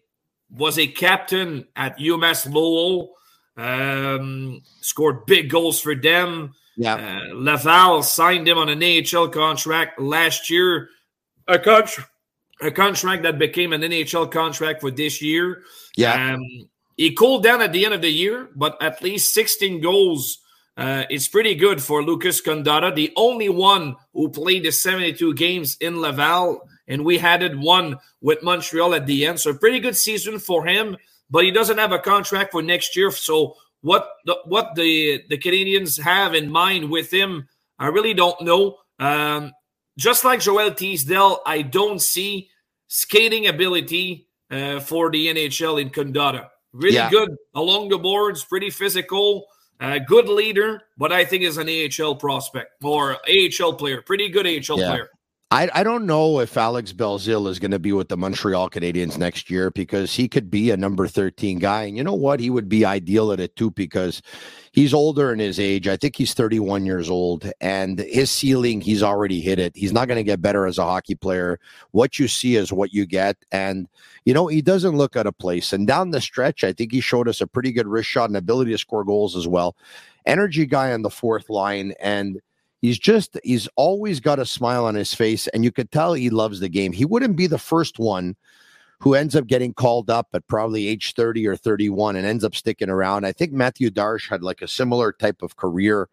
Was 0.51 0.79
a 0.79 0.87
captain 0.87 1.67
at 1.75 1.99
UMass 1.99 2.53
Lowell. 2.53 3.15
Um, 3.57 4.63
scored 4.81 5.27
big 5.27 5.51
goals 5.51 5.81
for 5.81 5.95
them. 5.95 6.55
Yeah. 6.77 6.95
Uh, 6.95 7.35
Laval 7.35 8.03
signed 8.03 8.49
him 8.49 8.59
on 8.59 8.69
an 8.69 8.83
AHL 8.83 9.29
contract 9.29 10.01
last 10.01 10.51
year. 10.51 10.89
A 11.47 11.59
contract, 11.59 12.11
a 12.61 12.71
contract 12.71 13.23
that 13.25 13.39
became 13.39 13.73
an 13.73 13.83
NHL 13.83 14.31
contract 14.31 14.81
for 14.81 14.91
this 14.91 15.23
year. 15.23 15.63
Yeah. 15.97 16.35
Um, 16.35 16.69
he 16.97 17.15
cooled 17.15 17.43
down 17.43 17.61
at 17.61 17.73
the 17.73 17.85
end 17.85 17.95
of 17.95 18.03
the 18.03 18.11
year, 18.11 18.49
but 18.55 18.81
at 18.83 19.03
least 19.03 19.35
16 19.35 19.81
goals. 19.81 20.39
Uh, 20.77 21.05
it's 21.11 21.29
pretty 21.29 21.55
good 21.55 21.83
for 21.83 22.03
Lucas 22.03 22.41
Condotta, 22.41 22.95
the 22.95 23.13
only 23.17 23.49
one 23.49 23.97
who 24.13 24.29
played 24.29 24.65
the 24.65 24.73
72 24.73 25.35
games 25.35 25.77
in 25.81 26.01
Laval, 26.01 26.69
and 26.89 27.05
we 27.05 27.19
added 27.19 27.59
one 27.59 27.99
with 28.21 28.43
Montreal 28.43 28.95
at 28.95 29.07
the 29.07 29.27
end. 29.27 29.41
So, 29.41 29.55
pretty 29.55 29.81
good 29.81 29.97
season 29.97 30.39
for 30.39 30.67
him, 30.67 30.97
but 31.31 31.45
he 31.45 31.51
doesn't 31.51 31.79
have 31.79 31.93
a 31.93 31.99
contract 31.99 32.53
for 32.53 32.63
next 32.63 32.97
year. 32.97 33.11
So, 33.11 33.57
what 33.83 34.09
the, 34.25 34.39
what 34.45 34.75
the, 34.75 35.23
the 35.29 35.39
Canadiens 35.39 36.01
have 36.01 36.35
in 36.35 36.51
mind 36.51 36.91
with 36.91 37.13
him, 37.13 37.49
I 37.79 37.89
really 37.89 38.15
don't 38.15 38.41
know. 38.41 38.79
Um, 38.99 39.53
just 39.99 40.25
like 40.25 40.41
Joel 40.41 40.73
Teasdale, 40.73 41.41
I 41.47 41.63
don't 41.63 42.01
see 42.01 42.49
skating 42.89 43.47
ability 43.47 44.29
uh, 44.51 44.81
for 44.81 45.11
the 45.11 45.29
NHL 45.29 45.81
in 45.81 45.91
Condotta. 45.91 46.49
Really 46.73 46.97
yeah. 46.97 47.11
good 47.11 47.37
along 47.55 47.89
the 47.91 47.99
boards, 47.99 48.45
pretty 48.45 48.71
physical, 48.71 49.47
uh, 49.81 49.99
good 49.99 50.29
leader, 50.29 50.83
but 50.99 51.13
I 51.13 51.25
think 51.25 51.43
is 51.43 51.59
an 51.59 51.69
AHL 51.69 52.17
prospect 52.17 52.83
or 52.83 53.17
AHL 53.29 53.75
player, 53.75 54.03
pretty 54.03 54.29
good 54.29 54.47
AHL 54.47 54.79
yeah. 54.79 54.91
player. 54.91 55.11
I, 55.55 55.71
I 55.73 55.85
don't 55.85 56.05
know 56.05 56.41
if 56.41 56.57
Alex 56.57 56.93
Belzile 56.93 57.49
is 57.49 57.61
going 57.61 57.71
to 57.71 57.79
be 57.79 57.93
with 57.93 58.09
the 58.09 58.17
Montreal 58.17 58.69
Canadiens 58.71 59.17
next 59.17 59.49
year 59.49 59.71
because 59.71 60.13
he 60.13 60.29
could 60.29 60.51
be 60.51 60.73
a 60.73 60.77
number 60.77 61.07
13 61.07 61.61
guy. 61.61 61.85
And 61.85 61.97
you 61.97 62.03
know 62.03 62.13
what? 62.13 62.41
He 62.41 62.51
would 62.51 62.69
be 62.69 62.85
ideal 62.85 63.31
at 63.31 63.39
it 63.39 63.55
too 63.55 63.71
because 63.71 64.21
he's 64.73 64.93
older 64.93 65.33
in 65.33 65.39
his 65.39 65.61
age. 65.61 65.87
I 65.87 65.97
think 65.97 66.17
he's 66.17 66.35
31 66.35 66.85
years 66.87 67.09
old 67.09 67.53
and 67.61 68.01
his 68.01 68.33
ceiling, 68.33 68.81
he's 68.81 69.01
already 69.01 69.41
hit 69.41 69.61
it. 69.61 69.77
He's 69.77 69.93
not 69.93 70.09
going 70.09 70.17
to 70.17 70.25
get 70.25 70.43
better 70.43 70.67
as 70.67 70.77
a 70.77 70.83
hockey 70.83 71.15
player. 71.15 71.61
What 71.93 72.19
you 72.19 72.27
see 72.27 72.57
is 72.57 72.73
what 72.73 72.93
you 72.93 73.07
get. 73.07 73.37
And, 73.53 73.87
you 74.25 74.35
know, 74.35 74.49
he 74.49 74.61
doesn't 74.61 74.97
look 74.97 75.15
out 75.15 75.29
of 75.29 75.39
place. 75.39 75.73
And 75.73 75.87
down 75.87 76.11
the 76.11 76.21
stretch, 76.21 76.65
I 76.65 76.73
think 76.73 76.91
he 76.91 77.01
showed 77.01 77.29
us 77.29 77.41
a 77.41 77.47
pretty 77.47 77.71
good 77.71 77.87
wrist 77.87 78.09
shot 78.09 78.29
and 78.29 78.37
ability 78.37 78.73
to 78.73 78.79
score 78.79 79.05
goals 79.05 79.37
as 79.37 79.47
well. 79.47 79.77
Energy 80.27 80.67
guy 80.67 80.93
on 80.93 81.03
the 81.03 81.11
fourth 81.11 81.49
line. 81.49 81.95
And, 82.01 82.41
he's 82.85 82.99
just 82.99 83.39
he's 83.43 83.67
always 83.77 84.21
got 84.21 84.39
a 84.39 84.45
smile 84.45 84.85
on 84.85 84.95
his 84.95 85.15
face 85.15 85.47
and 85.49 85.65
you 85.65 85.73
could 85.73 85.91
tell 85.91 86.13
he 86.13 86.29
loves 86.29 86.61
the 86.61 86.69
game. 86.69 86.93
He 86.93 87.07
wouldn't 87.07 87.35
be 87.35 87.47
the 87.47 87.57
first 87.59 87.99
one 87.99 88.37
who 89.01 89.15
ends 89.15 89.35
up 89.35 89.47
getting 89.47 89.73
called 89.73 90.11
up 90.11 90.29
at 90.35 90.47
probably 90.49 90.87
age 90.87 91.15
30 91.15 91.47
or 91.49 91.57
31 91.57 92.17
and 92.17 92.27
ends 92.27 92.45
up 92.45 92.55
sticking 92.55 92.91
around. 92.91 93.25
I 93.25 93.33
think 93.33 93.53
Mathieu 93.53 93.91
Darche 93.91 94.29
had 94.29 94.43
like 94.43 94.61
a 94.61 94.69
similar 94.69 95.13
type 95.13 95.41
of 95.41 95.57
career. 95.57 96.11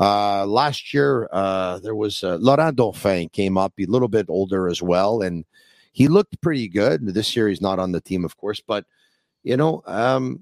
Uh, 0.00 0.46
last 0.46 0.94
year 0.94 1.28
uh, 1.30 1.78
there 1.80 1.94
was 1.94 2.24
uh, 2.24 2.38
laurent 2.40 2.76
dauphin 2.76 3.28
came 3.28 3.58
up 3.58 3.74
a 3.78 3.84
little 3.84 4.08
bit 4.08 4.24
older 4.30 4.66
as 4.66 4.80
well 4.80 5.20
and 5.20 5.44
he 5.92 6.08
looked 6.08 6.40
pretty 6.40 6.68
good. 6.68 7.04
This 7.04 7.36
year 7.36 7.48
he's 7.48 7.60
not 7.60 7.78
on 7.78 7.92
the 7.92 8.00
team 8.00 8.24
of 8.24 8.34
course 8.38 8.62
but 8.66 8.86
you 9.42 9.58
know 9.58 9.82
um, 9.84 10.40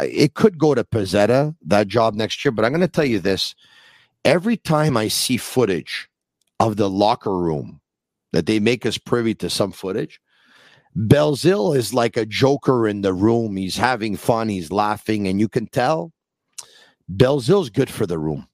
it 0.00 0.32
could 0.32 0.56
go 0.56 0.74
to 0.74 0.84
Pezzetta, 0.84 1.54
that 1.66 1.86
job 1.88 2.14
next 2.14 2.42
year. 2.44 2.52
But 2.52 2.64
I'm 2.64 2.72
going 2.72 2.80
to 2.80 2.88
tell 2.88 3.04
you 3.04 3.18
this 3.18 3.54
every 4.24 4.56
time 4.56 4.96
I 4.96 5.08
see 5.08 5.36
footage 5.36 6.08
of 6.58 6.76
the 6.76 6.90
locker 6.90 7.36
room 7.36 7.80
that 8.32 8.46
they 8.46 8.60
make 8.60 8.86
us 8.86 8.98
privy 8.98 9.34
to 9.36 9.50
some 9.50 9.72
footage, 9.72 10.20
Belzile 10.96 11.76
is 11.76 11.94
like 11.94 12.16
a 12.16 12.26
joker 12.26 12.88
in 12.88 13.02
the 13.02 13.14
room. 13.14 13.56
He's 13.56 13.76
having 13.76 14.16
fun, 14.16 14.48
he's 14.48 14.72
laughing, 14.72 15.28
and 15.28 15.38
you 15.38 15.48
can 15.48 15.66
tell 15.66 16.12
Belzile's 17.10 17.70
good 17.70 17.90
for 17.90 18.06
the 18.06 18.18
room. 18.18 18.48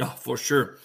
Oh, 0.00 0.14
for 0.18 0.36
sure. 0.36 0.78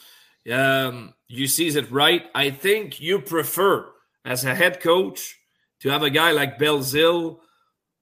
Um, 0.52 1.14
you 1.28 1.48
sees 1.48 1.76
it 1.76 1.90
right. 1.92 2.24
I 2.36 2.50
think 2.50 3.00
you 3.00 3.20
prefer, 3.20 3.90
as 4.26 4.44
a 4.44 4.56
head 4.56 4.80
coach, 4.80 5.40
to 5.82 5.90
have 5.90 6.04
a 6.04 6.10
guy 6.10 6.32
like 6.32 6.60
Belzile 6.60 7.40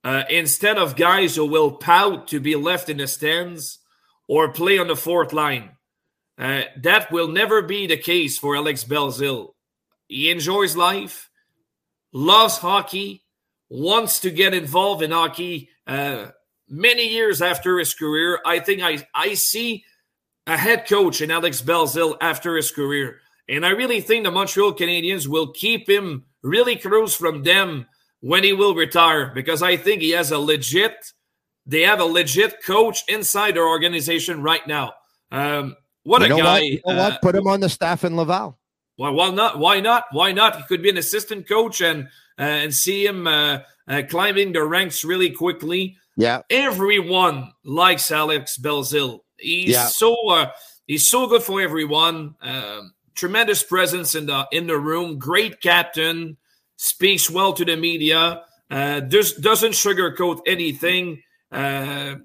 uh, 0.04 0.24
instead 0.30 0.78
of 0.78 0.96
guys 0.96 1.36
who 1.36 1.46
will 1.46 1.72
pout 1.72 2.28
to 2.30 2.40
be 2.40 2.56
left 2.56 2.90
in 2.90 2.98
the 2.98 3.08
stands 3.08 3.80
or 4.28 4.52
play 4.52 4.78
on 4.78 4.88
the 4.88 4.96
fourth 4.96 5.34
line. 5.34 5.72
Uh, 6.42 6.64
that 6.78 7.12
will 7.12 7.28
never 7.28 7.62
be 7.62 7.86
the 7.86 7.98
case 7.98 8.40
for 8.40 8.56
Alex 8.56 8.84
Belzile. 8.84 9.54
He 10.08 10.32
enjoys 10.32 10.76
life, 10.76 11.30
loves 12.12 12.58
hockey, 12.58 13.24
wants 13.70 14.20
to 14.22 14.32
get 14.32 14.56
involved 14.56 15.04
in 15.04 15.12
hockey. 15.12 15.70
Uh, 15.86 16.30
many 16.68 17.08
years 17.08 17.44
after 17.44 17.78
his 17.78 17.94
career, 17.94 18.40
I 18.44 18.60
think 18.60 18.82
I, 18.82 19.08
I 19.14 19.36
see 19.36 19.86
a 20.48 20.58
head 20.58 20.88
coach 20.90 21.22
in 21.22 21.30
Alex 21.30 21.62
Belzile 21.62 22.18
after 22.20 22.56
his 22.56 22.72
career. 22.72 23.20
And 23.48 23.64
I 23.64 23.70
really 23.70 24.02
think 24.02 24.24
the 24.24 24.32
Montreal 24.32 24.74
Canadiens 24.74 25.28
will 25.28 25.52
keep 25.52 25.88
him 25.88 26.26
really 26.42 26.76
close 26.76 27.16
from 27.16 27.44
them 27.44 27.86
when 28.22 28.44
he 28.44 28.54
will 28.54 28.74
retire 28.74 29.32
because 29.34 29.62
I 29.62 29.78
think 29.78 30.02
he 30.02 30.12
has 30.12 30.32
a 30.32 30.40
legit, 30.40 31.14
they 31.68 31.82
have 31.82 32.00
a 32.00 32.06
legit 32.06 32.64
coach 32.66 33.04
inside 33.08 33.56
their 33.56 33.68
organization 33.68 34.42
right 34.42 34.66
now. 34.66 34.94
Um, 35.32 35.76
what 36.04 36.28
you 36.28 36.36
a 36.36 36.38
guy! 36.38 36.60
What? 36.60 36.64
You 36.64 36.82
know 36.86 37.02
uh. 37.02 37.18
Put 37.22 37.36
him 37.36 37.48
on 37.48 37.60
the 37.60 37.70
staff 37.70 38.04
in 38.04 38.16
Laval. 38.16 38.58
Why? 38.96 39.10
Why 39.10 39.30
not? 39.32 39.60
Why 39.60 39.80
not? 39.80 40.06
Why 40.12 40.32
not? 40.32 40.58
He 40.58 40.64
could 40.64 40.82
be 40.82 40.90
an 40.90 40.98
assistant 40.98 41.48
coach 41.48 41.82
and 41.82 42.08
uh, 42.40 42.44
and 42.44 42.74
see 42.74 43.06
him 43.06 43.28
uh, 43.28 43.60
uh, 43.88 44.04
climbing 44.10 44.54
the 44.54 44.64
ranks 44.64 45.04
really 45.04 45.32
quickly. 45.32 45.98
Yeah. 46.18 46.42
Everyone 46.50 47.52
likes 47.64 48.12
Alex 48.12 48.58
Belzile. 48.58 49.22
He's 49.38 49.70
yeah. 49.70 49.88
so 49.88 50.16
uh, 50.30 50.52
he's 50.86 51.08
so 51.08 51.28
good 51.28 51.44
for 51.44 51.62
everyone. 51.62 52.36
Um, 52.42 52.94
tremendous 53.16 53.64
presence 53.64 54.16
in 54.16 54.26
the 54.28 54.48
in 54.52 54.68
the 54.68 54.78
room. 54.78 55.18
Great 55.18 55.62
captain. 55.62 56.38
Speaks 56.78 57.30
well 57.30 57.54
to 57.54 57.64
the 57.64 57.78
media. 57.78 58.44
Uh, 58.70 59.02
does, 59.02 59.34
doesn't 59.34 59.74
sugarcoat 59.74 60.40
anything. 60.48 61.22
Uh, 61.52 62.16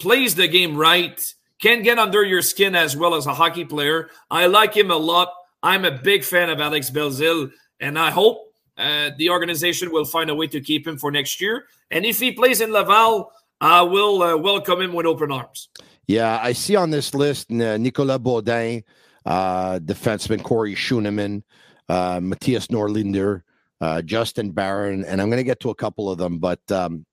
plays 0.00 0.34
the 0.34 0.48
game 0.48 0.76
right 0.76 1.22
can 1.62 1.82
get 1.82 1.98
under 1.98 2.24
your 2.24 2.42
skin 2.42 2.74
as 2.74 2.96
well 2.96 3.14
as 3.14 3.26
a 3.26 3.32
hockey 3.32 3.64
player. 3.64 4.10
I 4.30 4.46
like 4.46 4.74
him 4.74 4.90
a 4.90 4.96
lot. 4.96 5.32
I'm 5.62 5.84
a 5.84 5.92
big 5.92 6.24
fan 6.24 6.50
of 6.50 6.60
Alex 6.60 6.90
Belzile, 6.90 7.52
and 7.78 7.96
I 7.96 8.10
hope 8.10 8.52
uh, 8.76 9.10
the 9.16 9.30
organization 9.30 9.92
will 9.92 10.04
find 10.04 10.28
a 10.28 10.34
way 10.34 10.48
to 10.48 10.60
keep 10.60 10.86
him 10.86 10.98
for 10.98 11.12
next 11.12 11.40
year. 11.40 11.66
And 11.90 12.04
if 12.04 12.18
he 12.18 12.32
plays 12.32 12.60
in 12.60 12.72
Laval, 12.72 13.30
I 13.60 13.82
will 13.82 14.22
uh, 14.22 14.36
welcome 14.36 14.80
him 14.80 14.92
with 14.92 15.06
open 15.06 15.30
arms. 15.30 15.68
Yeah, 16.08 16.40
I 16.42 16.52
see 16.52 16.74
on 16.74 16.90
this 16.90 17.14
list 17.14 17.52
uh, 17.52 17.76
Nicolas 17.78 18.18
Beaudin, 18.18 18.82
uh, 19.24 19.78
defenseman 19.78 20.42
Corey 20.42 20.74
Schueneman, 20.74 21.44
uh, 21.88 22.18
Mattias 22.18 22.66
Norlinder, 22.66 23.42
uh, 23.80 24.02
Justin 24.02 24.50
Barron, 24.50 25.04
and 25.04 25.22
I'm 25.22 25.28
going 25.28 25.38
to 25.38 25.44
get 25.44 25.60
to 25.60 25.70
a 25.70 25.76
couple 25.76 26.10
of 26.10 26.18
them, 26.18 26.38
but 26.38 26.60
um, 26.72 27.06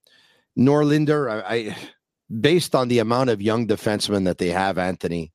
Norlinder, 0.58 1.30
I, 1.30 1.54
I 1.54 1.76
based 2.40 2.74
on 2.74 2.88
the 2.88 2.98
amount 2.98 3.30
of 3.30 3.42
young 3.42 3.66
defensemen 3.66 4.24
that 4.24 4.38
they 4.38 4.48
have, 4.48 4.78
Anthony, 4.78 5.32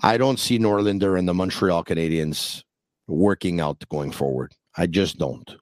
I 0.00 0.16
don't 0.16 0.38
see 0.38 0.58
Norlinder 0.58 1.18
and 1.18 1.28
the 1.28 1.34
Montreal 1.34 1.84
Canadiens 1.84 2.62
working 3.06 3.60
out 3.60 3.82
going 3.88 4.12
forward. 4.12 4.54
I 4.76 4.86
just 4.86 5.18
don't. 5.18 5.56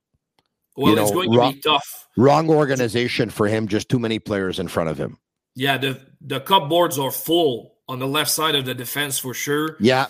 Well, 0.77 0.91
you 0.91 0.97
know, 0.97 1.03
it's 1.03 1.11
going 1.11 1.33
wrong, 1.33 1.53
to 1.53 1.57
be 1.57 1.63
tough. 1.63 2.09
Wrong 2.17 2.51
organization 2.51 3.31
for 3.31 3.47
him. 3.47 3.67
Just 3.67 3.89
too 3.89 3.99
many 3.99 4.19
players 4.19 4.59
in 4.59 4.69
front 4.69 4.91
of 4.91 4.99
him. 4.99 5.19
Yeah, 5.55 5.79
the 5.79 6.01
the 6.21 6.41
cupboards 6.41 6.99
are 6.99 7.11
full 7.11 7.77
on 7.89 7.99
the 7.99 8.07
left 8.07 8.31
side 8.31 8.55
of 8.55 8.67
the 8.67 8.75
defense 8.75 9.19
for 9.19 9.33
sure. 9.33 9.77
Yeah, 9.81 10.09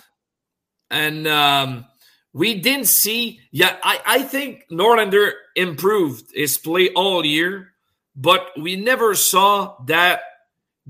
and 0.91 1.25
um, 1.25 1.85
we 2.33 2.59
didn't 2.59 2.87
see. 2.87 3.39
Yeah, 3.51 3.77
I 3.81 4.01
I 4.05 4.21
think 4.23 4.65
Norlinder 4.69 5.31
improved 5.55 6.31
his 6.33 6.57
play 6.57 6.89
all 6.89 7.25
year, 7.25 7.71
but 8.17 8.49
we 8.59 8.75
never 8.75 9.13
saw 9.13 9.75
that 9.85 10.21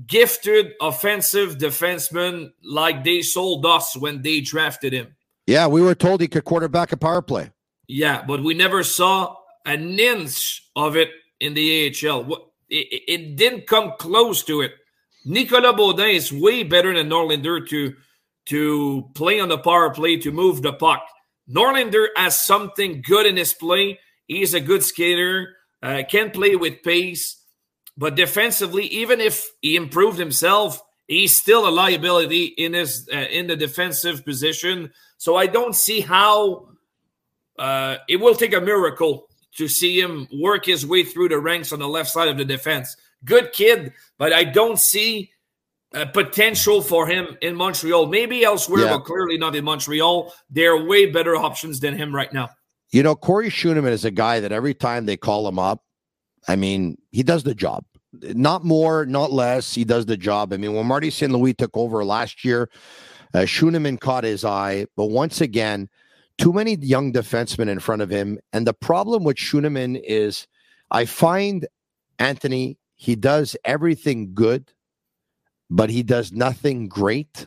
gifted 0.06 0.72
offensive 0.80 1.58
defenseman 1.58 2.52
like 2.64 3.04
they 3.04 3.20
sold 3.20 3.66
us 3.66 3.94
when 3.94 4.22
they 4.22 4.40
drafted 4.40 4.94
him. 4.94 5.14
Yeah, 5.46 5.66
we 5.66 5.82
were 5.82 5.94
told 5.94 6.20
he 6.20 6.28
could 6.28 6.44
quarterback 6.44 6.90
a 6.92 6.96
power 6.96 7.20
play. 7.20 7.50
Yeah, 7.86 8.24
but 8.26 8.42
we 8.42 8.54
never 8.54 8.82
saw 8.82 9.36
an 9.66 9.98
inch 9.98 10.68
of 10.74 10.96
it 10.96 11.10
in 11.38 11.54
the 11.54 11.94
AHL. 12.04 12.50
It, 12.68 13.02
it 13.08 13.36
didn't 13.36 13.66
come 13.66 13.92
close 13.98 14.42
to 14.44 14.62
it. 14.62 14.72
Nicolas 15.24 15.72
Beaudin 15.72 16.14
is 16.14 16.32
way 16.32 16.62
better 16.62 16.94
than 16.94 17.08
Norlinder 17.08 17.68
to 17.68 17.94
to 18.46 19.10
play 19.14 19.40
on 19.40 19.50
the 19.50 19.58
power 19.58 19.90
play 19.90 20.16
to 20.16 20.32
move 20.32 20.62
the 20.62 20.72
puck. 20.72 21.06
Norlinder 21.50 22.06
has 22.16 22.42
something 22.42 23.02
good 23.02 23.26
in 23.26 23.36
his 23.36 23.52
play. 23.52 24.00
He's 24.26 24.54
a 24.54 24.60
good 24.60 24.82
skater, 24.82 25.57
uh, 25.82 26.02
can 26.08 26.30
play 26.30 26.56
with 26.56 26.82
pace, 26.82 27.42
but 27.96 28.14
defensively, 28.14 28.86
even 28.86 29.20
if 29.20 29.50
he 29.60 29.76
improved 29.76 30.18
himself, 30.18 30.80
he's 31.06 31.36
still 31.36 31.68
a 31.68 31.70
liability 31.70 32.44
in 32.44 32.72
his 32.72 33.08
uh, 33.12 33.16
in 33.16 33.46
the 33.46 33.56
defensive 33.56 34.24
position. 34.24 34.92
So 35.16 35.36
I 35.36 35.46
don't 35.46 35.74
see 35.74 36.00
how 36.00 36.68
uh, 37.58 37.96
it 38.08 38.16
will 38.16 38.34
take 38.34 38.54
a 38.54 38.60
miracle 38.60 39.28
to 39.56 39.66
see 39.66 40.00
him 40.00 40.28
work 40.32 40.66
his 40.66 40.86
way 40.86 41.02
through 41.02 41.30
the 41.30 41.38
ranks 41.38 41.72
on 41.72 41.80
the 41.80 41.88
left 41.88 42.10
side 42.10 42.28
of 42.28 42.38
the 42.38 42.44
defense. 42.44 42.96
Good 43.24 43.52
kid, 43.52 43.92
but 44.16 44.32
I 44.32 44.44
don't 44.44 44.78
see 44.78 45.32
a 45.92 46.06
potential 46.06 46.82
for 46.82 47.06
him 47.06 47.36
in 47.40 47.56
Montreal. 47.56 48.06
Maybe 48.06 48.44
elsewhere, 48.44 48.84
yeah. 48.84 48.96
but 48.96 49.04
clearly 49.04 49.38
not 49.38 49.56
in 49.56 49.64
Montreal. 49.64 50.32
There 50.50 50.72
are 50.72 50.84
way 50.84 51.06
better 51.06 51.34
options 51.34 51.80
than 51.80 51.96
him 51.96 52.14
right 52.14 52.32
now. 52.32 52.50
You 52.90 53.02
know, 53.02 53.14
Corey 53.14 53.50
Schueneman 53.50 53.90
is 53.90 54.04
a 54.04 54.10
guy 54.10 54.40
that 54.40 54.52
every 54.52 54.74
time 54.74 55.06
they 55.06 55.16
call 55.16 55.46
him 55.46 55.58
up, 55.58 55.82
I 56.46 56.56
mean, 56.56 56.96
he 57.10 57.22
does 57.22 57.42
the 57.42 57.54
job. 57.54 57.84
Not 58.12 58.64
more, 58.64 59.04
not 59.04 59.30
less. 59.30 59.74
He 59.74 59.84
does 59.84 60.06
the 60.06 60.16
job. 60.16 60.52
I 60.52 60.56
mean, 60.56 60.74
when 60.74 60.86
Marty 60.86 61.10
St. 61.10 61.30
Louis 61.30 61.52
took 61.52 61.76
over 61.76 62.04
last 62.04 62.44
year, 62.44 62.70
uh, 63.34 63.46
caught 64.00 64.24
his 64.24 64.44
eye. 64.44 64.86
But 64.96 65.06
once 65.06 65.42
again, 65.42 65.88
too 66.38 66.52
many 66.52 66.76
young 66.76 67.12
defensemen 67.12 67.68
in 67.68 67.80
front 67.80 68.00
of 68.00 68.08
him. 68.08 68.38
And 68.52 68.66
the 68.66 68.72
problem 68.72 69.24
with 69.24 69.36
Schueneman 69.36 70.00
is 70.04 70.46
I 70.90 71.04
find 71.04 71.66
Anthony, 72.18 72.78
he 72.94 73.14
does 73.16 73.56
everything 73.64 74.32
good, 74.34 74.72
but 75.68 75.90
he 75.90 76.02
does 76.02 76.32
nothing 76.32 76.88
great. 76.88 77.46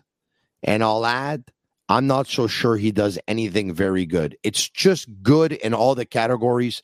And 0.62 0.84
I'll 0.84 1.06
add, 1.06 1.46
I'm 1.92 2.08
not 2.08 2.28
so 2.28 2.48
sure 2.48 2.78
he 2.78 2.94
does 2.94 3.20
anything 3.28 3.74
very 3.74 4.06
good. 4.06 4.38
It's 4.44 4.70
just 4.70 5.10
good 5.22 5.52
in 5.52 5.74
all 5.74 5.94
the 5.94 6.06
categories. 6.06 6.82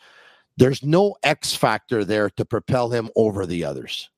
There's 0.57 0.83
no 0.83 1.15
X 1.23 1.55
factor 1.55 2.03
there 2.03 2.29
to 2.31 2.43
propel 2.43 2.89
him 2.89 3.09
over 3.15 3.45
the 3.45 3.63
others. 3.63 4.09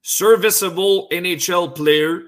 Serviceable 0.00 1.08
NHL 1.10 1.74
player, 1.74 2.22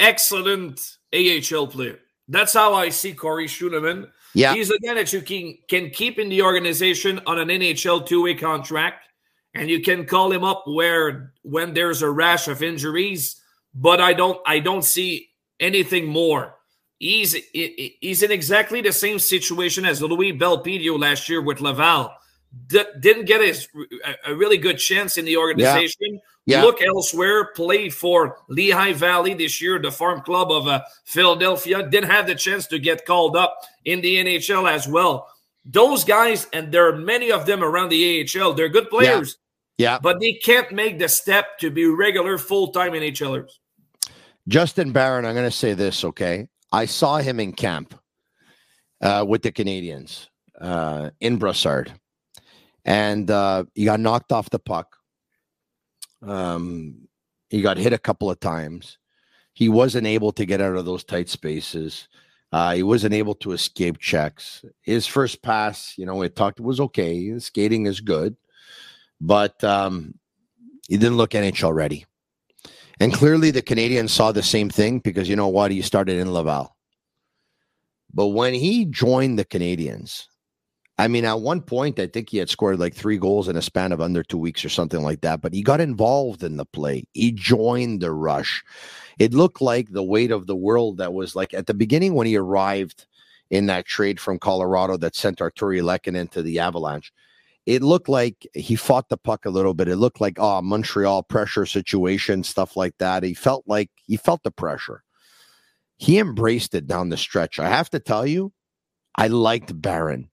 excellent 0.00 0.98
AHL 1.14 1.68
player. 1.68 2.00
That's 2.26 2.52
how 2.52 2.74
I 2.74 2.88
see 2.88 3.12
Corey 3.12 3.46
Schueneman. 3.46 4.10
Yeah. 4.34 4.54
He's 4.54 4.70
a 4.70 4.78
guy 4.80 4.94
that 4.94 5.12
you 5.12 5.20
can, 5.20 5.56
can 5.68 5.90
keep 5.90 6.18
in 6.18 6.30
the 6.30 6.42
organization 6.42 7.20
on 7.24 7.38
an 7.38 7.48
NHL 7.48 8.04
two 8.04 8.24
way 8.24 8.34
contract, 8.34 9.06
and 9.54 9.70
you 9.70 9.80
can 9.80 10.06
call 10.06 10.32
him 10.32 10.42
up 10.42 10.64
where 10.66 11.32
when 11.42 11.72
there's 11.72 12.02
a 12.02 12.10
rash 12.10 12.48
of 12.48 12.64
injuries. 12.64 13.40
But 13.76 14.00
I 14.00 14.12
don't 14.12 14.40
I 14.44 14.58
don't 14.58 14.84
see 14.84 15.28
anything 15.60 16.06
more. 16.06 16.56
He's 16.98 17.36
he's 17.52 18.22
in 18.22 18.30
exactly 18.30 18.80
the 18.80 18.92
same 18.92 19.18
situation 19.18 19.84
as 19.84 20.00
Louis 20.00 20.32
Belpedio 20.32 20.98
last 20.98 21.28
year 21.28 21.42
with 21.42 21.60
Laval. 21.60 22.14
D- 22.68 22.84
didn't 23.00 23.24
get 23.24 23.40
a, 23.40 24.30
a, 24.30 24.34
really 24.34 24.58
good 24.58 24.78
chance 24.78 25.18
in 25.18 25.24
the 25.24 25.36
organization. 25.36 25.96
Yeah. 26.14 26.18
Yeah. 26.46 26.62
Look 26.62 26.82
elsewhere, 26.82 27.46
played 27.46 27.94
for 27.94 28.38
Lehigh 28.48 28.92
Valley 28.92 29.32
this 29.32 29.62
year, 29.62 29.78
the 29.78 29.90
farm 29.90 30.20
club 30.20 30.50
of 30.50 30.68
uh, 30.68 30.82
Philadelphia. 31.04 31.88
Didn't 31.88 32.10
have 32.10 32.26
the 32.26 32.34
chance 32.34 32.66
to 32.66 32.78
get 32.78 33.06
called 33.06 33.34
up 33.34 33.58
in 33.84 34.02
the 34.02 34.16
NHL 34.16 34.70
as 34.70 34.86
well. 34.86 35.28
Those 35.64 36.04
guys, 36.04 36.46
and 36.52 36.70
there 36.70 36.86
are 36.88 36.96
many 36.96 37.32
of 37.32 37.46
them 37.46 37.64
around 37.64 37.88
the 37.88 38.28
AHL, 38.38 38.52
they're 38.52 38.68
good 38.68 38.90
players. 38.90 39.38
Yeah. 39.78 39.92
yeah. 39.92 39.98
But 39.98 40.20
they 40.20 40.34
can't 40.34 40.70
make 40.70 40.98
the 40.98 41.08
step 41.08 41.58
to 41.60 41.70
be 41.70 41.86
regular 41.86 42.36
full 42.36 42.68
time 42.68 42.92
NHLers. 42.92 43.50
Justin 44.46 44.92
Barron, 44.92 45.24
I'm 45.24 45.34
going 45.34 45.46
to 45.46 45.50
say 45.50 45.72
this, 45.72 46.04
okay? 46.04 46.48
I 46.74 46.86
saw 46.86 47.18
him 47.18 47.40
in 47.40 47.52
camp 47.52 47.94
uh, 49.00 49.24
with 49.26 49.42
the 49.42 49.52
Canadians 49.52 50.28
uh, 50.60 51.10
in 51.20 51.38
Brossard, 51.38 51.92
and 52.84 53.30
uh, 53.30 53.64
he 53.74 53.84
got 53.84 54.00
knocked 54.00 54.32
off 54.32 54.50
the 54.50 54.58
puck 54.58 54.96
um, 56.26 57.08
he 57.50 57.62
got 57.62 57.76
hit 57.76 57.92
a 57.92 57.98
couple 57.98 58.30
of 58.30 58.40
times. 58.40 58.98
He 59.52 59.68
wasn't 59.68 60.06
able 60.06 60.32
to 60.32 60.44
get 60.44 60.60
out 60.60 60.76
of 60.76 60.84
those 60.84 61.04
tight 61.04 61.28
spaces. 61.28 62.08
Uh, 62.50 62.74
he 62.74 62.82
wasn't 62.82 63.14
able 63.14 63.34
to 63.36 63.52
escape 63.52 63.98
checks. 63.98 64.64
His 64.82 65.06
first 65.06 65.42
pass, 65.42 65.94
you 65.96 66.06
know, 66.06 66.22
it 66.22 66.36
talked 66.36 66.60
was 66.60 66.80
okay. 66.80 67.38
Skating 67.38 67.86
is 67.86 68.00
good, 68.00 68.36
but 69.20 69.62
um, 69.62 70.14
he 70.88 70.96
didn't 70.96 71.16
look 71.16 71.30
NHL 71.30 71.74
ready. 71.74 72.06
And 73.00 73.12
clearly, 73.12 73.50
the 73.50 73.62
Canadians 73.62 74.12
saw 74.12 74.32
the 74.32 74.42
same 74.42 74.70
thing 74.70 75.00
because 75.00 75.28
you 75.28 75.36
know 75.36 75.48
what? 75.48 75.70
He 75.70 75.82
started 75.82 76.18
in 76.18 76.32
Laval. 76.32 76.74
But 78.12 78.28
when 78.28 78.54
he 78.54 78.84
joined 78.84 79.38
the 79.38 79.44
Canadians, 79.44 80.28
I 80.96 81.08
mean, 81.08 81.24
at 81.24 81.40
one 81.40 81.60
point, 81.60 81.98
I 81.98 82.06
think 82.06 82.30
he 82.30 82.38
had 82.38 82.48
scored 82.48 82.78
like 82.78 82.94
three 82.94 83.18
goals 83.18 83.48
in 83.48 83.56
a 83.56 83.62
span 83.62 83.90
of 83.90 84.00
under 84.00 84.22
two 84.22 84.38
weeks 84.38 84.64
or 84.64 84.68
something 84.68 85.02
like 85.02 85.22
that, 85.22 85.40
but 85.40 85.52
he 85.52 85.62
got 85.62 85.80
involved 85.80 86.44
in 86.44 86.56
the 86.56 86.64
play. 86.64 87.04
He 87.12 87.32
joined 87.32 88.00
the 88.00 88.12
rush. 88.12 88.62
It 89.18 89.34
looked 89.34 89.60
like 89.60 89.90
the 89.90 90.04
weight 90.04 90.30
of 90.30 90.46
the 90.46 90.54
world 90.54 90.98
that 90.98 91.12
was 91.12 91.34
like 91.34 91.52
at 91.52 91.66
the 91.66 91.74
beginning 91.74 92.14
when 92.14 92.28
he 92.28 92.36
arrived 92.36 93.06
in 93.50 93.66
that 93.66 93.86
trade 93.86 94.20
from 94.20 94.38
Colorado 94.38 94.96
that 94.98 95.16
sent 95.16 95.38
Artturi 95.38 95.82
Lehkonen 95.82 96.30
to 96.30 96.42
the 96.42 96.60
Avalanche. 96.60 97.12
It 97.66 97.82
looked 97.82 98.08
like 98.08 98.46
he 98.54 98.76
fought 98.76 99.08
the 99.08 99.16
puck 99.16 99.46
a 99.46 99.50
little 99.50 99.74
bit. 99.74 99.88
It 99.88 99.96
looked 99.96 100.20
like, 100.20 100.36
oh, 100.38 100.60
Montreal 100.60 101.22
pressure 101.22 101.64
situation, 101.64 102.42
stuff 102.42 102.76
like 102.76 102.94
that. 102.98 103.22
He 103.22 103.32
felt 103.34 103.64
like 103.66 103.90
he 104.06 104.16
felt 104.16 104.42
the 104.42 104.50
pressure. 104.50 105.02
He 105.96 106.18
embraced 106.18 106.74
it 106.74 106.86
down 106.86 107.08
the 107.08 107.16
stretch. 107.16 107.58
I 107.58 107.68
have 107.68 107.88
to 107.90 108.00
tell 108.00 108.26
you, 108.26 108.52
I 109.16 109.28
liked 109.28 109.80
Barron. 109.80 110.28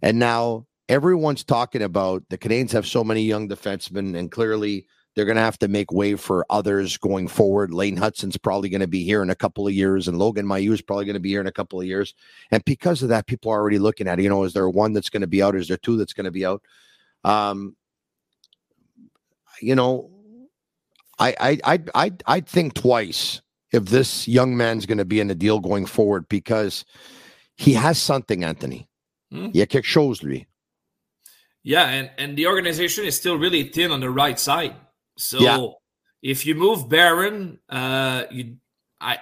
And 0.00 0.18
now 0.18 0.66
everyone's 0.88 1.44
talking 1.44 1.82
about 1.82 2.24
the 2.30 2.38
Canadiens 2.38 2.72
have 2.72 2.86
so 2.86 3.04
many 3.04 3.22
young 3.22 3.48
defensemen, 3.48 4.16
and 4.16 4.32
clearly 4.32 4.86
they're 5.14 5.24
going 5.24 5.36
to 5.36 5.42
have 5.42 5.58
to 5.58 5.68
make 5.68 5.92
way 5.92 6.14
for 6.14 6.46
others 6.48 6.96
going 6.96 7.28
forward. 7.28 7.72
Lane 7.72 7.96
Hutson's 7.96 8.36
probably 8.36 8.68
going 8.68 8.80
to 8.80 8.86
be 8.86 9.04
here 9.04 9.22
in 9.22 9.30
a 9.30 9.34
couple 9.34 9.66
of 9.66 9.74
years, 9.74 10.08
and 10.08 10.18
Logan 10.18 10.46
Mailloux 10.46 10.72
is 10.72 10.82
probably 10.82 11.04
going 11.04 11.14
to 11.14 11.20
be 11.20 11.28
here 11.30 11.40
in 11.40 11.46
a 11.46 11.52
couple 11.52 11.80
of 11.80 11.86
years. 11.86 12.14
And 12.50 12.64
because 12.64 13.02
of 13.02 13.10
that, 13.10 13.26
people 13.26 13.50
are 13.52 13.60
already 13.60 13.78
looking 13.78 14.08
at 14.08 14.18
it. 14.18 14.22
You 14.22 14.30
know, 14.30 14.44
is 14.44 14.54
there 14.54 14.68
one 14.68 14.92
that's 14.92 15.10
going 15.10 15.20
to 15.20 15.26
be 15.26 15.42
out? 15.42 15.54
Is 15.54 15.68
there 15.68 15.76
two 15.76 15.96
that's 15.96 16.14
going 16.14 16.24
to 16.24 16.30
be 16.30 16.46
out? 16.46 16.62
Um, 17.24 17.76
you 19.60 19.74
know, 19.74 20.10
I 21.18 21.34
I 21.38 21.58
I 21.64 21.78
I 21.94 22.12
I'd 22.26 22.48
think 22.48 22.74
twice 22.74 23.42
if 23.70 23.86
this 23.86 24.26
young 24.26 24.56
man's 24.56 24.86
going 24.86 24.98
to 24.98 25.04
be 25.04 25.20
in 25.20 25.30
a 25.30 25.34
deal 25.34 25.60
going 25.60 25.86
forward 25.86 26.28
because 26.28 26.84
he 27.56 27.74
has 27.74 27.98
something, 27.98 28.44
Anthony. 28.44 28.88
Hmm? 29.30 29.46
Il 29.46 29.52
y 29.54 29.62
a 29.62 29.66
quelque 29.66 29.86
chose, 29.86 30.22
lui. 30.22 30.46
Yeah, 31.62 31.84
and, 31.88 32.10
and 32.18 32.36
the 32.36 32.48
organization 32.48 33.04
is 33.04 33.16
still 33.16 33.36
really 33.36 33.64
thin 33.64 33.92
on 33.92 34.00
the 34.00 34.10
right 34.10 34.38
side. 34.38 34.74
So 35.16 35.40
yeah. 35.40 35.66
if 36.22 36.46
you 36.46 36.54
move 36.54 36.88
Barron, 36.88 37.58
uh, 37.68 38.24
you, 38.30 38.56
I, 39.00 39.18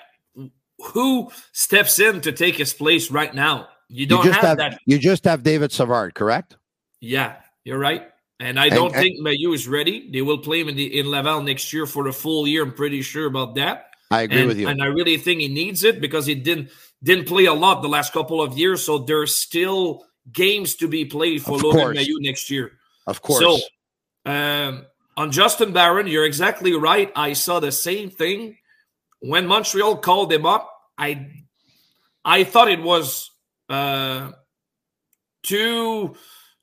who 0.93 1.31
steps 1.53 1.99
in 2.01 2.21
to 2.23 2.33
take 2.33 2.57
his 2.57 2.73
place 2.73 3.11
right 3.11 3.35
now? 3.35 3.69
You 3.89 4.07
don't 4.07 4.25
you 4.25 4.33
have, 4.33 4.43
have, 4.43 4.57
that. 4.59 4.79
You 4.87 4.99
just 4.99 5.25
have 5.25 5.43
David 5.43 5.73
Savard, 5.73 6.15
correct? 6.15 6.57
Yeah, 7.01 7.37
you're 7.65 7.79
right. 7.79 8.09
And 8.39 8.59
I 8.59 8.71
don't 8.71 8.95
and, 8.95 9.03
think 9.03 9.21
Mailloux 9.21 9.55
is 9.55 9.69
ready. 9.69 10.11
They 10.11 10.23
will 10.23 10.39
play 10.39 10.61
him 10.61 10.69
in, 10.69 10.77
the, 10.77 10.99
in 10.99 11.11
Laval 11.11 11.43
next 11.43 11.73
year 11.73 11.87
for 11.87 12.05
the 12.05 12.13
full 12.13 12.49
year. 12.49 12.63
I'm 12.63 12.73
pretty 12.73 13.03
sure 13.03 13.27
about 13.27 13.57
that. 13.57 13.91
I 14.11 14.23
agree 14.23 14.41
and, 14.41 14.49
with 14.49 14.59
you. 14.59 14.69
And 14.69 14.83
I 14.83 14.87
really 14.87 15.19
think 15.19 15.41
he 15.41 15.49
needs 15.49 15.85
it 15.85 16.01
because 16.01 16.27
he 16.27 16.35
didn't 16.35 16.71
didn't 17.03 17.27
play 17.27 17.47
a 17.47 17.55
lot 17.55 17.83
the 17.83 17.89
last 17.89 18.13
couple 18.13 18.43
of 18.43 18.59
years, 18.59 18.83
so 18.85 18.99
there's 18.99 19.37
still 19.37 20.05
games 20.33 20.75
to 20.77 20.89
be 20.89 21.05
played 21.05 21.43
for 21.43 21.59
Logan 21.59 21.97
Mailloux 21.97 22.21
next 22.21 22.51
year. 22.51 22.73
Of 23.07 23.23
course. 23.23 23.41
So 23.41 24.31
um, 24.31 24.87
on 25.17 25.31
Justin 25.33 25.73
Barron, 25.73 26.07
you're 26.07 26.25
exactly 26.25 26.75
right. 26.75 27.13
I 27.15 27.33
saw 27.33 27.61
the 27.61 27.73
same 27.73 28.11
thing 28.11 28.57
when 29.21 29.47
Montreal 29.47 29.97
called 29.99 30.33
him 30.33 30.47
up. 30.47 30.71
I 30.97 31.29
I 32.25 32.45
thought 32.45 32.71
it 32.71 32.83
was 32.83 33.31
uh, 33.69 34.33
too 35.43 36.15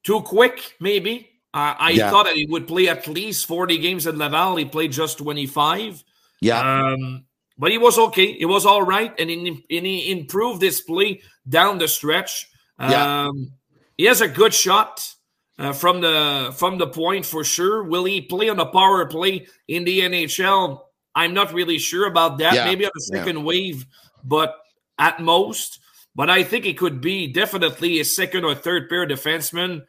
too 0.04 0.22
quick, 0.22 0.76
maybe. 0.80 1.30
Uh, 1.54 1.76
I 1.80 1.92
yeah. 1.92 2.10
thought 2.10 2.26
that 2.26 2.36
he 2.36 2.46
would 2.46 2.68
play 2.68 2.88
at 2.88 3.08
least 3.08 3.48
40 3.48 3.78
games 3.80 4.06
in 4.06 4.18
Laval. 4.18 4.58
He 4.58 4.66
played 4.66 4.92
just 4.92 5.18
25. 5.18 6.04
Yeah. 6.42 6.60
Um, 6.60 7.26
but 7.58 7.72
he 7.72 7.78
was 7.78 7.98
okay. 7.98 8.26
It 8.40 8.46
was 8.46 8.66
all 8.66 8.84
right. 8.84 9.14
And 9.20 9.30
he, 9.30 9.48
and 9.48 9.86
he 9.86 10.12
improved 10.12 10.62
his 10.62 10.82
play 10.82 11.22
down 11.50 11.80
the 11.80 11.88
stretch. 11.88 12.48
Yeah. 12.80 13.26
Um, 13.26 13.54
he 13.98 14.06
has 14.06 14.22
a 14.22 14.28
good 14.28 14.54
shot 14.54 15.16
uh, 15.58 15.74
from 15.74 16.02
the 16.02 16.54
from 16.56 16.78
the 16.78 16.88
point 16.88 17.26
for 17.26 17.44
sure. 17.44 17.84
Will 17.84 18.06
he 18.06 18.22
play 18.22 18.50
on 18.50 18.58
the 18.58 18.66
power 18.66 19.06
play 19.06 19.48
in 19.68 19.84
the 19.84 20.02
NHL? 20.02 20.82
I'm 21.16 21.34
not 21.34 21.54
really 21.54 21.80
sure 21.80 22.08
about 22.08 22.38
that. 22.40 22.54
Yeah. 22.54 22.66
Maybe 22.66 22.86
on 22.86 22.92
the 22.94 23.02
second 23.02 23.38
yeah. 23.38 23.44
wave, 23.44 23.86
but 24.24 24.56
at 25.00 25.20
most. 25.20 25.80
But 26.16 26.30
I 26.30 26.44
think 26.44 26.66
he 26.66 26.74
could 26.74 27.02
be 27.02 27.32
definitely 27.32 28.00
a 28.00 28.06
second 28.06 28.44
or 28.44 28.56
third 28.56 28.90
pair 28.90 29.08
defenseman 29.08 29.84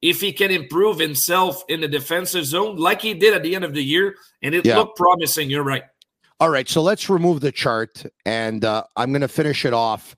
if 0.00 0.20
he 0.20 0.32
can 0.32 0.50
improve 0.50 0.98
himself 0.98 1.62
in 1.68 1.80
the 1.80 1.88
defensive 1.88 2.44
zone 2.44 2.76
like 2.76 3.00
he 3.02 3.14
did 3.14 3.34
at 3.34 3.42
the 3.42 3.54
end 3.54 3.64
of 3.64 3.74
the 3.74 3.82
year. 3.82 4.16
And 4.42 4.54
it 4.54 4.66
yeah. 4.66 4.76
looked 4.76 4.96
promising. 4.96 5.50
You're 5.50 5.62
right. 5.62 5.84
All 6.40 6.50
right. 6.50 6.68
So 6.68 6.82
let's 6.82 7.08
remove 7.08 7.40
the 7.40 7.52
chart 7.52 8.04
and 8.26 8.64
uh, 8.64 8.84
I'm 8.96 9.12
going 9.12 9.22
to 9.22 9.28
finish 9.28 9.64
it 9.64 9.72
off. 9.72 10.16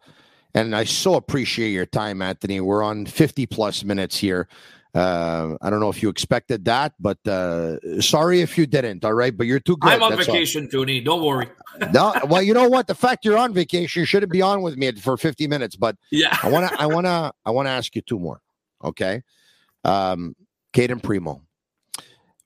And 0.54 0.74
I 0.74 0.84
so 0.84 1.14
appreciate 1.14 1.70
your 1.70 1.86
time, 1.86 2.22
Anthony. 2.22 2.60
We're 2.60 2.82
on 2.82 3.06
50 3.06 3.46
plus 3.46 3.84
minutes 3.84 4.16
here. 4.16 4.48
Uh, 4.94 5.56
I 5.60 5.70
don't 5.70 5.80
know 5.80 5.88
if 5.88 6.02
you 6.02 6.08
expected 6.08 6.64
that, 6.66 6.92
but 7.00 7.18
uh, 7.26 8.00
sorry 8.00 8.42
if 8.42 8.56
you 8.56 8.64
didn't. 8.64 9.04
All 9.04 9.12
right, 9.12 9.36
but 9.36 9.46
you're 9.46 9.58
too 9.58 9.76
good. 9.76 9.92
I'm 9.92 10.02
on 10.02 10.14
That's 10.14 10.26
vacation, 10.26 10.64
all. 10.64 10.70
Tony. 10.70 11.00
Don't 11.00 11.22
worry. 11.22 11.48
no, 11.92 12.14
well, 12.28 12.42
you 12.42 12.54
know 12.54 12.68
what? 12.68 12.86
The 12.86 12.94
fact 12.94 13.24
you're 13.24 13.36
on 13.36 13.52
vacation, 13.52 14.00
you 14.00 14.06
shouldn't 14.06 14.30
be 14.30 14.40
on 14.40 14.62
with 14.62 14.76
me 14.76 14.92
for 14.92 15.16
50 15.16 15.48
minutes. 15.48 15.74
But 15.74 15.96
yeah, 16.12 16.38
I 16.42 16.48
want 16.48 16.68
to, 16.70 16.80
I 16.80 16.86
want 16.86 17.06
to, 17.06 17.32
I 17.44 17.50
want 17.50 17.66
to 17.66 17.70
ask 17.70 17.96
you 17.96 18.02
two 18.02 18.20
more. 18.20 18.40
Okay, 18.84 19.22
um, 19.82 20.36
Cayden 20.72 21.00
Primeau. 21.00 21.42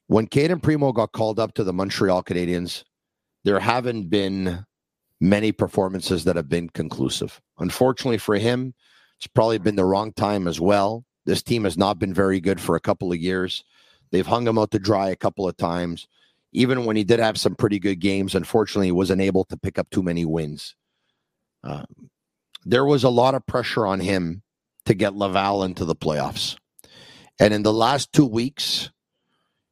When 0.07 0.26
Cayden 0.26 0.61
Primeau 0.61 0.92
got 0.92 1.12
called 1.12 1.38
up 1.38 1.53
to 1.55 1.64
the 1.64 1.74
Montreal 1.74 2.22
Canadiens, 2.22 2.82
there 3.44 3.61
haven't 3.61 4.09
been 4.09 4.64
many 5.20 5.53
performances 5.53 6.24
that 6.24 6.36
have 6.36 6.49
been 6.49 6.70
conclusive. 6.70 7.42
Unfortunately 7.59 8.16
for 8.16 8.36
him, 8.36 8.72
it's 9.18 9.26
probably 9.26 9.59
been 9.59 9.76
the 9.76 9.84
wrong 9.84 10.12
time 10.12 10.49
as 10.49 10.61
well. 10.61 11.05
This 11.29 11.43
team 11.43 11.64
has 11.64 11.76
not 11.76 11.99
been 11.99 12.14
very 12.14 12.41
good 12.41 12.59
for 12.59 12.74
a 12.74 12.81
couple 12.81 13.12
of 13.12 13.18
years. 13.18 13.62
They've 14.11 14.26
hung 14.26 14.47
him 14.47 14.57
out 14.57 14.70
to 14.70 14.79
dry 14.79 15.11
a 15.11 15.16
couple 15.16 15.47
of 15.47 15.59
times. 15.59 16.09
Even 16.53 16.87
when 16.87 16.97
he 16.97 17.05
did 17.05 17.20
have 17.20 17.37
some 17.37 17.55
pretty 17.55 17.79
good 17.79 17.97
games, 17.97 18.35
unfortunately, 18.35 18.87
he 18.87 18.93
wasn't 18.93 19.20
able 19.20 19.45
to 19.45 19.59
pick 19.59 19.79
up 19.79 19.91
too 19.91 20.03
many 20.03 20.24
wins. 20.24 20.74
Um, 21.62 21.85
there 22.64 22.87
was 22.87 23.05
a 23.05 23.11
lot 23.11 23.35
of 23.35 23.47
pressure 23.47 23.87
on 23.87 24.01
him 24.01 24.43
to 24.87 24.95
get 24.95 25.16
Laval 25.16 25.64
into 25.64 25.85
the 25.85 25.95
playoffs. 25.95 26.57
And 27.39 27.53
in 27.53 27.62
the 27.62 27.74
last 27.74 28.11
two 28.14 28.24
weeks, 28.24 28.91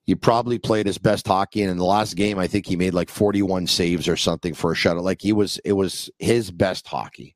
he 0.02 0.14
probably 0.14 0.58
played 0.58 0.84
his 0.84 0.98
best 0.98 1.26
hockey. 1.26 1.62
And 1.62 1.70
in 1.70 1.78
the 1.78 1.84
last 1.86 2.16
game, 2.16 2.38
I 2.38 2.48
think 2.48 2.66
he 2.66 2.76
made 2.76 2.92
like 2.92 3.08
41 3.08 3.66
saves 3.66 4.08
or 4.08 4.16
something 4.18 4.52
for 4.52 4.72
a 4.72 4.74
shutout. 4.74 5.02
Like 5.02 5.22
he 5.22 5.32
was, 5.32 5.58
it 5.64 5.72
was 5.72 6.10
his 6.18 6.50
best 6.50 6.86
hockey. 6.86 7.35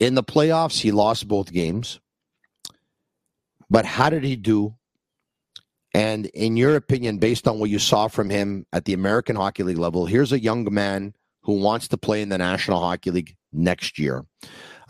In 0.00 0.14
the 0.14 0.24
playoffs, 0.24 0.80
he 0.80 0.90
lost 0.90 1.28
both 1.28 1.52
games. 1.52 2.00
But 3.70 3.84
how 3.84 4.10
did 4.10 4.24
he 4.24 4.36
do? 4.36 4.74
And 5.94 6.26
in 6.26 6.56
your 6.56 6.74
opinion, 6.74 7.18
based 7.18 7.46
on 7.46 7.58
what 7.58 7.70
you 7.70 7.78
saw 7.78 8.08
from 8.08 8.28
him 8.28 8.66
at 8.72 8.84
the 8.84 8.94
American 8.94 9.36
Hockey 9.36 9.62
League 9.62 9.78
level, 9.78 10.06
here's 10.06 10.32
a 10.32 10.40
young 10.40 10.66
man 10.72 11.14
who 11.42 11.60
wants 11.60 11.88
to 11.88 11.96
play 11.96 12.20
in 12.20 12.28
the 12.28 12.38
National 12.38 12.80
Hockey 12.80 13.10
League 13.10 13.36
next 13.52 13.98
year. 13.98 14.26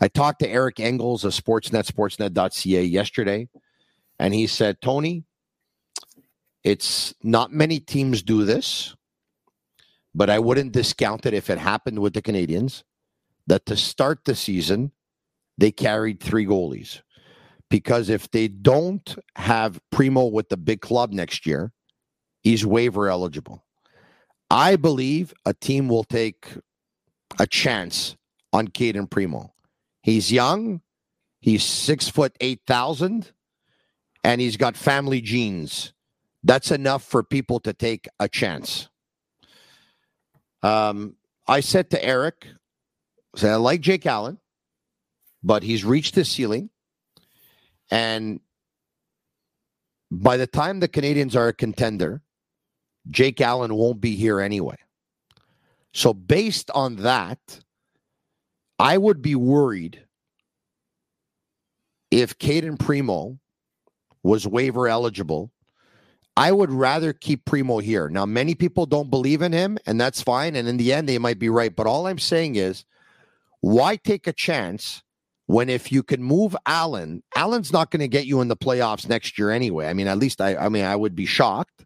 I 0.01 0.07
talked 0.07 0.39
to 0.39 0.49
Eric 0.49 0.79
Engels 0.79 1.23
of 1.23 1.33
Sportsnet, 1.33 1.85
sportsnet.ca 1.85 2.83
yesterday, 2.83 3.47
and 4.17 4.33
he 4.33 4.47
said, 4.47 4.81
Tony, 4.81 5.23
it's 6.63 7.13
not 7.21 7.53
many 7.53 7.79
teams 7.79 8.23
do 8.23 8.43
this, 8.43 8.95
but 10.15 10.29
I 10.29 10.39
wouldn't 10.39 10.71
discount 10.71 11.25
it 11.25 11.33
if 11.33 11.49
it 11.49 11.59
happened 11.59 11.99
with 11.99 12.13
the 12.13 12.21
Canadiens 12.21 12.83
that 13.47 13.65
to 13.67 13.77
start 13.77 14.25
the 14.25 14.35
season, 14.35 14.91
they 15.57 15.71
carried 15.71 16.19
three 16.19 16.45
goalies. 16.45 17.01
Because 17.69 18.09
if 18.09 18.29
they 18.29 18.47
don't 18.47 19.15
have 19.35 19.79
Primeau 19.91 20.27
with 20.27 20.49
the 20.49 20.57
big 20.57 20.81
club 20.81 21.11
next 21.11 21.45
year, 21.45 21.71
he's 22.41 22.65
waiver 22.65 23.09
eligible. 23.09 23.65
I 24.51 24.75
believe 24.75 25.33
a 25.45 25.53
team 25.53 25.87
will 25.87 26.03
take 26.03 26.47
a 27.39 27.47
chance 27.47 28.15
on 28.53 28.67
Cayden 28.67 29.07
Primeau. 29.07 29.53
He's 30.03 30.31
young, 30.31 30.81
he's 31.41 31.63
six 31.63 32.07
foot 32.07 32.35
eight 32.39 32.61
thousand, 32.67 33.31
and 34.23 34.39
he's 34.39 34.57
got 34.57 34.77
family 34.77 35.19
genes. 35.19 35.93
That's 36.43 36.69
enough 36.69 37.03
for 37.03 37.23
people 37.23 37.59
to 37.61 37.73
take 37.73 38.07
a 38.19 38.29
chance. 38.29 38.87
Um, 40.61 41.15
I 41.47 41.59
said 41.59 41.89
to 41.89 42.03
Eric, 42.03 42.47
I 43.43 43.55
like 43.55 43.81
Jake 43.81 44.05
Allen, 44.05 44.39
but 45.43 45.63
he's 45.63 45.83
reached 45.83 46.15
his 46.15 46.29
ceiling. 46.29 46.69
And 47.91 48.39
by 50.11 50.37
the 50.37 50.47
time 50.47 50.79
the 50.79 50.87
Canadians 50.87 51.35
are 51.35 51.47
a 51.47 51.53
contender, 51.53 52.21
Jake 53.09 53.41
Allen 53.41 53.75
won't 53.75 54.01
be 54.01 54.15
here 54.15 54.39
anyway. 54.39 54.77
So, 55.93 56.13
based 56.13 56.69
on 56.71 56.97
that, 56.97 57.39
I 58.79 58.97
would 58.97 59.21
be 59.21 59.35
worried 59.35 60.01
if 62.11 62.37
Cayden 62.37 62.77
Primeau 62.77 63.39
was 64.23 64.47
waiver 64.47 64.87
eligible. 64.87 65.51
I 66.35 66.51
would 66.51 66.71
rather 66.71 67.13
keep 67.13 67.45
Primeau 67.45 67.79
here. 67.79 68.09
Now, 68.09 68.25
many 68.25 68.55
people 68.55 68.85
don't 68.85 69.09
believe 69.09 69.41
in 69.41 69.53
him, 69.53 69.77
and 69.85 70.01
that's 70.01 70.21
fine. 70.21 70.57
And 70.57 70.67
in 70.67 70.75
the 70.75 70.91
end, 70.91 71.07
they 71.07 71.17
might 71.17 71.39
be 71.39 71.47
right. 71.47 71.73
But 71.73 71.87
all 71.87 72.07
I'm 72.07 72.19
saying 72.19 72.55
is 72.55 72.83
why 73.65 73.95
take 73.95 74.27
a 74.27 74.31
chance 74.33 75.01
when 75.47 75.69
if 75.69 75.91
you 75.91 76.03
can 76.03 76.21
move 76.21 76.55
Allen, 76.67 77.23
Allen's 77.35 77.73
not 77.73 77.89
going 77.89 78.01
to 78.01 78.07
get 78.07 78.27
you 78.27 78.39
in 78.41 78.47
the 78.47 78.55
playoffs 78.55 79.09
next 79.09 79.39
year 79.39 79.49
anyway. 79.49 79.87
I 79.87 79.93
mean, 79.93 80.07
at 80.07 80.19
least 80.19 80.39
I 80.39 80.55
I 80.55 80.69
mean, 80.69 80.85
I 80.85 80.95
would 80.95 81.15
be 81.15 81.25
shocked. 81.25 81.83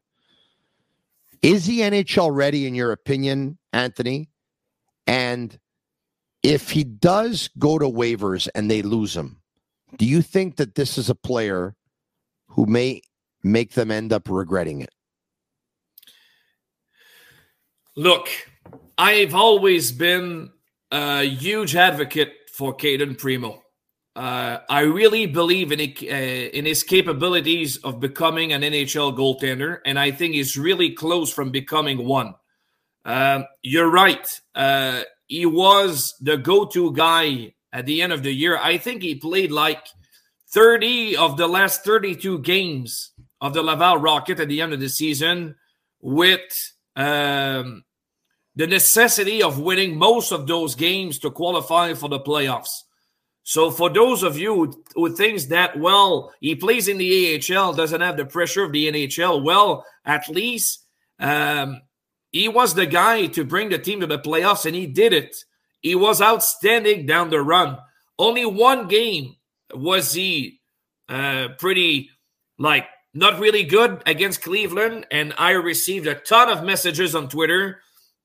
Is 1.41 1.65
he 1.65 1.77
NHL 1.77 2.35
ready 2.35 2.67
in 2.67 2.75
your 2.75 2.91
opinion, 2.91 3.57
Anthony? 3.71 4.29
And 5.07 5.57
if 6.43 6.71
he 6.71 6.83
does 6.83 7.49
go 7.57 7.79
to 7.79 7.85
waivers 7.85 8.49
and 8.53 8.69
they 8.69 8.81
lose 8.81 9.15
him, 9.15 9.39
do 9.95 10.05
you 10.05 10.21
think 10.21 10.57
that 10.57 10.75
this 10.75 10.97
is 10.97 11.09
a 11.09 11.15
player 11.15 11.75
who 12.47 12.65
may 12.65 13.03
make 13.41 13.71
them 13.71 13.89
end 13.89 14.11
up 14.11 14.29
regretting 14.29 14.81
it? 14.81 14.93
Look, 17.95 18.27
I've 18.97 19.33
always 19.33 19.93
been 19.93 20.51
a 20.91 21.23
huge 21.23 21.75
advocate 21.75 22.33
for 22.53 22.73
Cayden 22.73 23.15
Primeau. 23.15 23.61
Uh, 24.15 24.59
I 24.69 24.81
really 24.81 25.27
believe 25.27 25.71
in 25.71 25.79
uh, 25.79 26.13
in 26.13 26.65
his 26.65 26.83
capabilities 26.83 27.77
of 27.77 27.99
becoming 27.99 28.51
an 28.51 28.63
NHL 28.63 29.17
goaltender, 29.17 29.79
and 29.85 29.97
I 29.97 30.11
think 30.11 30.33
he's 30.33 30.57
really 30.57 30.91
close 30.91 31.31
from 31.31 31.51
becoming 31.51 32.05
one. 32.05 32.33
Um, 33.05 33.45
you're 33.61 33.89
right. 33.89 34.27
Uh, 34.53 35.03
he 35.27 35.45
was 35.45 36.15
the 36.19 36.37
go-to 36.37 36.91
guy 36.91 37.53
at 37.71 37.85
the 37.85 38.01
end 38.01 38.11
of 38.11 38.23
the 38.23 38.33
year. 38.33 38.57
I 38.57 38.77
think 38.77 39.03
he 39.03 39.15
played 39.15 39.51
like 39.51 39.87
30 40.51 41.15
of 41.15 41.37
the 41.37 41.47
last 41.47 41.85
32 41.85 42.39
games 42.39 43.11
of 43.39 43.53
the 43.53 43.63
Laval 43.63 43.97
Rocket 43.97 44.39
at 44.39 44.47
the 44.47 44.61
end 44.61 44.73
of 44.73 44.79
the 44.79 44.89
season 44.89 45.55
with 46.01 46.73
um, 46.95 47.83
the 48.55 48.67
necessity 48.67 49.41
of 49.41 49.59
winning 49.59 49.97
most 49.97 50.31
of 50.31 50.47
those 50.47 50.75
games 50.75 51.19
to 51.19 51.31
qualify 51.31 51.93
for 51.93 52.09
the 52.09 52.19
playoffs. 52.19 52.83
So 53.43 53.71
for 53.71 53.89
those 53.89 54.21
of 54.21 54.37
you 54.37 54.83
who, 54.93 55.15
thinks 55.15 55.45
that 55.45 55.79
well 55.79 56.31
he 56.39 56.55
plays 56.55 56.87
in 56.87 56.97
the 56.97 57.41
AHL 57.51 57.73
doesn't 57.73 58.01
have 58.01 58.17
the 58.17 58.25
pressure 58.25 58.63
of 58.63 58.71
the 58.71 58.91
NHL, 58.91 59.43
well 59.43 59.85
at 60.05 60.29
least 60.29 60.85
um, 61.19 61.81
he 62.31 62.47
was 62.47 62.75
the 62.75 62.85
guy 62.85 63.27
to 63.27 63.43
bring 63.43 63.69
the 63.69 63.79
team 63.79 64.01
to 64.01 64.07
the 64.07 64.19
playoffs 64.19 64.65
and 64.65 64.75
he 64.75 64.85
did 64.85 65.13
it. 65.13 65.35
He 65.81 65.95
was 65.95 66.21
outstanding 66.21 67.05
down 67.05 67.29
the 67.29 67.41
run. 67.41 67.77
Only 68.19 68.45
one 68.45 68.87
game 68.87 69.35
was 69.73 70.13
he 70.13 70.59
uh, 71.07 71.49
pretty 71.57 72.09
like 72.59 72.85
not 73.13 73.39
really 73.39 73.63
good 73.63 74.03
against 74.05 74.43
Cleveland? 74.43 75.07
And 75.09 75.33
I 75.37 75.51
received 75.51 76.05
a 76.05 76.15
ton 76.15 76.49
of 76.49 76.63
messages 76.63 77.15
on 77.15 77.29
Twitter 77.29 77.81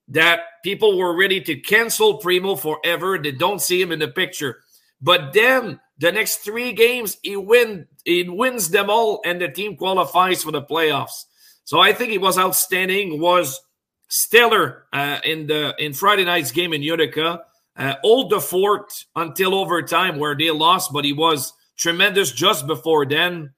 that 0.09 0.41
people 0.63 0.99
were 0.99 1.17
ready 1.17 1.41
to 1.41 1.57
cancel 1.57 2.19
Primeau 2.19 2.57
forever. 2.57 3.19
They 3.19 3.33
don't 3.33 3.63
see 3.63 3.81
him 3.81 3.93
in 3.93 3.99
the 3.99 4.09
picture. 4.09 4.61
But 5.01 5.33
then 5.33 5.81
the 5.99 6.13
next 6.13 6.37
three 6.37 6.73
games, 6.73 7.19
he 7.23 7.37
win 7.37 7.87
he 8.05 8.29
wins 8.29 8.69
them 8.71 8.91
all, 8.91 9.21
and 9.25 9.41
the 9.41 9.49
team 9.49 9.77
qualifies 9.77 10.43
for 10.43 10.53
the 10.53 10.63
playoffs. 10.63 11.25
So 11.65 11.81
I 11.81 11.93
think 11.93 12.11
he 12.11 12.19
was 12.19 12.39
outstanding. 12.39 13.21
Was 13.21 13.61
stellar 14.09 14.87
uh, 14.93 15.19
in 15.25 15.47
the 15.47 15.75
in 15.79 15.93
Friday 15.93 16.25
night's 16.25 16.53
game 16.53 16.73
in 16.73 16.83
Utica. 16.83 17.43
Uh, 17.77 17.95
the 18.31 18.41
fort 18.41 18.93
until 19.17 19.55
overtime 19.55 20.19
where 20.19 20.37
they 20.37 20.51
lost, 20.51 20.93
but 20.93 21.05
he 21.05 21.13
was 21.13 21.53
tremendous 21.77 22.31
just 22.31 22.69
before 22.69 23.05
then. 23.05 23.53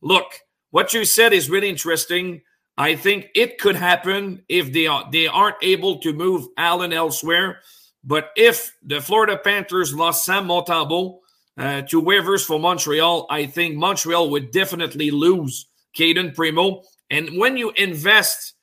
Look, 0.00 0.24
what 0.70 0.94
you 0.94 1.04
said 1.04 1.34
is 1.34 1.50
really 1.50 1.68
interesting. 1.68 2.40
I 2.78 2.94
think 2.94 3.30
it 3.34 3.58
could 3.58 3.74
happen 3.74 4.44
if 4.48 4.72
they 4.72 4.86
are, 4.86 5.08
they 5.10 5.26
aren't 5.26 5.56
able 5.62 5.98
to 5.98 6.12
move 6.12 6.46
Allen 6.56 6.92
elsewhere. 6.92 7.58
But 8.04 8.30
if 8.36 8.72
the 8.84 9.00
Florida 9.00 9.36
Panthers 9.36 9.92
lost 9.92 10.24
Sam 10.24 10.46
Montembeault 10.46 11.18
uh, 11.58 11.82
to 11.82 12.00
waivers 12.00 12.46
for 12.46 12.60
Montreal, 12.60 13.26
I 13.28 13.46
think 13.46 13.74
Montreal 13.74 14.30
would 14.30 14.52
definitely 14.52 15.10
lose 15.10 15.66
Cayden 15.92 16.30
Primeau. 16.30 16.84
And 17.10 17.36
when 17.36 17.56
you 17.56 17.72
invest 17.72 18.54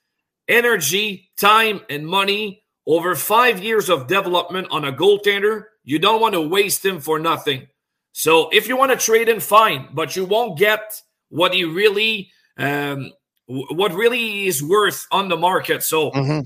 energy, 0.47 1.30
time, 1.38 1.82
and 1.89 2.07
money 2.07 2.63
over 2.88 3.16
five 3.16 3.61
years 3.61 3.89
of 3.89 4.07
development 4.07 4.68
on 4.72 4.86
a 4.86 4.93
goaltender, 4.93 5.66
you 5.84 5.99
don't 5.99 6.22
want 6.22 6.36
to 6.36 6.47
waste 6.47 6.86
him 6.86 7.01
for 7.01 7.20
nothing. 7.20 7.68
So 8.13 8.49
if 8.53 8.70
you 8.70 8.78
want 8.78 8.93
to 8.93 8.97
trade 8.97 9.28
him, 9.28 9.41
fine, 9.41 9.89
but 9.93 10.16
you 10.16 10.24
won't 10.24 10.57
get 10.57 11.01
what 11.28 11.53
he 11.53 11.66
really 11.66 12.32
um, 12.57 13.11
what 13.48 13.93
really 13.93 14.48
is 14.48 14.64
worth 14.64 15.06
on 15.12 15.30
the 15.30 15.38
market. 15.38 15.84
So 15.84 16.12
mm-hmm. 16.12 16.41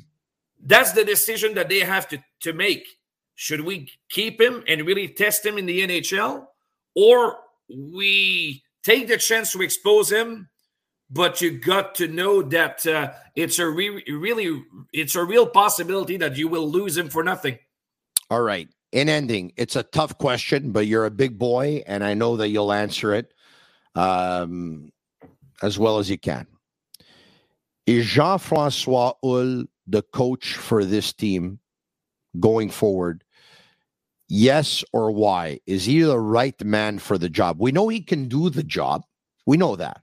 that's 0.64 0.91
the 0.91 1.06
decision 1.06 1.54
that 1.56 1.70
they 1.70 1.80
have 1.80 2.08
to, 2.10 2.24
to 2.41 2.54
make. 2.54 2.86
Should 3.36 3.62
we 3.62 3.89
keep 4.10 4.41
him 4.41 4.64
and 4.68 4.86
really 4.86 5.08
test 5.08 5.45
him 5.45 5.58
in 5.58 5.66
the 5.66 5.82
NHL? 5.82 6.45
Or 6.95 7.38
we 7.70 8.64
take 8.84 9.08
the 9.08 9.18
chance 9.18 9.52
to 9.54 9.62
expose 9.62 10.12
him, 10.12 10.50
but 11.10 11.39
you 11.39 11.52
got 11.52 11.95
to 11.95 12.08
know 12.08 12.41
that 12.41 12.86
uh, 12.86 13.14
it's 13.36 13.60
a 13.60 13.68
re- 13.68 14.04
really 14.08 14.64
it's 14.91 15.16
a 15.16 15.24
real 15.24 15.47
possibility 15.47 16.18
that 16.18 16.36
you 16.36 16.47
will 16.47 16.70
lose 16.70 16.97
him 16.97 17.10
for 17.10 17.24
nothing. 17.24 17.58
All 18.30 18.41
right. 18.41 18.68
In 18.91 19.08
ending, 19.08 19.54
it's 19.56 19.76
a 19.76 19.84
tough 19.84 20.18
question, 20.18 20.72
but 20.72 20.88
you're 20.88 21.06
a 21.06 21.12
big 21.12 21.38
boy, 21.38 21.84
and 21.86 22.04
I 22.04 22.16
know 22.16 22.38
that 22.38 22.50
you'll 22.50 22.74
answer 22.74 23.14
it 23.14 23.32
um, 23.95 24.91
as 25.62 25.78
well 25.78 26.00
as 26.00 26.10
you 26.10 26.18
can. 26.18 26.47
Is 27.89 28.05
Jean 28.05 28.37
Francois 28.37 29.13
Houle 29.23 29.65
the 29.87 30.03
coach 30.03 30.53
for 30.53 30.85
this 30.85 31.11
team 31.11 31.57
going 32.39 32.69
forward? 32.69 33.23
Yes 34.27 34.83
or 34.93 35.09
why? 35.09 35.59
Is 35.65 35.85
he 35.85 36.01
the 36.01 36.19
right 36.19 36.63
man 36.63 36.99
for 36.99 37.17
the 37.17 37.29
job? 37.31 37.57
We 37.59 37.71
know 37.71 37.87
he 37.87 38.01
can 38.01 38.27
do 38.27 38.51
the 38.51 38.61
job. 38.61 39.05
We 39.47 39.57
know 39.57 39.75
that. 39.75 40.01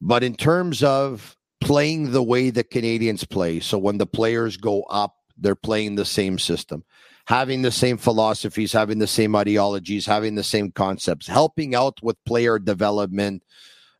But 0.00 0.24
in 0.24 0.34
terms 0.34 0.82
of 0.82 1.36
playing 1.60 2.10
the 2.10 2.24
way 2.24 2.50
the 2.50 2.64
Canadiens 2.64 3.30
play, 3.30 3.60
so 3.60 3.78
when 3.78 3.98
the 3.98 4.06
players 4.06 4.56
go 4.56 4.82
up, 4.90 5.14
they're 5.38 5.54
playing 5.54 5.94
the 5.94 6.04
same 6.04 6.40
system, 6.40 6.82
having 7.26 7.62
the 7.62 7.70
same 7.70 7.98
philosophies, 7.98 8.72
having 8.72 8.98
the 8.98 9.06
same 9.06 9.36
ideologies, 9.36 10.06
having 10.06 10.34
the 10.34 10.42
same 10.42 10.72
concepts, 10.72 11.28
helping 11.28 11.76
out 11.76 12.02
with 12.02 12.16
player 12.24 12.58
development, 12.58 13.44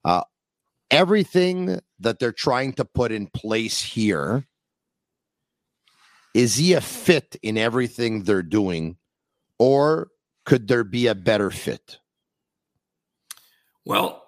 uh, 0.04 0.22
everything 0.92 1.80
that 1.98 2.18
they're 2.18 2.30
trying 2.30 2.74
to 2.74 2.84
put 2.84 3.10
in 3.10 3.26
place 3.26 3.80
here 3.80 4.46
is 6.34 6.56
he 6.56 6.74
a 6.74 6.80
fit 6.80 7.36
in 7.42 7.58
everything 7.58 8.22
they're 8.22 8.42
doing 8.42 8.96
or 9.58 10.08
could 10.44 10.68
there 10.68 10.84
be 10.84 11.06
a 11.06 11.14
better 11.14 11.50
fit 11.50 11.98
well 13.84 14.22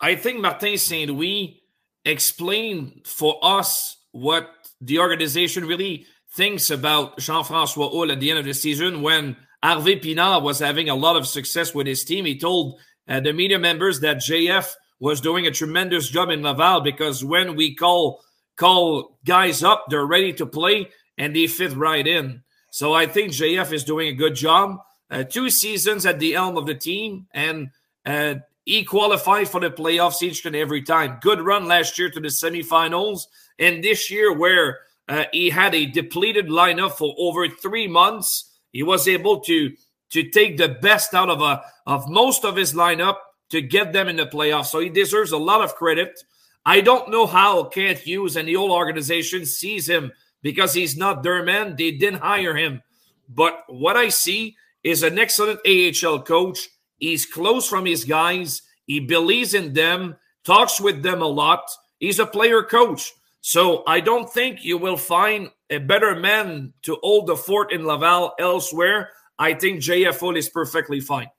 i 0.00 0.14
think 0.14 0.40
martin 0.40 0.76
st 0.76 1.10
louis 1.10 1.60
explained 2.04 3.00
for 3.04 3.38
us 3.42 3.96
what 4.12 4.50
the 4.80 4.98
organization 4.98 5.64
really 5.64 6.06
thinks 6.34 6.70
about 6.70 7.18
jean-francois 7.18 7.88
Houle 7.88 8.12
at 8.12 8.20
the 8.20 8.30
end 8.30 8.38
of 8.38 8.44
the 8.44 8.54
season 8.54 9.02
when 9.02 9.36
Harvey 9.62 10.00
Pinard 10.00 10.42
was 10.42 10.58
having 10.58 10.88
a 10.88 10.94
lot 10.94 11.16
of 11.16 11.26
success 11.26 11.74
with 11.74 11.86
his 11.86 12.02
team. 12.02 12.24
He 12.24 12.38
told 12.38 12.80
uh, 13.06 13.20
the 13.20 13.34
media 13.34 13.58
members 13.58 14.00
that 14.00 14.16
JF 14.16 14.72
was 15.00 15.20
doing 15.20 15.46
a 15.46 15.50
tremendous 15.50 16.08
job 16.08 16.30
in 16.30 16.42
Laval 16.42 16.82
because 16.82 17.24
when 17.24 17.56
we 17.56 17.74
call 17.74 18.22
call 18.56 19.18
guys 19.24 19.64
up, 19.64 19.86
they're 19.88 20.06
ready 20.06 20.34
to 20.34 20.46
play 20.46 20.90
and 21.16 21.34
they 21.34 21.46
fit 21.46 21.74
right 21.74 22.06
in. 22.06 22.42
So 22.70 22.92
I 22.92 23.06
think 23.06 23.32
JF 23.32 23.72
is 23.72 23.84
doing 23.84 24.08
a 24.08 24.12
good 24.12 24.34
job. 24.34 24.78
Uh, 25.10 25.24
two 25.24 25.50
seasons 25.50 26.06
at 26.06 26.20
the 26.20 26.32
helm 26.32 26.56
of 26.56 26.66
the 26.66 26.74
team, 26.74 27.26
and 27.32 27.70
uh, 28.06 28.36
he 28.64 28.84
qualified 28.84 29.48
for 29.48 29.60
the 29.60 29.70
playoffs 29.70 30.22
each 30.22 30.44
and 30.46 30.54
every 30.54 30.82
time. 30.82 31.18
Good 31.20 31.40
run 31.40 31.66
last 31.66 31.98
year 31.98 32.10
to 32.10 32.20
the 32.20 32.28
semifinals, 32.28 33.22
and 33.58 33.82
this 33.82 34.08
year 34.08 34.32
where 34.32 34.78
uh, 35.08 35.24
he 35.32 35.50
had 35.50 35.74
a 35.74 35.86
depleted 35.86 36.46
lineup 36.46 36.92
for 36.92 37.12
over 37.18 37.48
three 37.48 37.88
months, 37.88 38.50
he 38.70 38.84
was 38.84 39.08
able 39.08 39.40
to 39.40 39.72
to 40.10 40.28
take 40.30 40.58
the 40.58 40.68
best 40.68 41.14
out 41.14 41.28
of 41.28 41.40
a 41.40 41.62
of 41.86 42.08
most 42.08 42.44
of 42.44 42.54
his 42.54 42.72
lineup 42.72 43.16
to 43.50 43.60
get 43.60 43.92
them 43.92 44.08
in 44.08 44.16
the 44.16 44.26
playoffs. 44.26 44.66
So 44.66 44.80
he 44.80 44.88
deserves 44.88 45.32
a 45.32 45.38
lot 45.38 45.62
of 45.62 45.74
credit. 45.74 46.22
I 46.64 46.80
don't 46.80 47.10
know 47.10 47.26
how 47.26 47.64
Kent 47.64 47.98
Hughes 47.98 48.36
and 48.36 48.48
the 48.48 48.54
whole 48.54 48.72
organization 48.72 49.46
sees 49.46 49.88
him 49.88 50.12
because 50.42 50.72
he's 50.72 50.96
not 50.96 51.22
their 51.22 51.42
man. 51.42 51.76
They 51.76 51.92
didn't 51.92 52.20
hire 52.20 52.56
him. 52.56 52.82
But 53.28 53.64
what 53.68 53.96
I 53.96 54.08
see 54.08 54.56
is 54.82 55.02
an 55.02 55.18
excellent 55.18 55.60
AHL 55.66 56.22
coach. 56.22 56.68
He's 56.98 57.26
close 57.26 57.68
from 57.68 57.86
his 57.86 58.04
guys. 58.04 58.62
He 58.86 59.00
believes 59.00 59.54
in 59.54 59.72
them, 59.72 60.16
talks 60.44 60.80
with 60.80 61.02
them 61.02 61.22
a 61.22 61.26
lot. 61.26 61.62
He's 61.98 62.18
a 62.18 62.26
player 62.26 62.62
coach. 62.62 63.12
So 63.40 63.84
I 63.86 64.00
don't 64.00 64.30
think 64.30 64.64
you 64.64 64.76
will 64.76 64.96
find 64.96 65.50
a 65.70 65.78
better 65.78 66.14
man 66.14 66.72
to 66.82 66.98
hold 67.02 67.26
the 67.26 67.36
fort 67.36 67.72
in 67.72 67.86
Laval 67.86 68.34
elsewhere. 68.38 69.10
I 69.38 69.54
think 69.54 69.80
JFO 69.80 70.36
is 70.36 70.48
perfectly 70.48 71.00
fine. 71.00 71.30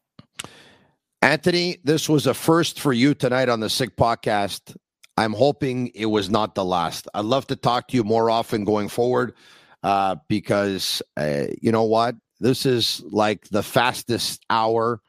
Anthony, 1.21 1.77
this 1.83 2.09
was 2.09 2.25
a 2.25 2.33
first 2.33 2.79
for 2.79 2.93
you 2.93 3.13
tonight 3.13 3.47
on 3.47 3.59
the 3.59 3.69
Sick 3.69 3.95
Podcast. 3.95 4.75
I'm 5.17 5.33
hoping 5.33 5.91
it 5.93 6.07
was 6.07 6.31
not 6.31 6.55
the 6.55 6.65
last. 6.65 7.07
I'd 7.13 7.25
love 7.25 7.45
to 7.47 7.55
talk 7.55 7.89
to 7.89 7.97
you 7.97 8.03
more 8.03 8.31
often 8.31 8.63
going 8.63 8.89
forward 8.89 9.35
uh, 9.83 10.15
because 10.27 11.01
uh, 11.17 11.43
you 11.61 11.71
know 11.71 11.83
what? 11.83 12.15
This 12.39 12.65
is 12.65 13.03
like 13.11 13.47
the 13.49 13.61
fastest 13.61 14.43
hour 14.49 14.99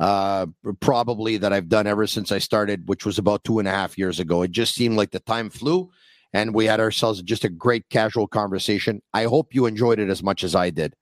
uh, 0.00 0.46
probably 0.80 1.36
that 1.36 1.52
I've 1.52 1.68
done 1.68 1.86
ever 1.86 2.06
since 2.06 2.32
I 2.32 2.38
started, 2.38 2.88
which 2.88 3.04
was 3.04 3.18
about 3.18 3.44
two 3.44 3.58
and 3.58 3.68
a 3.68 3.72
half 3.72 3.98
years 3.98 4.20
ago. 4.20 4.40
It 4.42 4.52
just 4.52 4.74
seemed 4.74 4.96
like 4.96 5.10
the 5.10 5.20
time 5.20 5.50
flew 5.50 5.90
and 6.32 6.54
we 6.54 6.64
had 6.64 6.80
ourselves 6.80 7.20
just 7.20 7.44
a 7.44 7.50
great 7.50 7.90
casual 7.90 8.26
conversation. 8.26 9.02
I 9.12 9.24
hope 9.24 9.54
you 9.54 9.66
enjoyed 9.66 9.98
it 9.98 10.08
as 10.08 10.22
much 10.22 10.44
as 10.44 10.54
I 10.54 10.70
did. 10.70 10.94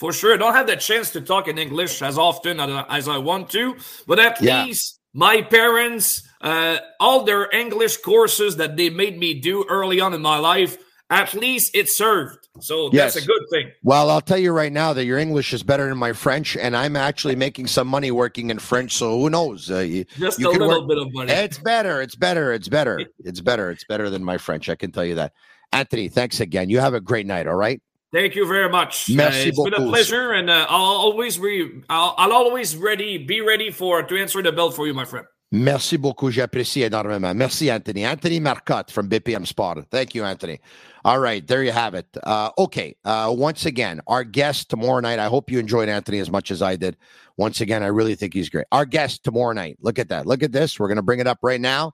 For 0.00 0.14
sure. 0.14 0.32
I 0.32 0.38
don't 0.38 0.54
have 0.54 0.66
the 0.66 0.76
chance 0.76 1.10
to 1.10 1.20
talk 1.20 1.46
in 1.46 1.58
English 1.58 2.00
as 2.00 2.16
often 2.16 2.58
as 2.58 3.06
I 3.06 3.18
want 3.18 3.50
to, 3.50 3.76
but 4.06 4.18
at 4.18 4.40
yeah. 4.40 4.64
least 4.64 4.98
my 5.12 5.42
parents, 5.42 6.26
uh, 6.40 6.78
all 6.98 7.24
their 7.24 7.50
English 7.50 7.98
courses 7.98 8.56
that 8.56 8.78
they 8.78 8.88
made 8.88 9.18
me 9.18 9.34
do 9.34 9.66
early 9.68 10.00
on 10.00 10.14
in 10.14 10.22
my 10.22 10.38
life, 10.38 10.78
at 11.10 11.34
least 11.34 11.76
it 11.76 11.90
served. 11.90 12.38
So 12.60 12.88
yes. 12.94 13.12
that's 13.12 13.26
a 13.26 13.28
good 13.28 13.42
thing. 13.50 13.72
Well, 13.82 14.08
I'll 14.08 14.22
tell 14.22 14.38
you 14.38 14.52
right 14.52 14.72
now 14.72 14.94
that 14.94 15.04
your 15.04 15.18
English 15.18 15.52
is 15.52 15.62
better 15.62 15.86
than 15.86 15.98
my 15.98 16.14
French, 16.14 16.56
and 16.56 16.74
I'm 16.74 16.96
actually 16.96 17.36
making 17.36 17.66
some 17.66 17.86
money 17.86 18.10
working 18.10 18.48
in 18.48 18.58
French. 18.58 18.94
So 18.94 19.20
who 19.20 19.28
knows? 19.28 19.70
Uh, 19.70 19.80
you, 19.80 20.06
Just 20.18 20.38
you 20.38 20.48
a 20.48 20.52
little 20.52 20.80
work. 20.80 20.88
bit 20.88 20.98
of 20.98 21.12
money. 21.12 21.30
It's 21.30 21.58
better. 21.58 22.00
It's 22.00 22.16
better. 22.16 22.54
It's 22.54 22.68
better. 22.68 23.04
It's 23.18 23.40
better. 23.40 23.70
It's 23.70 23.84
better 23.84 24.08
than 24.08 24.24
my 24.24 24.38
French. 24.38 24.70
I 24.70 24.76
can 24.76 24.92
tell 24.92 25.04
you 25.04 25.16
that. 25.16 25.34
Anthony, 25.72 26.08
thanks 26.08 26.40
again. 26.40 26.70
You 26.70 26.80
have 26.80 26.94
a 26.94 27.00
great 27.00 27.26
night. 27.26 27.46
All 27.46 27.54
right. 27.54 27.82
Thank 28.12 28.34
you 28.34 28.46
very 28.46 28.68
much. 28.68 29.08
Merci 29.08 29.44
uh, 29.44 29.46
it's 29.46 29.56
beaucoup. 29.56 29.70
been 29.76 29.82
a 29.86 29.88
pleasure, 29.88 30.32
and 30.32 30.50
uh, 30.50 30.66
I'll 30.68 30.82
always 30.82 31.38
re- 31.38 31.82
I'll, 31.88 32.14
I'll, 32.18 32.32
always 32.32 32.76
ready 32.76 33.18
be 33.18 33.40
ready 33.40 33.70
for 33.70 34.02
to 34.02 34.16
answer 34.16 34.42
the 34.42 34.50
bell 34.50 34.70
for 34.70 34.86
you, 34.86 34.94
my 34.94 35.04
friend. 35.04 35.26
Merci 35.52 35.96
beaucoup. 35.96 36.30
J'apprécie 36.30 36.82
énormément. 36.82 37.34
Merci, 37.34 37.70
Anthony. 37.70 38.04
Anthony 38.04 38.38
Marcotte 38.40 38.90
from 38.90 39.08
BPM 39.08 39.46
Sport. 39.46 39.86
Thank 39.90 40.14
you, 40.14 40.24
Anthony. 40.24 40.60
All 41.04 41.18
right, 41.18 41.44
there 41.46 41.64
you 41.64 41.72
have 41.72 41.94
it. 41.94 42.06
Uh, 42.22 42.50
okay, 42.58 42.94
uh, 43.04 43.32
once 43.36 43.64
again, 43.64 44.00
our 44.06 44.22
guest 44.22 44.70
tomorrow 44.70 45.00
night. 45.00 45.18
I 45.18 45.26
hope 45.26 45.50
you 45.50 45.58
enjoyed 45.58 45.88
Anthony 45.88 46.18
as 46.18 46.30
much 46.30 46.50
as 46.50 46.62
I 46.62 46.76
did. 46.76 46.96
Once 47.36 47.60
again, 47.60 47.82
I 47.82 47.86
really 47.86 48.14
think 48.16 48.34
he's 48.34 48.48
great. 48.48 48.66
Our 48.70 48.84
guest 48.84 49.24
tomorrow 49.24 49.52
night. 49.52 49.78
Look 49.80 49.98
at 49.98 50.08
that. 50.08 50.26
Look 50.26 50.42
at 50.42 50.52
this. 50.52 50.78
We're 50.78 50.88
going 50.88 50.96
to 50.96 51.02
bring 51.02 51.20
it 51.20 51.26
up 51.26 51.38
right 51.42 51.60
now. 51.60 51.92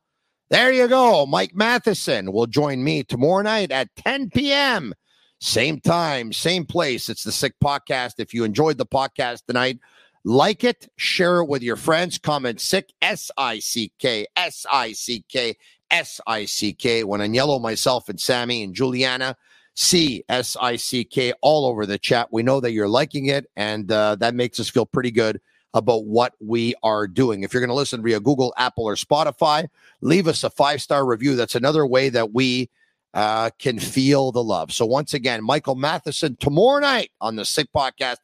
There 0.49 0.73
you 0.73 0.89
go. 0.89 1.27
Mike 1.27 1.55
Matheson 1.55 2.33
will 2.33 2.47
join 2.47 2.85
me 2.85 3.05
tomorrow 3.05 3.43
night 3.43 3.71
at 3.71 3.89
10 3.97 4.31
p.m. 4.31 4.93
Same 5.39 5.81
time, 5.81 6.33
same 6.33 6.65
place. 6.65 7.09
It's 7.09 7.23
the 7.23 7.31
Sick 7.33 7.55
Podcast. 7.63 8.15
If 8.19 8.33
you 8.33 8.45
enjoyed 8.45 8.79
the 8.79 8.87
podcast 8.87 9.45
tonight, 9.47 9.79
Like 10.25 10.65
it, 10.65 10.89
share 10.97 11.39
it 11.39 11.49
with 11.49 11.63
your 11.63 11.77
friends. 11.77 12.19
Comment 12.19 12.61
sick, 12.61 12.93
S 13.01 13.31
I 13.39 13.61
C 13.61 13.93
K, 14.01 14.27
S 14.35 14.67
I 14.73 14.91
C 14.91 15.25
K, 15.29 15.55
S 15.89 16.21
I 16.27 16.47
C 16.47 16.73
K. 16.73 17.05
When 17.05 17.21
Agnello, 17.21 17.61
myself, 17.61 18.09
and 18.09 18.21
Sammy 18.21 18.65
and 18.65 18.75
Juliana 18.75 19.37
see 19.75 20.25
S 20.29 20.57
I 20.61 20.77
C 20.77 21.05
K 21.05 21.33
all 21.43 21.65
over 21.65 21.87
the 21.87 21.97
chat, 21.97 22.33
we 22.33 22.43
know 22.43 22.59
that 22.59 22.73
you're 22.73 22.89
liking 22.89 23.27
it, 23.27 23.49
and 23.55 23.89
uh, 23.93 24.17
that 24.17 24.35
makes 24.35 24.59
us 24.59 24.69
feel 24.69 24.85
pretty 24.85 25.13
good 25.13 25.41
about 25.75 26.07
what 26.07 26.35
we 26.41 26.75
are 26.83 27.07
doing. 27.07 27.45
If 27.45 27.55
you're 27.55 27.61
going 27.61 27.69
to 27.69 27.75
listen 27.75 28.03
via 28.03 28.19
Google, 28.19 28.53
Apple, 28.57 28.85
or 28.85 28.97
Spotify, 28.97 29.69
leave 30.01 30.27
us 30.27 30.43
a 30.43 30.51
five 30.51 30.83
star 30.83 31.07
review. 31.07 31.37
That's 31.37 31.55
another 31.55 31.87
way 31.87 32.09
that 32.09 32.33
we 32.33 32.69
uh, 33.17 33.49
can 33.59 33.79
feel 33.79 34.31
the 34.31 34.45
love. 34.45 34.71
So, 34.71 34.85
once 34.85 35.15
again, 35.15 35.43
Michael 35.43 35.75
Matheson 35.75 36.37
tomorrow 36.39 36.81
night 36.81 37.11
on 37.21 37.35
the 37.37 37.47
Sick 37.47 37.69
Podcast. 37.75 38.19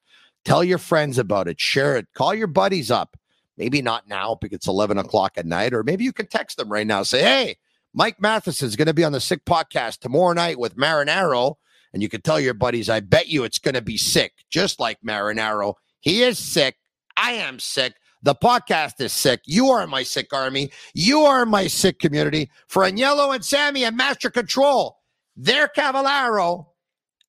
Tell 0.44 0.62
your 0.62 0.78
friends 0.78 1.18
about 1.18 1.48
it, 1.48 1.58
share 1.58 1.96
it, 1.96 2.08
call 2.14 2.34
your 2.34 2.46
buddies 2.46 2.90
up. 2.90 3.16
Maybe 3.56 3.80
not 3.80 4.08
now 4.08 4.36
because 4.40 4.56
it's 4.56 4.66
11 4.66 4.98
o'clock 4.98 5.32
at 5.36 5.46
night, 5.46 5.72
or 5.72 5.82
maybe 5.82 6.04
you 6.04 6.12
can 6.12 6.26
text 6.26 6.58
them 6.58 6.68
right 6.70 6.86
now. 6.86 7.04
Say, 7.04 7.22
hey, 7.22 7.56
Mike 7.94 8.20
Matheson 8.20 8.66
is 8.66 8.76
going 8.76 8.86
to 8.86 8.94
be 8.94 9.04
on 9.04 9.12
the 9.12 9.20
Sick 9.20 9.44
Podcast 9.44 10.00
tomorrow 10.00 10.34
night 10.34 10.58
with 10.58 10.76
Marinaro. 10.76 11.54
And 11.92 12.02
you 12.02 12.08
can 12.08 12.22
tell 12.22 12.40
your 12.40 12.54
buddies, 12.54 12.90
I 12.90 13.00
bet 13.00 13.28
you 13.28 13.44
it's 13.44 13.58
going 13.58 13.74
to 13.74 13.82
be 13.82 13.96
sick, 13.96 14.32
just 14.50 14.80
like 14.80 14.98
Marinaro. 15.06 15.74
He 16.00 16.22
is 16.22 16.38
sick. 16.38 16.76
I 17.16 17.32
am 17.32 17.58
sick. 17.58 17.94
The 18.22 18.34
podcast 18.36 19.00
is 19.00 19.12
sick. 19.12 19.40
You 19.46 19.70
are 19.70 19.86
my 19.86 20.04
sick 20.04 20.32
army. 20.32 20.70
You 20.94 21.22
are 21.22 21.44
my 21.44 21.66
sick 21.66 21.98
community. 21.98 22.50
For 22.68 22.82
Agnello 22.84 23.34
and 23.34 23.44
Sammy 23.44 23.84
and 23.84 23.96
Master 23.96 24.30
Control, 24.30 24.98
they're 25.36 25.68
Cavallaro. 25.68 26.66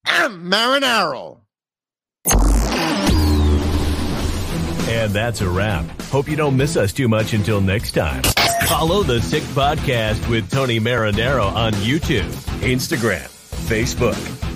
I'm 0.05 0.51
Marinaro. 0.51 1.39
And 4.87 5.11
that's 5.11 5.41
a 5.41 5.49
wrap. 5.49 5.85
Hope 6.03 6.27
you 6.27 6.35
don't 6.35 6.55
miss 6.55 6.77
us 6.77 6.93
too 6.93 7.07
much 7.07 7.33
until 7.33 7.59
next 7.59 7.93
time. 7.93 8.21
Follow 8.67 9.01
the 9.01 9.19
Sick 9.21 9.43
Podcast 9.43 10.29
with 10.29 10.51
Tony 10.51 10.79
Marinaro 10.79 11.51
on 11.51 11.73
YouTube, 11.73 12.29
Instagram, 12.61 13.27
Facebook, 13.67 14.13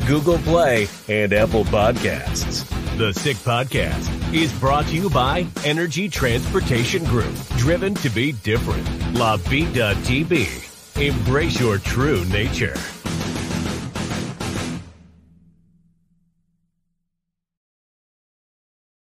Google 0.08 0.38
Play, 0.38 0.88
and 1.10 1.34
Apple 1.34 1.66
Podcasts. 1.66 2.66
The 2.97 3.12
Sick 3.12 3.36
Podcast 3.38 4.34
is 4.34 4.53
brought 4.53 4.86
to 4.86 4.95
you 4.95 5.10
by 5.10 5.45
Energy 5.66 6.08
Transportation 6.08 7.03
Group, 7.03 7.36
driven 7.58 7.93
to 7.95 8.10
be 8.10 8.32
different. 8.32 8.88
La 9.16 9.36
Vida 9.36 9.95
TB. 9.95 11.01
Embrace 11.05 11.60
your 11.60 11.78
true 11.78 12.24
nature. 12.26 12.78